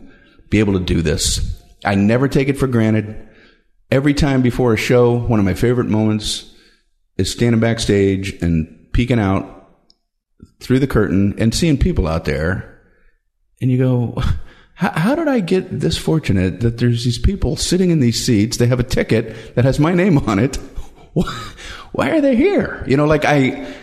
be 0.51 0.59
able 0.59 0.75
to 0.75 0.85
do 0.85 1.01
this. 1.01 1.63
I 1.83 1.95
never 1.95 2.29
take 2.29 2.49
it 2.49 2.59
for 2.59 2.67
granted. 2.67 3.27
Every 3.91 4.13
time 4.13 4.43
before 4.43 4.75
a 4.75 4.77
show, 4.77 5.17
one 5.17 5.39
of 5.39 5.47
my 5.47 5.55
favorite 5.55 5.87
moments 5.87 6.53
is 7.17 7.33
standing 7.33 7.59
backstage 7.59 8.35
and 8.43 8.93
peeking 8.93 9.19
out 9.19 9.71
through 10.61 10.79
the 10.79 10.87
curtain 10.87 11.35
and 11.39 11.55
seeing 11.55 11.79
people 11.79 12.07
out 12.07 12.27
there. 12.27 12.83
And 13.63 13.71
you 13.71 13.79
go, 13.79 14.23
how, 14.75 15.15
did 15.15 15.27
I 15.27 15.41
get 15.41 15.81
this 15.81 15.97
fortunate 15.97 16.61
that 16.61 16.77
there's 16.77 17.03
these 17.03 17.19
people 17.19 17.57
sitting 17.57 17.89
in 17.89 18.01
these 18.01 18.23
seats? 18.23 18.59
They 18.59 18.67
have 18.67 18.81
a 18.81 18.85
ticket 18.85 19.55
that 19.55 19.65
has 19.65 19.81
my 19.81 19.95
name 19.95 20.19
on 20.19 20.39
it. 20.39 20.57
Why 21.93 22.11
are 22.11 22.21
they 22.21 22.37
here? 22.37 22.85
You 22.87 22.99
know, 22.99 23.07
like 23.07 23.25
I, 23.25 23.75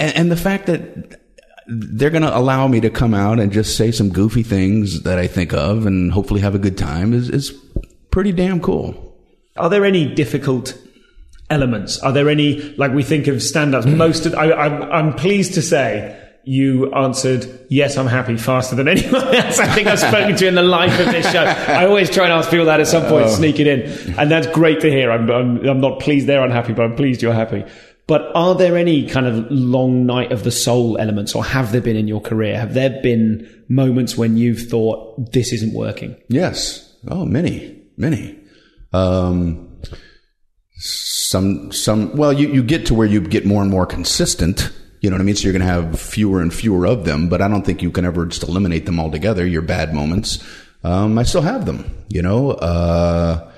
and 0.00 0.32
the 0.32 0.36
fact 0.36 0.66
that 0.66 1.27
they're 1.68 2.10
going 2.10 2.22
to 2.22 2.36
allow 2.36 2.66
me 2.66 2.80
to 2.80 2.88
come 2.88 3.12
out 3.12 3.38
and 3.38 3.52
just 3.52 3.76
say 3.76 3.92
some 3.92 4.08
goofy 4.08 4.42
things 4.42 5.02
that 5.02 5.18
I 5.18 5.26
think 5.26 5.52
of 5.52 5.84
and 5.84 6.10
hopefully 6.10 6.40
have 6.40 6.54
a 6.54 6.58
good 6.58 6.78
time 6.78 7.12
is, 7.12 7.28
is 7.28 7.50
pretty 8.10 8.32
damn 8.32 8.60
cool. 8.60 9.16
Are 9.56 9.68
there 9.68 9.84
any 9.84 10.14
difficult 10.14 10.78
elements? 11.50 11.98
Are 12.00 12.12
there 12.12 12.30
any 12.30 12.74
like 12.76 12.92
we 12.92 13.02
think 13.02 13.26
of 13.26 13.42
stand-ups? 13.42 13.84
Hmm. 13.84 13.96
Most 13.98 14.24
of, 14.24 14.34
I, 14.34 14.50
I'm, 14.52 14.82
I'm 14.84 15.14
pleased 15.14 15.54
to 15.54 15.62
say 15.62 16.18
you 16.44 16.90
answered 16.94 17.46
yes, 17.68 17.98
I'm 17.98 18.06
happy 18.06 18.38
faster 18.38 18.74
than 18.74 18.88
anyone 18.88 19.34
else 19.34 19.58
I 19.58 19.66
think 19.74 19.88
I've 19.88 19.98
spoken 19.98 20.36
to 20.36 20.48
in 20.48 20.54
the 20.54 20.62
life 20.62 20.98
of 20.98 21.06
this 21.12 21.30
show. 21.30 21.42
I 21.42 21.84
always 21.84 22.08
try 22.08 22.24
and 22.24 22.32
ask 22.32 22.48
people 22.48 22.64
that 22.66 22.80
at 22.80 22.86
some 22.86 23.02
point, 23.02 23.26
oh. 23.26 23.34
sneak 23.34 23.60
it 23.60 23.66
in, 23.66 24.18
and 24.18 24.30
that's 24.30 24.46
great 24.46 24.80
to 24.80 24.90
hear. 24.90 25.10
I'm, 25.10 25.30
I'm 25.30 25.66
I'm 25.66 25.80
not 25.82 26.00
pleased 26.00 26.26
they're 26.26 26.42
unhappy, 26.42 26.72
but 26.72 26.84
I'm 26.84 26.96
pleased 26.96 27.20
you're 27.20 27.34
happy. 27.34 27.66
But 28.08 28.32
are 28.34 28.54
there 28.54 28.76
any 28.76 29.06
kind 29.06 29.26
of 29.26 29.50
long 29.50 30.06
night 30.06 30.32
of 30.32 30.42
the 30.42 30.50
soul 30.50 30.96
elements, 30.98 31.34
or 31.34 31.44
have 31.44 31.72
there 31.72 31.82
been 31.82 31.94
in 31.94 32.08
your 32.08 32.22
career? 32.22 32.58
Have 32.58 32.72
there 32.72 33.00
been 33.02 33.64
moments 33.68 34.16
when 34.16 34.38
you've 34.38 34.68
thought 34.68 35.32
this 35.32 35.52
isn't 35.52 35.74
working? 35.74 36.16
Yes. 36.28 36.96
Oh, 37.08 37.26
many, 37.26 37.80
many. 37.98 38.36
Um, 38.94 39.80
some, 40.78 41.70
some, 41.70 42.16
well, 42.16 42.32
you, 42.32 42.48
you 42.48 42.62
get 42.62 42.86
to 42.86 42.94
where 42.94 43.06
you 43.06 43.20
get 43.20 43.44
more 43.44 43.60
and 43.60 43.70
more 43.70 43.84
consistent. 43.84 44.72
You 45.02 45.10
know 45.10 45.16
what 45.16 45.20
I 45.20 45.24
mean? 45.24 45.36
So 45.36 45.44
you're 45.44 45.52
going 45.52 45.60
to 45.60 45.66
have 45.66 46.00
fewer 46.00 46.40
and 46.40 46.52
fewer 46.52 46.86
of 46.86 47.04
them, 47.04 47.28
but 47.28 47.42
I 47.42 47.48
don't 47.48 47.64
think 47.64 47.82
you 47.82 47.90
can 47.90 48.06
ever 48.06 48.24
just 48.24 48.42
eliminate 48.42 48.86
them 48.86 48.98
altogether, 48.98 49.46
your 49.46 49.62
bad 49.62 49.92
moments. 49.92 50.42
Um, 50.82 51.18
I 51.18 51.24
still 51.24 51.42
have 51.42 51.66
them, 51.66 52.04
you 52.08 52.22
know, 52.22 52.52
uh, 52.52 53.52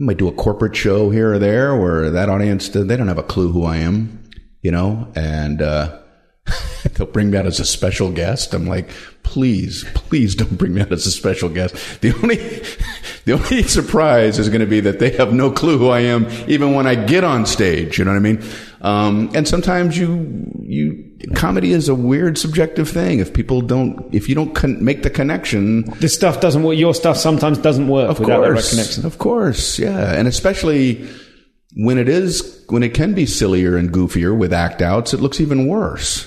I 0.00 0.04
might 0.04 0.16
do 0.16 0.28
a 0.28 0.32
corporate 0.32 0.74
show 0.74 1.10
here 1.10 1.34
or 1.34 1.38
there 1.38 1.76
where 1.76 2.10
that 2.10 2.30
audience, 2.30 2.70
they 2.70 2.96
don't 2.96 3.08
have 3.08 3.18
a 3.18 3.22
clue 3.22 3.52
who 3.52 3.64
I 3.64 3.76
am, 3.76 4.30
you 4.62 4.70
know, 4.70 5.12
and, 5.14 5.60
uh, 5.60 5.98
they'll 6.94 7.06
bring 7.06 7.30
me 7.30 7.36
out 7.36 7.44
as 7.44 7.60
a 7.60 7.66
special 7.66 8.10
guest. 8.10 8.54
I'm 8.54 8.66
like, 8.66 8.88
please, 9.22 9.84
please 9.92 10.34
don't 10.34 10.56
bring 10.56 10.72
me 10.72 10.80
out 10.80 10.90
as 10.90 11.06
a 11.06 11.10
special 11.10 11.50
guest. 11.50 11.74
The 12.00 12.14
only, 12.14 12.36
the 13.26 13.32
only 13.34 13.62
surprise 13.64 14.38
is 14.38 14.48
going 14.48 14.62
to 14.62 14.66
be 14.66 14.80
that 14.80 15.00
they 15.00 15.10
have 15.10 15.34
no 15.34 15.50
clue 15.50 15.76
who 15.76 15.88
I 15.88 16.00
am, 16.00 16.26
even 16.48 16.72
when 16.72 16.86
I 16.86 16.94
get 16.94 17.22
on 17.22 17.44
stage. 17.44 17.98
You 17.98 18.06
know 18.06 18.12
what 18.12 18.16
I 18.16 18.20
mean? 18.20 18.42
Um, 18.80 19.30
and 19.34 19.46
sometimes 19.46 19.98
you, 19.98 20.50
you 20.62 21.09
comedy 21.34 21.72
is 21.72 21.88
a 21.88 21.94
weird 21.94 22.38
subjective 22.38 22.88
thing. 22.88 23.18
If 23.20 23.32
people 23.32 23.60
don't, 23.60 24.12
if 24.14 24.28
you 24.28 24.34
don't 24.34 24.54
con- 24.54 24.82
make 24.84 25.02
the 25.02 25.10
connection, 25.10 25.82
this 26.00 26.14
stuff 26.14 26.40
doesn't 26.40 26.62
work. 26.62 26.76
Your 26.78 26.94
stuff 26.94 27.16
sometimes 27.16 27.58
doesn't 27.58 27.88
work 27.88 28.10
of 28.10 28.16
course, 28.18 28.70
connection. 28.70 29.06
of 29.06 29.18
course, 29.18 29.78
yeah, 29.78 30.12
and 30.14 30.26
especially 30.28 31.06
when 31.76 31.98
it 31.98 32.08
is 32.08 32.64
when 32.68 32.82
it 32.82 32.94
can 32.94 33.14
be 33.14 33.26
sillier 33.26 33.76
and 33.76 33.92
goofier 33.92 34.36
with 34.36 34.52
act 34.52 34.80
outs, 34.82 35.12
it 35.14 35.20
looks 35.20 35.40
even 35.40 35.66
worse. 35.66 36.26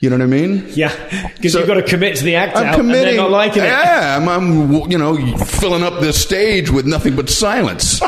You 0.00 0.10
know 0.10 0.16
what 0.16 0.24
I 0.24 0.26
mean? 0.26 0.66
Yeah, 0.74 0.90
because 1.36 1.52
So- 1.52 1.60
you've 1.60 1.68
got 1.68 1.74
to 1.74 1.82
commit 1.84 2.16
to 2.16 2.24
the 2.24 2.34
act 2.34 2.56
I'm 2.56 2.64
out, 2.64 2.74
and 2.74 2.76
committing. 2.80 3.04
they're 3.14 3.22
not 3.22 3.30
liking 3.30 3.62
it. 3.62 3.66
Yeah, 3.66 4.16
I'm, 4.20 4.28
I'm, 4.28 4.90
you 4.90 4.98
know, 4.98 5.14
filling 5.36 5.84
up 5.84 6.00
this 6.00 6.20
stage 6.20 6.70
with 6.70 6.86
nothing 6.86 7.14
but 7.14 7.30
silence. 7.30 8.00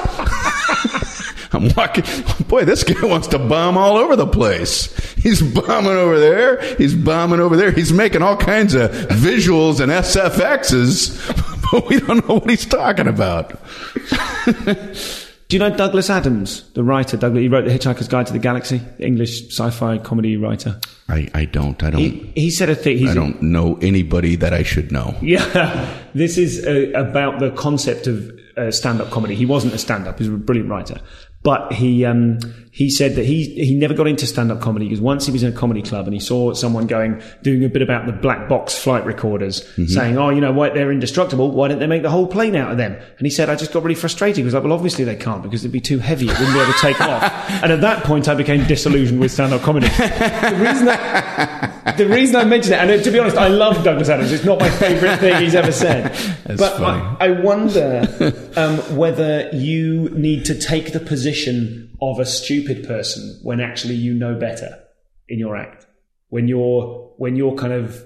I'm 1.54 1.72
walking. 1.74 2.04
Boy, 2.46 2.64
this 2.64 2.84
guy 2.84 3.06
wants 3.06 3.28
to 3.28 3.38
bomb 3.38 3.78
all 3.78 3.96
over 3.96 4.16
the 4.16 4.26
place. 4.26 4.94
He's 5.14 5.40
bombing 5.40 5.92
over 5.92 6.18
there. 6.18 6.62
He's 6.76 6.94
bombing 6.94 7.40
over 7.40 7.56
there. 7.56 7.70
He's 7.70 7.92
making 7.92 8.22
all 8.22 8.36
kinds 8.36 8.74
of 8.74 8.90
visuals 8.90 9.80
and 9.80 9.90
SFXs, 9.90 11.62
but 11.72 11.88
we 11.88 12.00
don't 12.00 12.28
know 12.28 12.36
what 12.36 12.50
he's 12.50 12.66
talking 12.66 13.06
about. 13.06 13.58
Do 15.48 15.56
you 15.56 15.58
know 15.58 15.76
Douglas 15.76 16.08
Adams, 16.08 16.70
the 16.72 16.82
writer? 16.82 17.16
Douglas, 17.16 17.42
he 17.42 17.48
wrote 17.48 17.66
The 17.66 17.70
Hitchhiker's 17.70 18.08
Guide 18.08 18.26
to 18.28 18.32
the 18.32 18.38
Galaxy, 18.38 18.78
the 18.78 19.06
English 19.06 19.48
sci-fi 19.48 19.98
comedy 19.98 20.36
writer. 20.36 20.80
I, 21.08 21.28
I 21.34 21.44
don't. 21.44 21.80
I 21.82 21.90
don't. 21.90 22.00
He, 22.00 22.32
he 22.34 22.50
said 22.50 22.70
a 22.70 22.74
thing. 22.74 23.06
I 23.06 23.14
don't 23.14 23.40
know 23.42 23.78
anybody 23.82 24.36
that 24.36 24.54
I 24.54 24.62
should 24.62 24.90
know. 24.90 25.14
Yeah, 25.20 26.02
this 26.14 26.38
is 26.38 26.64
uh, 26.66 26.98
about 26.98 27.40
the 27.40 27.50
concept 27.50 28.06
of 28.06 28.30
uh, 28.56 28.70
stand-up 28.70 29.10
comedy. 29.10 29.34
He 29.34 29.44
wasn't 29.44 29.74
a 29.74 29.78
stand-up; 29.78 30.18
he 30.18 30.28
was 30.28 30.34
a 30.34 30.42
brilliant 30.42 30.70
writer, 30.70 31.00
but 31.44 31.74
he 31.74 32.06
um, 32.06 32.40
he 32.74 32.90
said 32.90 33.14
that 33.14 33.24
he 33.24 33.44
he 33.62 33.72
never 33.72 33.94
got 33.94 34.08
into 34.08 34.26
stand-up 34.26 34.60
comedy 34.60 34.86
because 34.86 35.00
once 35.00 35.26
he 35.26 35.30
was 35.30 35.44
in 35.44 35.52
a 35.52 35.56
comedy 35.56 35.80
club 35.80 36.06
and 36.06 36.14
he 36.14 36.18
saw 36.18 36.54
someone 36.54 36.88
going 36.88 37.22
doing 37.42 37.62
a 37.64 37.68
bit 37.68 37.82
about 37.82 38.06
the 38.06 38.12
black 38.12 38.48
box 38.48 38.76
flight 38.76 39.04
recorders, 39.04 39.62
saying, 39.86 40.18
"Oh, 40.18 40.30
you 40.30 40.40
know, 40.40 40.50
why 40.50 40.70
they're 40.70 40.90
indestructible? 40.90 41.52
Why 41.52 41.68
don't 41.68 41.78
they 41.78 41.86
make 41.86 42.02
the 42.02 42.10
whole 42.10 42.26
plane 42.26 42.56
out 42.56 42.72
of 42.72 42.78
them?" 42.78 42.94
And 42.94 43.26
he 43.26 43.30
said, 43.30 43.50
"I 43.50 43.56
just 43.56 43.72
got 43.72 43.82
really 43.82 43.94
frustrated 43.94 44.42
because 44.42 44.54
like, 44.54 44.64
well, 44.64 44.72
obviously 44.72 45.04
they 45.04 45.16
can't 45.16 45.42
because 45.42 45.62
it'd 45.62 45.70
be 45.70 45.80
too 45.80 45.98
heavy; 45.98 46.26
it 46.26 46.38
wouldn't 46.38 46.52
be 46.54 46.60
able 46.60 46.72
to 46.72 46.78
take 46.80 47.00
off." 47.00 47.22
And 47.64 47.72
at 47.72 47.80
that 47.82 48.04
point, 48.04 48.28
I 48.28 48.34
became 48.34 48.66
disillusioned 48.66 49.20
with 49.20 49.30
stand-up 49.30 49.62
comedy. 49.62 49.86
the 49.86 50.56
reason 50.58 50.88
I, 50.88 51.92
the 51.96 52.08
reason 52.08 52.36
I 52.36 52.44
mention 52.44 52.72
it, 52.72 52.80
and 52.80 52.90
uh, 52.90 53.02
to 53.02 53.10
be 53.10 53.18
honest, 53.18 53.36
I 53.36 53.48
love 53.48 53.84
Douglas 53.84 54.08
Adams. 54.08 54.32
It's 54.32 54.44
not 54.44 54.58
my 54.58 54.70
favourite 54.70 55.16
thing 55.18 55.42
he's 55.42 55.54
ever 55.54 55.70
said. 55.70 56.12
That's 56.44 56.60
but. 56.60 56.80
I, 56.82 57.16
I 57.20 57.30
wonder 57.30 58.34
um, 58.56 58.78
whether 58.96 59.48
you 59.52 60.10
need 60.10 60.44
to 60.46 60.58
take 60.58 60.92
the 60.92 61.00
position 61.00 61.33
of 62.00 62.18
a 62.18 62.26
stupid 62.26 62.86
person 62.86 63.38
when 63.42 63.60
actually 63.60 63.94
you 63.94 64.14
know 64.14 64.34
better 64.34 64.82
in 65.28 65.38
your 65.38 65.56
act. 65.56 65.86
When 66.28 66.48
you're 66.48 67.12
when 67.16 67.36
you're 67.36 67.54
kind 67.54 67.72
of 67.72 68.02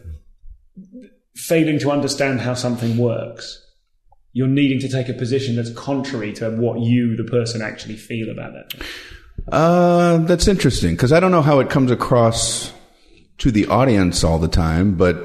failing 1.34 1.78
to 1.78 1.90
understand 1.90 2.40
how 2.40 2.54
something 2.54 2.98
works, 2.98 3.64
you're 4.32 4.48
needing 4.48 4.80
to 4.80 4.88
take 4.88 5.08
a 5.08 5.14
position 5.14 5.56
that's 5.56 5.72
contrary 5.72 6.32
to 6.34 6.50
what 6.50 6.80
you, 6.80 7.16
the 7.16 7.24
person, 7.24 7.62
actually 7.62 7.96
feel 7.96 8.30
about 8.30 8.52
that. 8.52 8.86
Uh, 9.52 10.18
that's 10.18 10.46
interesting 10.48 10.94
because 10.94 11.12
I 11.12 11.20
don't 11.20 11.30
know 11.30 11.42
how 11.42 11.60
it 11.60 11.70
comes 11.70 11.90
across 11.90 12.72
to 13.38 13.50
the 13.50 13.66
audience 13.68 14.24
all 14.24 14.38
the 14.38 14.48
time, 14.48 14.96
but 14.96 15.16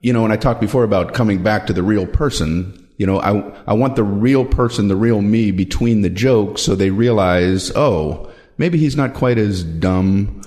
you 0.00 0.12
know, 0.12 0.22
when 0.22 0.32
I 0.32 0.36
talked 0.36 0.60
before 0.60 0.84
about 0.84 1.14
coming 1.14 1.42
back 1.42 1.66
to 1.68 1.72
the 1.72 1.82
real 1.82 2.06
person, 2.06 2.81
you 2.96 3.06
know, 3.06 3.20
I 3.20 3.40
I 3.66 3.74
want 3.74 3.96
the 3.96 4.04
real 4.04 4.44
person, 4.44 4.88
the 4.88 4.96
real 4.96 5.20
me 5.22 5.50
between 5.50 6.02
the 6.02 6.10
jokes, 6.10 6.62
so 6.62 6.74
they 6.74 6.90
realize, 6.90 7.72
oh, 7.74 8.30
maybe 8.58 8.78
he's 8.78 8.96
not 8.96 9.14
quite 9.14 9.38
as 9.38 9.64
dumb 9.64 10.42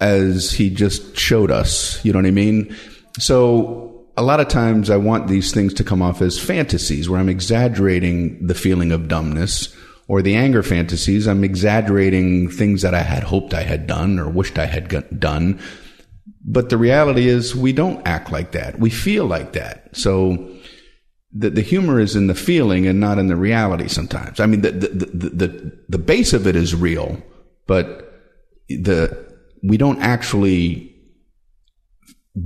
as 0.00 0.52
he 0.52 0.70
just 0.70 1.16
showed 1.16 1.50
us. 1.50 2.02
You 2.04 2.12
know 2.12 2.18
what 2.18 2.26
I 2.26 2.32
mean? 2.32 2.74
So 3.18 4.06
a 4.16 4.22
lot 4.22 4.40
of 4.40 4.48
times 4.48 4.90
I 4.90 4.96
want 4.96 5.28
these 5.28 5.52
things 5.52 5.74
to 5.74 5.84
come 5.84 6.02
off 6.02 6.22
as 6.22 6.38
fantasies 6.38 7.08
where 7.08 7.20
I'm 7.20 7.28
exaggerating 7.28 8.46
the 8.46 8.54
feeling 8.54 8.92
of 8.92 9.08
dumbness 9.08 9.74
or 10.08 10.22
the 10.22 10.34
anger 10.34 10.62
fantasies. 10.62 11.26
I'm 11.26 11.44
exaggerating 11.44 12.50
things 12.50 12.82
that 12.82 12.94
I 12.94 13.02
had 13.02 13.22
hoped 13.22 13.54
I 13.54 13.62
had 13.62 13.86
done 13.86 14.18
or 14.18 14.28
wished 14.28 14.58
I 14.58 14.66
had 14.66 15.20
done. 15.20 15.60
But 16.44 16.68
the 16.68 16.78
reality 16.78 17.28
is 17.28 17.54
we 17.54 17.72
don't 17.72 18.06
act 18.06 18.32
like 18.32 18.52
that. 18.52 18.78
We 18.78 18.90
feel 18.90 19.26
like 19.26 19.52
that. 19.52 19.96
So 19.96 20.50
the, 21.32 21.50
the 21.50 21.62
humor 21.62 22.00
is 22.00 22.16
in 22.16 22.26
the 22.26 22.34
feeling 22.34 22.86
and 22.86 23.00
not 23.00 23.18
in 23.18 23.28
the 23.28 23.36
reality 23.36 23.88
sometimes. 23.88 24.40
I 24.40 24.46
mean, 24.46 24.62
the, 24.62 24.72
the, 24.72 24.88
the, 24.88 25.28
the, 25.30 25.78
the 25.88 25.98
base 25.98 26.32
of 26.32 26.46
it 26.46 26.56
is 26.56 26.74
real, 26.74 27.22
but 27.66 28.12
the, 28.68 29.34
we 29.62 29.76
don't 29.76 30.00
actually 30.00 30.94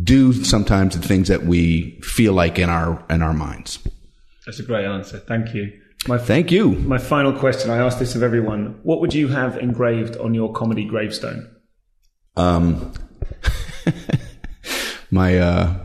do 0.03 0.33
sometimes 0.33 0.99
the 0.99 1.07
things 1.07 1.29
that 1.29 1.45
we 1.45 2.01
feel 2.03 2.33
like 2.33 2.59
in 2.59 2.69
our, 2.69 3.05
in 3.09 3.23
our 3.23 3.33
minds. 3.33 3.79
That's 4.45 4.59
a 4.59 4.63
great 4.63 4.85
answer. 4.85 5.19
Thank 5.19 5.55
you. 5.55 5.73
My 6.07 6.19
Thank 6.19 6.53
you. 6.53 6.73
my 6.73 6.99
final 6.99 7.33
question. 7.33 7.71
I 7.71 7.79
ask 7.79 7.99
this 7.99 8.15
of 8.15 8.23
everyone. 8.23 8.79
What 8.83 9.01
would 9.01 9.15
you 9.15 9.29
have 9.29 9.57
engraved 9.57 10.19
on 10.19 10.35
your 10.35 10.53
comedy 10.53 10.85
gravestone? 10.85 11.51
Um, 12.37 12.93
my 15.11 15.39
uh, 15.39 15.84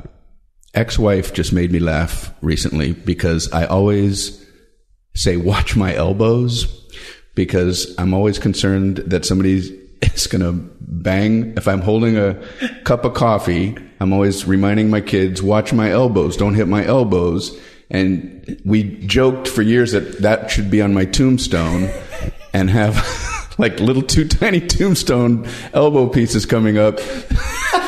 ex-wife 0.80 1.34
just 1.34 1.52
made 1.52 1.72
me 1.72 1.80
laugh 1.80 2.34
recently 2.42 2.94
because 2.94 3.52
I 3.52 3.66
always 3.66 4.44
say 5.14 5.36
"watch 5.36 5.76
my 5.76 5.94
elbows" 5.94 6.66
because 7.36 7.94
I'm 7.98 8.14
always 8.14 8.40
concerned 8.40 8.98
that 9.08 9.26
somebody's 9.26 9.70
is 10.02 10.28
going 10.28 10.42
to 10.42 10.54
bang. 10.80 11.54
If 11.58 11.68
I'm 11.68 11.82
holding 11.82 12.18
a 12.18 12.36
cup 12.86 13.04
of 13.04 13.14
coffee, 13.14 13.78
I'm 14.00 14.14
always 14.14 14.46
reminding 14.46 14.90
my 14.90 15.02
kids, 15.02 15.44
"Watch 15.44 15.74
my 15.74 15.92
elbows! 15.92 16.38
Don't 16.38 16.56
hit 16.56 16.68
my 16.68 16.86
elbows." 16.86 17.58
And 17.92 18.62
we 18.66 18.84
joked 19.06 19.48
for 19.48 19.62
years 19.62 19.92
that 19.92 20.20
that 20.20 20.50
should 20.50 20.72
be 20.72 20.82
on 20.82 20.94
my 20.94 21.06
tombstone 21.06 21.90
and 22.54 22.70
have 22.70 22.96
like 23.58 23.80
little 23.82 24.04
two 24.04 24.28
tiny 24.28 24.62
tombstone 24.62 25.46
elbow 25.74 26.08
pieces 26.08 26.46
coming 26.46 26.78
up. 26.78 27.00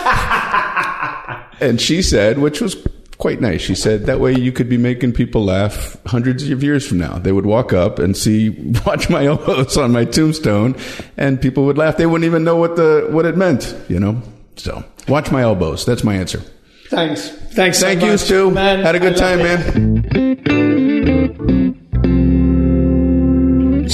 and 1.61 1.79
she 1.79 2.01
said, 2.01 2.37
which 2.39 2.59
was 2.61 2.75
quite 3.17 3.39
nice, 3.39 3.61
she 3.61 3.75
said, 3.75 4.07
that 4.07 4.19
way 4.19 4.33
you 4.35 4.51
could 4.51 4.67
be 4.67 4.77
making 4.77 5.13
people 5.13 5.43
laugh 5.45 5.95
hundreds 6.07 6.49
of 6.49 6.63
years 6.63 6.87
from 6.87 6.97
now. 6.97 7.19
They 7.19 7.31
would 7.31 7.45
walk 7.45 7.71
up 7.71 7.99
and 7.99 8.17
see, 8.17 8.49
watch 8.85 9.09
my 9.09 9.25
elbows 9.25 9.77
on 9.77 9.91
my 9.91 10.05
tombstone, 10.05 10.75
and 11.17 11.39
people 11.39 11.65
would 11.65 11.77
laugh. 11.77 11.97
They 11.97 12.07
wouldn't 12.07 12.25
even 12.25 12.43
know 12.43 12.55
what 12.55 12.75
the 12.77 13.07
what 13.11 13.25
it 13.25 13.37
meant, 13.37 13.75
you 13.89 13.99
know? 13.99 14.21
So, 14.57 14.83
watch 15.07 15.31
my 15.31 15.41
elbows. 15.43 15.85
That's 15.85 16.03
my 16.03 16.15
answer. 16.15 16.41
Thanks. 16.89 17.29
Thanks. 17.29 17.79
so 17.79 17.85
Thank 17.85 18.01
you, 18.01 18.11
much. 18.11 18.19
Stu. 18.21 18.51
Man, 18.51 18.81
Had 18.81 18.95
a 18.95 18.99
good 18.99 19.15
time, 19.15 19.39
it. 19.39 19.75
man. 19.77 20.30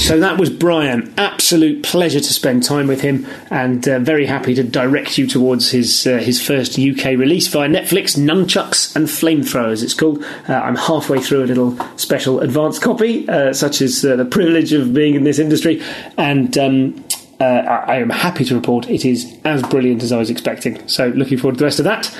So 0.08 0.18
that 0.20 0.38
was 0.38 0.48
Brian. 0.48 1.12
Absolute 1.18 1.82
pleasure 1.82 2.18
to 2.18 2.32
spend 2.32 2.62
time 2.62 2.86
with 2.86 3.02
him, 3.02 3.26
and 3.50 3.86
uh, 3.86 3.98
very 3.98 4.24
happy 4.24 4.54
to 4.54 4.62
direct 4.62 5.18
you 5.18 5.26
towards 5.26 5.70
his 5.70 6.06
uh, 6.06 6.16
his 6.16 6.40
first 6.40 6.78
UK 6.78 7.08
release 7.08 7.46
via 7.48 7.68
Netflix, 7.68 8.16
Nunchucks 8.16 8.96
and 8.96 9.06
Flamethrowers. 9.06 9.82
It's 9.82 9.92
called. 9.92 10.24
Uh, 10.48 10.54
I'm 10.54 10.76
halfway 10.76 11.20
through 11.20 11.44
a 11.44 11.48
little 11.48 11.76
special 11.98 12.40
advanced 12.40 12.80
copy, 12.80 13.28
uh, 13.28 13.52
such 13.52 13.82
as 13.82 14.02
uh, 14.02 14.16
the 14.16 14.24
privilege 14.24 14.72
of 14.72 14.94
being 14.94 15.14
in 15.14 15.24
this 15.24 15.38
industry, 15.38 15.82
and. 16.16 16.56
Um, 16.56 17.04
uh, 17.40 17.44
I 17.44 17.98
am 17.98 18.10
happy 18.10 18.44
to 18.46 18.54
report 18.56 18.90
it 18.90 19.04
is 19.04 19.38
as 19.44 19.62
brilliant 19.62 20.02
as 20.02 20.10
I 20.10 20.18
was 20.18 20.28
expecting. 20.28 20.88
So, 20.88 21.10
looking 21.10 21.38
forward 21.38 21.54
to 21.54 21.58
the 21.60 21.66
rest 21.66 21.78
of 21.78 21.84
that. 21.84 22.12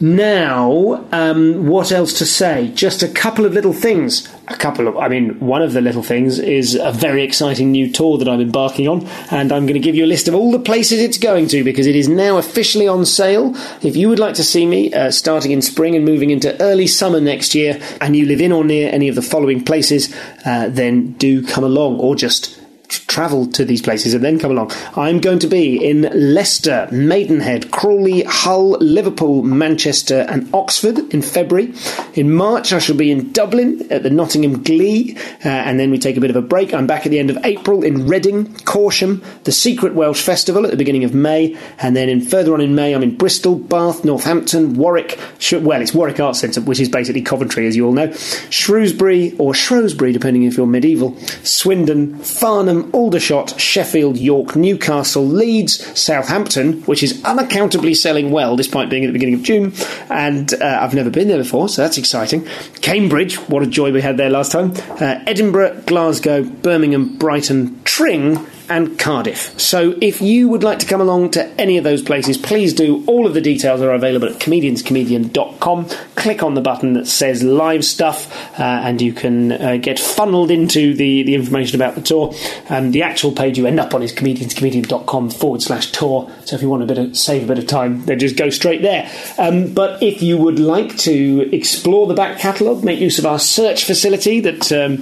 Now, 0.00 1.04
um, 1.10 1.66
what 1.66 1.90
else 1.90 2.16
to 2.18 2.26
say? 2.26 2.70
Just 2.72 3.02
a 3.02 3.08
couple 3.08 3.44
of 3.44 3.52
little 3.52 3.72
things. 3.72 4.32
A 4.46 4.56
couple 4.56 4.86
of, 4.86 4.96
I 4.96 5.08
mean, 5.08 5.40
one 5.40 5.60
of 5.60 5.72
the 5.72 5.80
little 5.80 6.04
things 6.04 6.38
is 6.38 6.76
a 6.76 6.92
very 6.92 7.24
exciting 7.24 7.72
new 7.72 7.90
tour 7.92 8.16
that 8.18 8.28
I'm 8.28 8.40
embarking 8.40 8.86
on, 8.86 9.04
and 9.32 9.50
I'm 9.50 9.66
going 9.66 9.74
to 9.74 9.80
give 9.80 9.96
you 9.96 10.04
a 10.04 10.06
list 10.06 10.28
of 10.28 10.36
all 10.36 10.52
the 10.52 10.60
places 10.60 11.00
it's 11.00 11.18
going 11.18 11.48
to 11.48 11.64
because 11.64 11.88
it 11.88 11.96
is 11.96 12.08
now 12.08 12.38
officially 12.38 12.86
on 12.86 13.06
sale. 13.06 13.56
If 13.82 13.96
you 13.96 14.08
would 14.08 14.20
like 14.20 14.34
to 14.34 14.44
see 14.44 14.66
me 14.66 14.94
uh, 14.94 15.10
starting 15.10 15.50
in 15.50 15.62
spring 15.62 15.96
and 15.96 16.04
moving 16.04 16.30
into 16.30 16.58
early 16.62 16.86
summer 16.86 17.20
next 17.20 17.56
year, 17.56 17.80
and 18.00 18.14
you 18.14 18.24
live 18.24 18.40
in 18.40 18.52
or 18.52 18.62
near 18.62 18.90
any 18.92 19.08
of 19.08 19.16
the 19.16 19.22
following 19.22 19.64
places, 19.64 20.14
uh, 20.46 20.68
then 20.68 21.12
do 21.14 21.44
come 21.44 21.64
along 21.64 21.98
or 21.98 22.14
just 22.14 22.56
travel 22.88 23.46
to 23.48 23.64
these 23.64 23.82
places 23.82 24.14
and 24.14 24.24
then 24.24 24.38
come 24.38 24.50
along. 24.50 24.72
I'm 24.96 25.20
going 25.20 25.38
to 25.40 25.46
be 25.46 25.84
in 25.84 26.02
Leicester, 26.12 26.88
Maidenhead, 26.90 27.70
Crawley, 27.70 28.22
Hull, 28.22 28.70
Liverpool, 28.78 29.42
Manchester, 29.42 30.26
and 30.28 30.48
Oxford 30.54 30.98
in 31.12 31.22
February. 31.22 31.72
In 32.14 32.32
March, 32.32 32.72
I 32.72 32.78
shall 32.78 32.96
be 32.96 33.10
in 33.10 33.32
Dublin 33.32 33.86
at 33.90 34.02
the 34.02 34.10
Nottingham 34.10 34.62
Glee, 34.62 35.16
uh, 35.44 35.48
and 35.48 35.78
then 35.78 35.90
we 35.90 35.98
take 35.98 36.16
a 36.16 36.20
bit 36.20 36.30
of 36.30 36.36
a 36.36 36.42
break. 36.42 36.72
I'm 36.72 36.86
back 36.86 37.06
at 37.06 37.10
the 37.10 37.18
end 37.18 37.30
of 37.30 37.38
April 37.44 37.82
in 37.82 38.06
Reading, 38.06 38.46
Corsham, 38.64 39.22
the 39.44 39.52
Secret 39.52 39.94
Welsh 39.94 40.22
Festival 40.22 40.64
at 40.64 40.70
the 40.70 40.76
beginning 40.76 41.04
of 41.04 41.14
May, 41.14 41.56
and 41.78 41.96
then 41.96 42.08
in 42.08 42.20
further 42.20 42.54
on 42.54 42.60
in 42.60 42.74
May, 42.74 42.94
I'm 42.94 43.02
in 43.02 43.16
Bristol, 43.16 43.56
Bath, 43.56 44.04
Northampton, 44.04 44.74
Warwick. 44.74 45.18
Sh- 45.38 45.54
well, 45.54 45.80
it's 45.80 45.94
Warwick 45.94 46.20
Arts 46.20 46.40
Centre, 46.40 46.60
which 46.60 46.80
is 46.80 46.88
basically 46.88 47.22
Coventry, 47.22 47.66
as 47.66 47.76
you 47.76 47.86
all 47.86 47.92
know. 47.92 48.12
Shrewsbury 48.50 49.34
or 49.38 49.54
Shrewsbury, 49.54 50.12
depending 50.12 50.44
if 50.44 50.56
you're 50.56 50.66
medieval. 50.66 51.16
Swindon, 51.42 52.18
Farnham. 52.18 52.77
Aldershot, 52.92 53.60
Sheffield, 53.60 54.16
York, 54.16 54.56
Newcastle, 54.56 55.26
Leeds, 55.26 55.98
Southampton, 55.98 56.82
which 56.82 57.02
is 57.02 57.22
unaccountably 57.24 57.94
selling 57.94 58.30
well 58.30 58.56
despite 58.56 58.90
being 58.90 59.04
at 59.04 59.08
the 59.08 59.12
beginning 59.12 59.34
of 59.34 59.42
June, 59.42 59.72
and 60.10 60.52
uh, 60.54 60.78
I've 60.80 60.94
never 60.94 61.10
been 61.10 61.28
there 61.28 61.38
before, 61.38 61.68
so 61.68 61.82
that's 61.82 61.98
exciting. 61.98 62.46
Cambridge, 62.80 63.36
what 63.48 63.62
a 63.62 63.66
joy 63.66 63.92
we 63.92 64.00
had 64.00 64.16
there 64.16 64.30
last 64.30 64.52
time. 64.52 64.72
Uh, 65.00 65.22
Edinburgh, 65.26 65.82
Glasgow, 65.86 66.42
Birmingham, 66.42 67.16
Brighton, 67.16 67.80
Tring, 67.84 68.44
and 68.68 68.98
Cardiff. 68.98 69.58
So 69.58 69.94
if 70.00 70.20
you 70.20 70.48
would 70.48 70.62
like 70.62 70.78
to 70.80 70.86
come 70.86 71.00
along 71.00 71.30
to 71.32 71.46
any 71.60 71.78
of 71.78 71.84
those 71.84 72.02
places, 72.02 72.36
please 72.36 72.74
do. 72.74 73.04
All 73.06 73.26
of 73.26 73.34
the 73.34 73.40
details 73.40 73.80
are 73.80 73.92
available 73.92 74.28
at 74.28 74.40
comedianscomedian.com. 74.40 75.88
Click 76.14 76.42
on 76.42 76.54
the 76.54 76.60
button 76.60 76.92
that 76.94 77.06
says 77.06 77.42
live 77.42 77.84
stuff, 77.84 78.32
uh, 78.58 78.62
and 78.62 79.00
you 79.00 79.12
can 79.12 79.52
uh, 79.52 79.76
get 79.76 79.98
funneled 79.98 80.50
into 80.50 80.94
the, 80.94 81.22
the 81.22 81.34
information 81.34 81.76
about 81.76 81.94
the 81.94 82.00
tour. 82.00 82.34
And 82.68 82.92
the 82.92 83.02
actual 83.02 83.32
page 83.32 83.58
you 83.58 83.66
end 83.66 83.80
up 83.80 83.94
on 83.94 84.02
is 84.02 84.12
comedianscomedian.com 84.12 85.30
forward 85.30 85.62
slash 85.62 85.92
tour. 85.92 86.30
So 86.44 86.56
if 86.56 86.62
you 86.62 86.68
want 86.68 86.82
a 86.82 86.86
bit 86.86 86.98
of 86.98 87.16
save 87.16 87.44
a 87.44 87.46
bit 87.46 87.58
of 87.58 87.66
time, 87.66 88.04
then 88.06 88.18
just 88.18 88.36
go 88.36 88.50
straight 88.50 88.82
there. 88.82 89.10
Um, 89.38 89.72
but 89.72 90.02
if 90.02 90.22
you 90.22 90.36
would 90.38 90.58
like 90.58 90.96
to 90.98 91.48
explore 91.52 92.06
the 92.06 92.14
back 92.14 92.38
catalogue, 92.38 92.84
make 92.84 93.00
use 93.00 93.18
of 93.18 93.26
our 93.26 93.38
search 93.38 93.84
facility 93.84 94.40
that 94.40 94.72
um, 94.72 94.98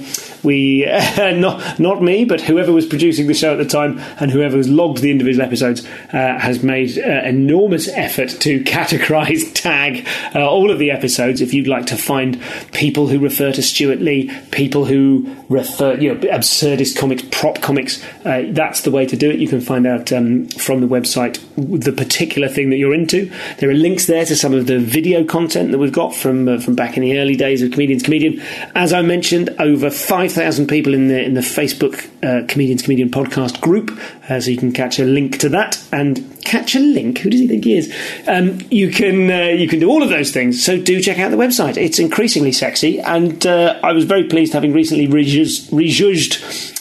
we, 0.46 0.86
not, 1.18 1.78
not 1.78 2.02
me, 2.02 2.24
but 2.24 2.40
whoever 2.40 2.72
was 2.72 2.86
producing 2.86 3.26
the 3.26 3.34
show 3.34 3.52
at 3.52 3.58
the 3.58 3.66
time 3.66 3.98
and 4.18 4.30
whoever 4.30 4.56
has 4.56 4.68
logged 4.68 4.98
the 4.98 5.10
individual 5.10 5.44
episodes 5.44 5.84
uh, 6.12 6.38
has 6.38 6.62
made 6.62 6.96
uh, 6.98 7.22
enormous 7.24 7.88
effort 7.88 8.30
to 8.40 8.60
categorize, 8.64 9.52
tag 9.52 10.06
uh, 10.34 10.48
all 10.48 10.70
of 10.70 10.78
the 10.78 10.90
episodes. 10.90 11.40
If 11.40 11.52
you'd 11.52 11.66
like 11.66 11.86
to 11.86 11.96
find 11.96 12.40
people 12.72 13.08
who 13.08 13.18
refer 13.18 13.52
to 13.52 13.62
Stewart 13.62 14.00
Lee, 14.00 14.32
people 14.52 14.84
who 14.84 15.36
refer, 15.48 15.94
you 15.94 16.14
know, 16.14 16.20
absurdist 16.28 16.96
comics, 16.96 17.22
prop 17.30 17.60
comics, 17.60 18.02
uh, 18.24 18.44
that's 18.50 18.82
the 18.82 18.90
way 18.90 19.04
to 19.04 19.16
do 19.16 19.30
it. 19.30 19.38
You 19.38 19.48
can 19.48 19.60
find 19.60 19.86
out 19.86 20.12
um, 20.12 20.46
from 20.48 20.80
the 20.80 20.86
website 20.86 21.42
the 21.56 21.92
particular 21.92 22.48
thing 22.48 22.70
that 22.70 22.76
you're 22.76 22.94
into. 22.94 23.30
There 23.58 23.68
are 23.68 23.74
links 23.74 24.06
there 24.06 24.24
to 24.24 24.36
some 24.36 24.54
of 24.54 24.66
the 24.66 24.78
video 24.78 25.24
content 25.24 25.72
that 25.72 25.78
we've 25.78 25.92
got 25.92 26.14
from 26.14 26.48
uh, 26.48 26.58
from 26.60 26.76
back 26.76 26.96
in 26.96 27.02
the 27.02 27.18
early 27.18 27.34
days 27.34 27.62
of 27.62 27.72
Comedians 27.72 28.02
Comedian. 28.02 28.40
As 28.74 28.92
I 28.92 29.02
mentioned, 29.02 29.50
over 29.58 29.90
five 29.90 30.35
thousand 30.36 30.68
people 30.68 30.94
in 30.94 31.08
the 31.08 31.22
in 31.22 31.34
the 31.34 31.40
Facebook 31.40 32.08
uh, 32.22 32.46
Comedians 32.46 32.82
Comedian 32.82 33.10
podcast 33.10 33.60
group, 33.60 33.90
uh, 34.28 34.40
so 34.40 34.50
you 34.50 34.56
can 34.56 34.72
catch 34.72 34.98
a 34.98 35.04
link 35.04 35.38
to 35.38 35.48
that 35.48 35.82
and 35.92 36.36
catch 36.44 36.76
a 36.76 36.80
link. 36.80 37.18
Who 37.18 37.30
does 37.30 37.40
he 37.40 37.48
think 37.48 37.64
he 37.64 37.76
is? 37.76 37.92
Um, 38.26 38.60
you 38.70 38.90
can 38.90 39.30
uh, 39.30 39.48
you 39.48 39.68
can 39.68 39.80
do 39.80 39.90
all 39.90 40.02
of 40.02 40.08
those 40.08 40.30
things. 40.30 40.64
So 40.64 40.80
do 40.80 41.00
check 41.00 41.18
out 41.18 41.30
the 41.30 41.36
website. 41.36 41.76
It's 41.76 41.98
increasingly 41.98 42.52
sexy, 42.52 43.00
and 43.00 43.44
uh, 43.46 43.78
I 43.82 43.92
was 43.92 44.04
very 44.04 44.24
pleased 44.24 44.52
having 44.52 44.72
recently 44.72 45.06
rejudged, 45.06 45.72
rejudged 45.72 46.34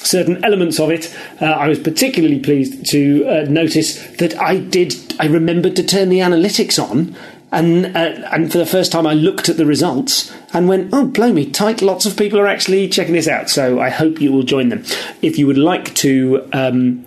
certain 0.05 0.43
elements 0.45 0.79
of 0.79 0.91
it. 0.91 1.13
Uh, 1.41 1.45
I 1.45 1.67
was 1.67 1.79
particularly 1.79 2.39
pleased 2.39 2.85
to 2.91 3.25
uh, 3.25 3.41
notice 3.49 3.99
that 4.17 4.39
I 4.39 4.57
did. 4.57 4.93
I 5.19 5.25
remembered 5.25 5.75
to 5.77 5.83
turn 5.83 6.09
the 6.09 6.19
analytics 6.19 6.81
on. 6.81 7.15
And, 7.55 7.95
uh, 7.95 8.27
and 8.33 8.51
for 8.51 8.57
the 8.57 8.65
first 8.65 8.91
time, 8.91 9.07
I 9.07 9.13
looked 9.13 9.47
at 9.47 9.55
the 9.55 9.65
results 9.65 10.29
and 10.53 10.67
went, 10.67 10.89
oh, 10.91 11.05
blow 11.05 11.31
me, 11.31 11.49
tight, 11.49 11.81
lots 11.81 12.05
of 12.05 12.17
people 12.17 12.37
are 12.37 12.47
actually 12.47 12.89
checking 12.89 13.13
this 13.13 13.29
out. 13.29 13.49
So 13.49 13.79
I 13.79 13.89
hope 13.89 14.19
you 14.19 14.33
will 14.33 14.43
join 14.43 14.67
them. 14.67 14.83
If 15.21 15.39
you 15.39 15.47
would 15.47 15.57
like 15.57 15.95
to 15.95 16.49
um, 16.51 17.05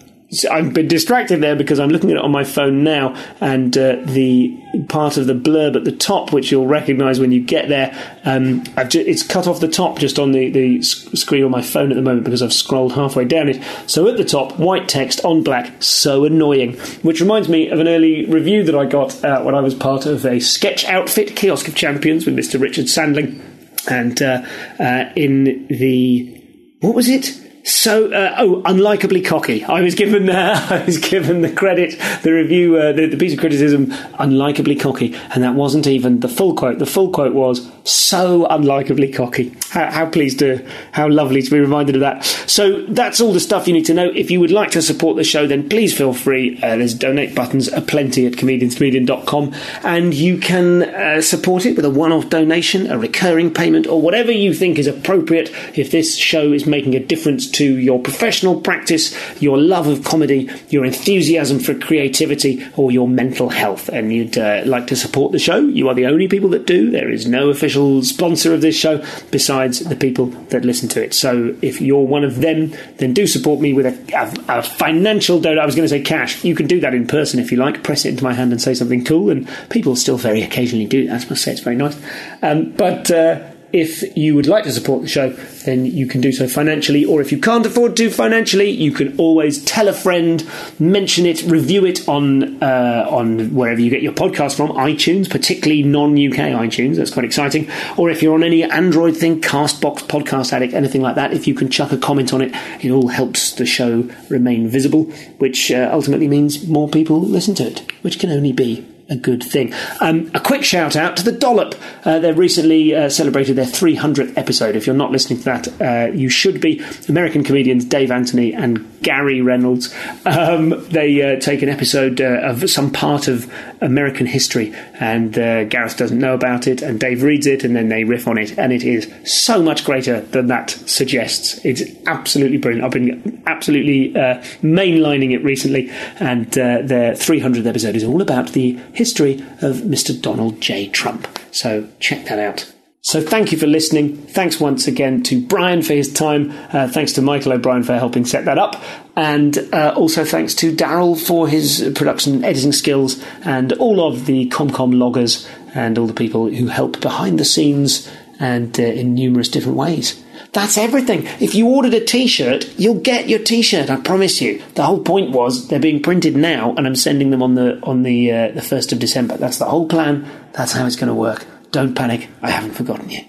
I've 0.51 0.75
been 0.75 0.89
distracted 0.89 1.41
there 1.41 1.57
because 1.57 1.81
I'm 1.81 1.89
looking 1.89 2.11
at 2.11 2.19
it 2.19 2.23
on 2.23 2.31
my 2.31 2.45
phone 2.45 2.85
now, 2.85 3.17
and 3.41 3.77
uh, 3.79 3.97
the 4.05 4.55
part 4.91 5.17
of 5.17 5.27
the 5.27 5.33
blurb 5.33 5.75
at 5.75 5.85
the 5.85 5.93
top, 5.93 6.35
which 6.35 6.53
you'll 6.53 6.67
recognise 6.67 7.19
when 7.19 7.33
you 7.33 7.41
get 7.41 7.71
there, 7.71 7.97
um, 8.25 8.63
ju- 8.89 9.05
it's 9.07 9.23
cut 9.23 9.47
off 9.47 9.61
the 9.61 9.69
top 9.69 9.99
just 9.99 10.19
on 10.19 10.33
the, 10.33 10.51
the 10.51 10.83
screen 10.83 11.45
on 11.45 11.51
my 11.51 11.63
phone 11.63 11.91
at 11.91 11.95
the 11.95 12.03
moment 12.03 12.25
because 12.25 12.43
I've 12.43 12.53
scrolled 12.53 12.93
halfway 12.93 13.25
down 13.25 13.49
it. 13.49 13.63
So 13.87 14.07
at 14.07 14.19
the 14.19 14.25
top, 14.25 14.59
white 14.59 14.87
text 14.87 15.25
on 15.25 15.43
black, 15.43 15.83
so 15.83 16.27
annoying. 16.27 16.75
Which 17.01 17.23
reminds 17.23 17.49
me 17.49 17.71
of 17.71 17.81
an 17.81 17.89
early 17.89 18.27
review 18.27 18.65
that 18.65 18.75
I 18.75 18.85
got 18.85 19.25
uh, 19.25 19.41
when 19.43 19.55
I 19.55 19.61
was 19.61 19.75
part 19.75 20.05
of 20.05 20.27
a 20.27 20.41
sketch 20.41 20.85
outfit, 20.85 21.37
Kiosk 21.37 21.69
of 21.69 21.75
Champions, 21.75 22.27
with 22.27 22.37
Mr. 22.37 22.61
Richard 22.61 22.91
Sandling, 22.91 23.43
and 23.89 24.21
uh, 24.21 24.45
uh 24.79 25.11
in 25.17 25.67
the 25.69 26.35
what 26.81 26.95
was 26.95 27.09
it? 27.09 27.48
So, 27.69 28.11
uh, 28.11 28.35
oh, 28.39 28.63
unlikably 28.63 29.23
cocky. 29.23 29.63
I 29.63 29.83
was 29.83 29.95
given, 29.95 30.31
uh, 30.31 30.67
I 30.71 30.85
was 30.85 30.97
given 30.97 31.43
the 31.43 31.53
credit, 31.53 32.01
the 32.23 32.33
review, 32.33 32.79
uh, 32.79 32.93
the, 32.93 33.05
the, 33.05 33.19
piece 33.19 33.35
of 33.35 33.41
criticism, 33.41 33.89
unlikably 34.19 34.81
cocky, 34.81 35.15
and 35.35 35.45
that 35.45 35.55
wasn't 35.55 35.87
even 35.87 36.21
the 36.21 36.29
full 36.31 36.55
quote. 36.55 36.79
The 36.79 36.87
full 36.87 37.11
quote 37.11 37.35
was 37.35 37.71
so 37.85 38.47
unlikably 38.47 39.15
cocky. 39.15 39.55
How, 39.69 39.91
how 39.91 40.07
pleased 40.09 40.39
to, 40.39 40.67
how 40.93 41.11
lovely 41.11 41.43
to 41.43 41.51
be 41.51 41.61
reminded 41.61 41.97
of 41.97 42.01
that. 42.01 42.25
So 42.25 42.87
that's 42.87 43.21
all 43.21 43.35
the 43.35 43.41
stuff 43.41 43.69
you 43.69 43.75
need 43.75 43.85
to 43.85 43.95
know. 43.95 44.11
If 44.15 44.31
you 44.31 44.41
would 44.41 44.51
like 44.51 44.71
to 44.71 44.81
support 44.81 45.19
the 45.19 45.25
show, 45.25 45.47
then 45.47 45.69
please 45.69 45.95
feel 45.95 46.15
free. 46.15 46.57
Uh, 46.63 46.77
there's 46.77 46.95
donate 46.95 47.35
buttons 47.35 47.69
aplenty 47.69 48.27
at 48.27 48.33
comedianscomedian.com, 48.33 49.55
and 49.85 50.15
you 50.15 50.39
can 50.39 50.85
uh, 50.85 51.21
support 51.21 51.67
it 51.67 51.77
with 51.77 51.85
a 51.85 51.91
one-off 51.91 52.31
donation, 52.31 52.91
a 52.91 52.99
recurring 52.99 53.53
payment, 53.53 53.87
or 53.87 54.01
whatever 54.01 54.33
you 54.33 54.55
think 54.55 54.79
is 54.79 54.87
appropriate. 54.87 55.53
If 55.75 55.91
this 55.91 56.17
show 56.17 56.55
is 56.55 56.65
making 56.65 56.95
a 56.95 57.01
difference 57.01 57.51
to 57.51 57.58
your 57.65 58.01
professional 58.01 58.61
practice, 58.61 59.17
your 59.41 59.59
love 59.59 59.87
of 59.87 60.05
comedy, 60.05 60.51
your 60.69 60.85
enthusiasm 60.85 61.59
for 61.59 61.75
creativity, 61.75 62.65
or 62.77 62.91
your 62.91 63.09
mental 63.09 63.49
health, 63.49 63.89
and 63.89 64.13
you'd 64.13 64.39
uh, 64.39 64.63
like 64.65 64.87
to 64.87 64.97
support 64.97 65.33
the 65.33 65.39
show, 65.39 65.59
you 65.59 65.89
are 65.89 65.95
the 65.95 66.07
only 66.07 66.29
people 66.29 66.49
that 66.51 66.67
do. 66.67 66.91
There 66.91 67.11
is 67.11 67.27
no 67.27 67.51
official 67.51 68.03
sponsor 68.03 68.55
of 68.55 68.61
this 68.61 68.77
show 68.77 69.05
besides 69.31 69.81
the 69.81 69.97
people 69.97 70.27
that 70.51 70.65
listen 70.65 70.89
to 70.91 71.03
it. 71.03 71.15
So 71.15 71.55
if 71.63 71.81
you're 71.81 72.07
one 72.07 72.25
of 72.25 72.41
them, 72.41 72.73
then 72.97 73.15
do 73.15 73.27
support 73.27 73.61
me 73.61 73.73
with 73.73 73.87
a, 73.87 74.45
a, 74.49 74.59
a 74.59 74.63
financial 74.63 75.41
donor. 75.41 75.61
I 75.61 75.67
was 75.67 75.75
going 75.75 75.89
to 75.89 75.89
say 75.89 76.03
cash. 76.03 76.45
You 76.45 76.55
can 76.55 76.67
do 76.67 76.81
that 76.81 76.95
in 76.95 77.07
person 77.07 77.41
if 77.41 77.51
you 77.51 77.59
like. 77.59 77.83
Press 77.83 78.05
it 78.05 78.11
into 78.11 78.25
my 78.25 78.35
hand 78.35 78.53
and 78.53 78.61
say 78.61 78.75
something 78.75 79.05
cool, 79.05 79.31
and 79.31 79.49
people 79.71 79.97
still 79.97 80.17
very 80.17 80.43
occasionally 80.43 80.87
do 80.87 81.07
that. 81.07 81.25
I 81.25 81.29
must 81.29 81.43
say 81.43 81.53
it's 81.53 81.61
very 81.61 81.77
nice. 81.77 82.01
Um, 82.43 82.71
but 82.73 83.11
uh, 83.11 83.43
if 83.73 84.17
you 84.17 84.35
would 84.35 84.47
like 84.47 84.65
to 84.65 84.73
support 84.73 85.03
the 85.03 85.09
show, 85.09 85.31
then 85.65 85.85
you 85.85 86.07
can 86.07 86.21
do 86.21 86.33
so 86.33 86.49
financially. 86.49 87.05
Or 87.05 87.21
if 87.21 87.31
you 87.31 87.39
can't 87.39 87.67
afford 87.67 87.97
to 87.99 88.11
financially, 88.11 88.71
you 88.71 88.93
can 88.93 89.17
always 89.19 89.63
tell 89.65 89.89
a 89.89 89.93
friend, 89.93 90.49
mention 90.79 91.27
it, 91.27 91.43
review 91.43 91.85
it 91.85 92.09
on 92.09 92.63
uh, 92.63 93.07
on 93.11 93.55
wherever 93.55 93.81
you 93.81 93.91
get 93.91 94.03
your 94.03 94.13
podcast 94.13 94.57
from, 94.57 94.71
iTunes, 94.71 95.29
particularly 95.29 95.83
non-UK 95.83 96.37
iTunes. 96.37 96.97
That's 96.97 97.11
quite 97.11 97.25
exciting. 97.25 97.71
Or 97.97 98.11
if 98.11 98.23
you're 98.23 98.35
on 98.35 98.43
any 98.43 98.65
Android 98.65 99.17
thing, 99.17 99.41
Castbox, 99.41 99.99
Podcast 100.03 100.53
Addict, 100.53 100.73
anything 100.73 101.03
like 101.03 101.17
that, 101.17 101.33
if 101.33 101.47
you 101.47 101.55
can 101.55 101.69
chuck 101.69 101.93
a 101.93 101.99
comment 101.99 102.33
on 102.33 102.41
it, 102.41 102.55
it 102.83 102.91
all 102.91 103.09
helps 103.09 103.53
the 103.53 103.67
show 103.67 104.09
remain 104.31 104.69
visible, 104.69 105.05
which 105.39 105.71
uh, 105.71 105.91
ultimately 105.93 106.29
means 106.29 106.67
more 106.67 106.89
people 106.89 107.21
listen 107.21 107.55
to 107.57 107.67
it, 107.67 107.81
which 108.03 108.19
can 108.19 108.31
only 108.31 108.53
be 108.53 108.87
a 109.09 109.17
good 109.17 109.43
thing. 109.43 109.73
Um, 110.01 110.31
a 110.35 110.41
quick 110.41 110.65
shout 110.65 110.95
out 110.95 111.17
to 111.17 111.25
the 111.25 111.33
Dollop. 111.33 111.75
Uh, 112.05 112.19
they 112.19 112.33
recently 112.33 112.95
uh, 112.95 113.09
celebrated 113.09 113.57
their 113.57 113.65
300th 113.65 114.37
episode. 114.37 114.77
If 114.77 114.87
you're 114.87 114.97
not 114.97 115.11
listening 115.11 115.39
to 115.39 115.45
that, 115.47 115.81
uh, 115.81 116.13
you 116.13 116.29
should 116.29 116.61
be. 116.61 116.85
American 117.09 117.43
comedians 117.43 117.85
Dave 117.85 118.11
Anthony 118.11 118.53
and 118.53 118.87
Gary 119.03 119.41
Reynolds. 119.41 119.95
Um, 120.27 120.87
they 120.89 121.23
uh, 121.23 121.41
take 121.41 121.63
an 121.63 121.69
episode 121.69 122.21
uh, 122.21 122.41
of 122.43 122.69
some 122.69 122.91
part 122.91 123.29
of 123.29 123.51
American 123.81 124.27
history, 124.27 124.75
and 125.01 125.39
uh, 125.39 125.65
Gareth 125.65 125.97
doesn't 125.97 126.19
know 126.19 126.35
about 126.35 126.67
it, 126.67 126.83
and 126.83 127.01
Dave 127.01 127.23
reads 127.23 127.47
it, 127.47 127.65
and 127.65 127.75
then 127.75 127.89
they 127.89 128.05
riff 128.05 128.29
on 128.29 128.37
it, 128.37 128.59
and 128.59 128.73
it 128.73 128.83
is 128.85 129.11
so 129.25 129.63
much 129.63 129.85
greater 129.85 130.21
than 130.21 130.49
that 130.49 130.71
suggests. 130.71 131.65
It's 131.65 131.83
absolutely 132.07 132.59
brilliant. 132.59 132.85
I've 132.85 132.91
been 132.91 133.43
absolutely 133.47 134.11
mainlining 134.11 135.33
it 135.33 135.43
recently, 135.43 135.91
and 136.21 136.51
their 136.53 137.13
300th 137.13 137.67
episode 137.67 137.97
is 137.97 138.05
all 138.05 138.21
about 138.21 138.53
the 138.53 138.79
history 138.99 139.35
of 139.63 139.77
Mr. 139.77 140.21
Donald 140.21 140.61
J. 140.61 140.89
Trump. 140.89 141.27
So 141.53 141.89
check 142.01 142.27
that 142.27 142.41
out. 142.41 142.71
So 143.01 143.23
thank 143.23 143.53
you 143.53 143.59
for 143.59 143.69
listening. 143.69 144.17
Thanks 144.17 144.59
once 144.61 144.89
again 144.89 145.23
to 145.23 145.41
Brian 145.41 145.83
for 145.83 145.95
his 145.95 146.13
time. 146.13 146.53
Uh, 146.73 146.89
thanks 146.89 147.13
to 147.13 147.23
Michael 147.23 147.53
O'Brien 147.53 147.85
for 147.85 147.95
helping 147.95 148.25
set 148.25 148.45
that 148.45 148.59
up. 148.59 148.83
And 149.17 149.57
uh, 149.73 149.95
also 149.97 150.25
thanks 150.25 150.53
to 150.57 150.75
Daryl 150.75 151.17
for 151.17 151.49
his 151.49 151.91
production 151.95 152.35
and 152.35 152.45
editing 152.45 152.73
skills 152.73 153.25
and 153.45 153.73
all 153.75 154.07
of 154.07 154.27
the 154.27 154.51
ComCom 154.51 154.99
loggers 154.99 155.49
and 155.75 155.97
all 155.97 156.07
the 156.07 156.13
people 156.13 156.49
who 156.51 156.67
help 156.67 157.01
behind 157.01 157.39
the 157.39 157.45
scenes 157.45 158.11
and 158.41 158.79
uh, 158.79 158.83
in 158.83 159.15
numerous 159.15 159.49
different 159.49 159.79
ways. 159.79 160.23
That's 160.53 160.79
everything. 160.79 161.27
If 161.41 161.55
you 161.55 161.69
ordered 161.69 161.95
a 161.95 162.05
t-shirt, 162.05 162.79
you'll 162.79 163.01
get 163.01 163.29
your 163.29 163.39
t-shirt. 163.39 163.91
I 163.91 163.97
promise 163.97 164.41
you. 164.41 164.63
The 164.75 164.85
whole 164.85 165.03
point 165.03 165.31
was 165.31 165.69
they're 165.69 165.79
being 165.79 166.03
printed 166.03 166.37
now, 166.37 166.75
and 166.75 166.87
I'm 166.87 166.97
sending 166.97 167.31
them 167.31 167.43
on 167.43 167.55
the 167.55 167.81
on 167.83 168.03
the 168.03 168.33
uh, 168.33 168.49
the 168.53 168.63
first 168.63 168.93
of 168.93 168.99
December. 168.99 169.37
That's 169.37 169.59
the 169.59 169.67
whole 169.67 169.89
plan. 169.89 170.29
That's 170.53 170.73
how 170.73 170.87
it's 170.87 170.97
going 170.97 171.09
to 171.09 171.15
work. 171.15 171.47
Don't 171.71 171.95
panic. 171.95 172.29
I 172.43 172.51
haven't 172.51 172.73
forgotten 172.73 173.11
you. 173.11 173.25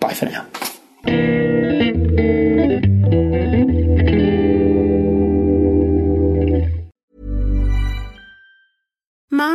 Bye 0.00 0.14
for 0.14 0.26
now. 0.26 1.51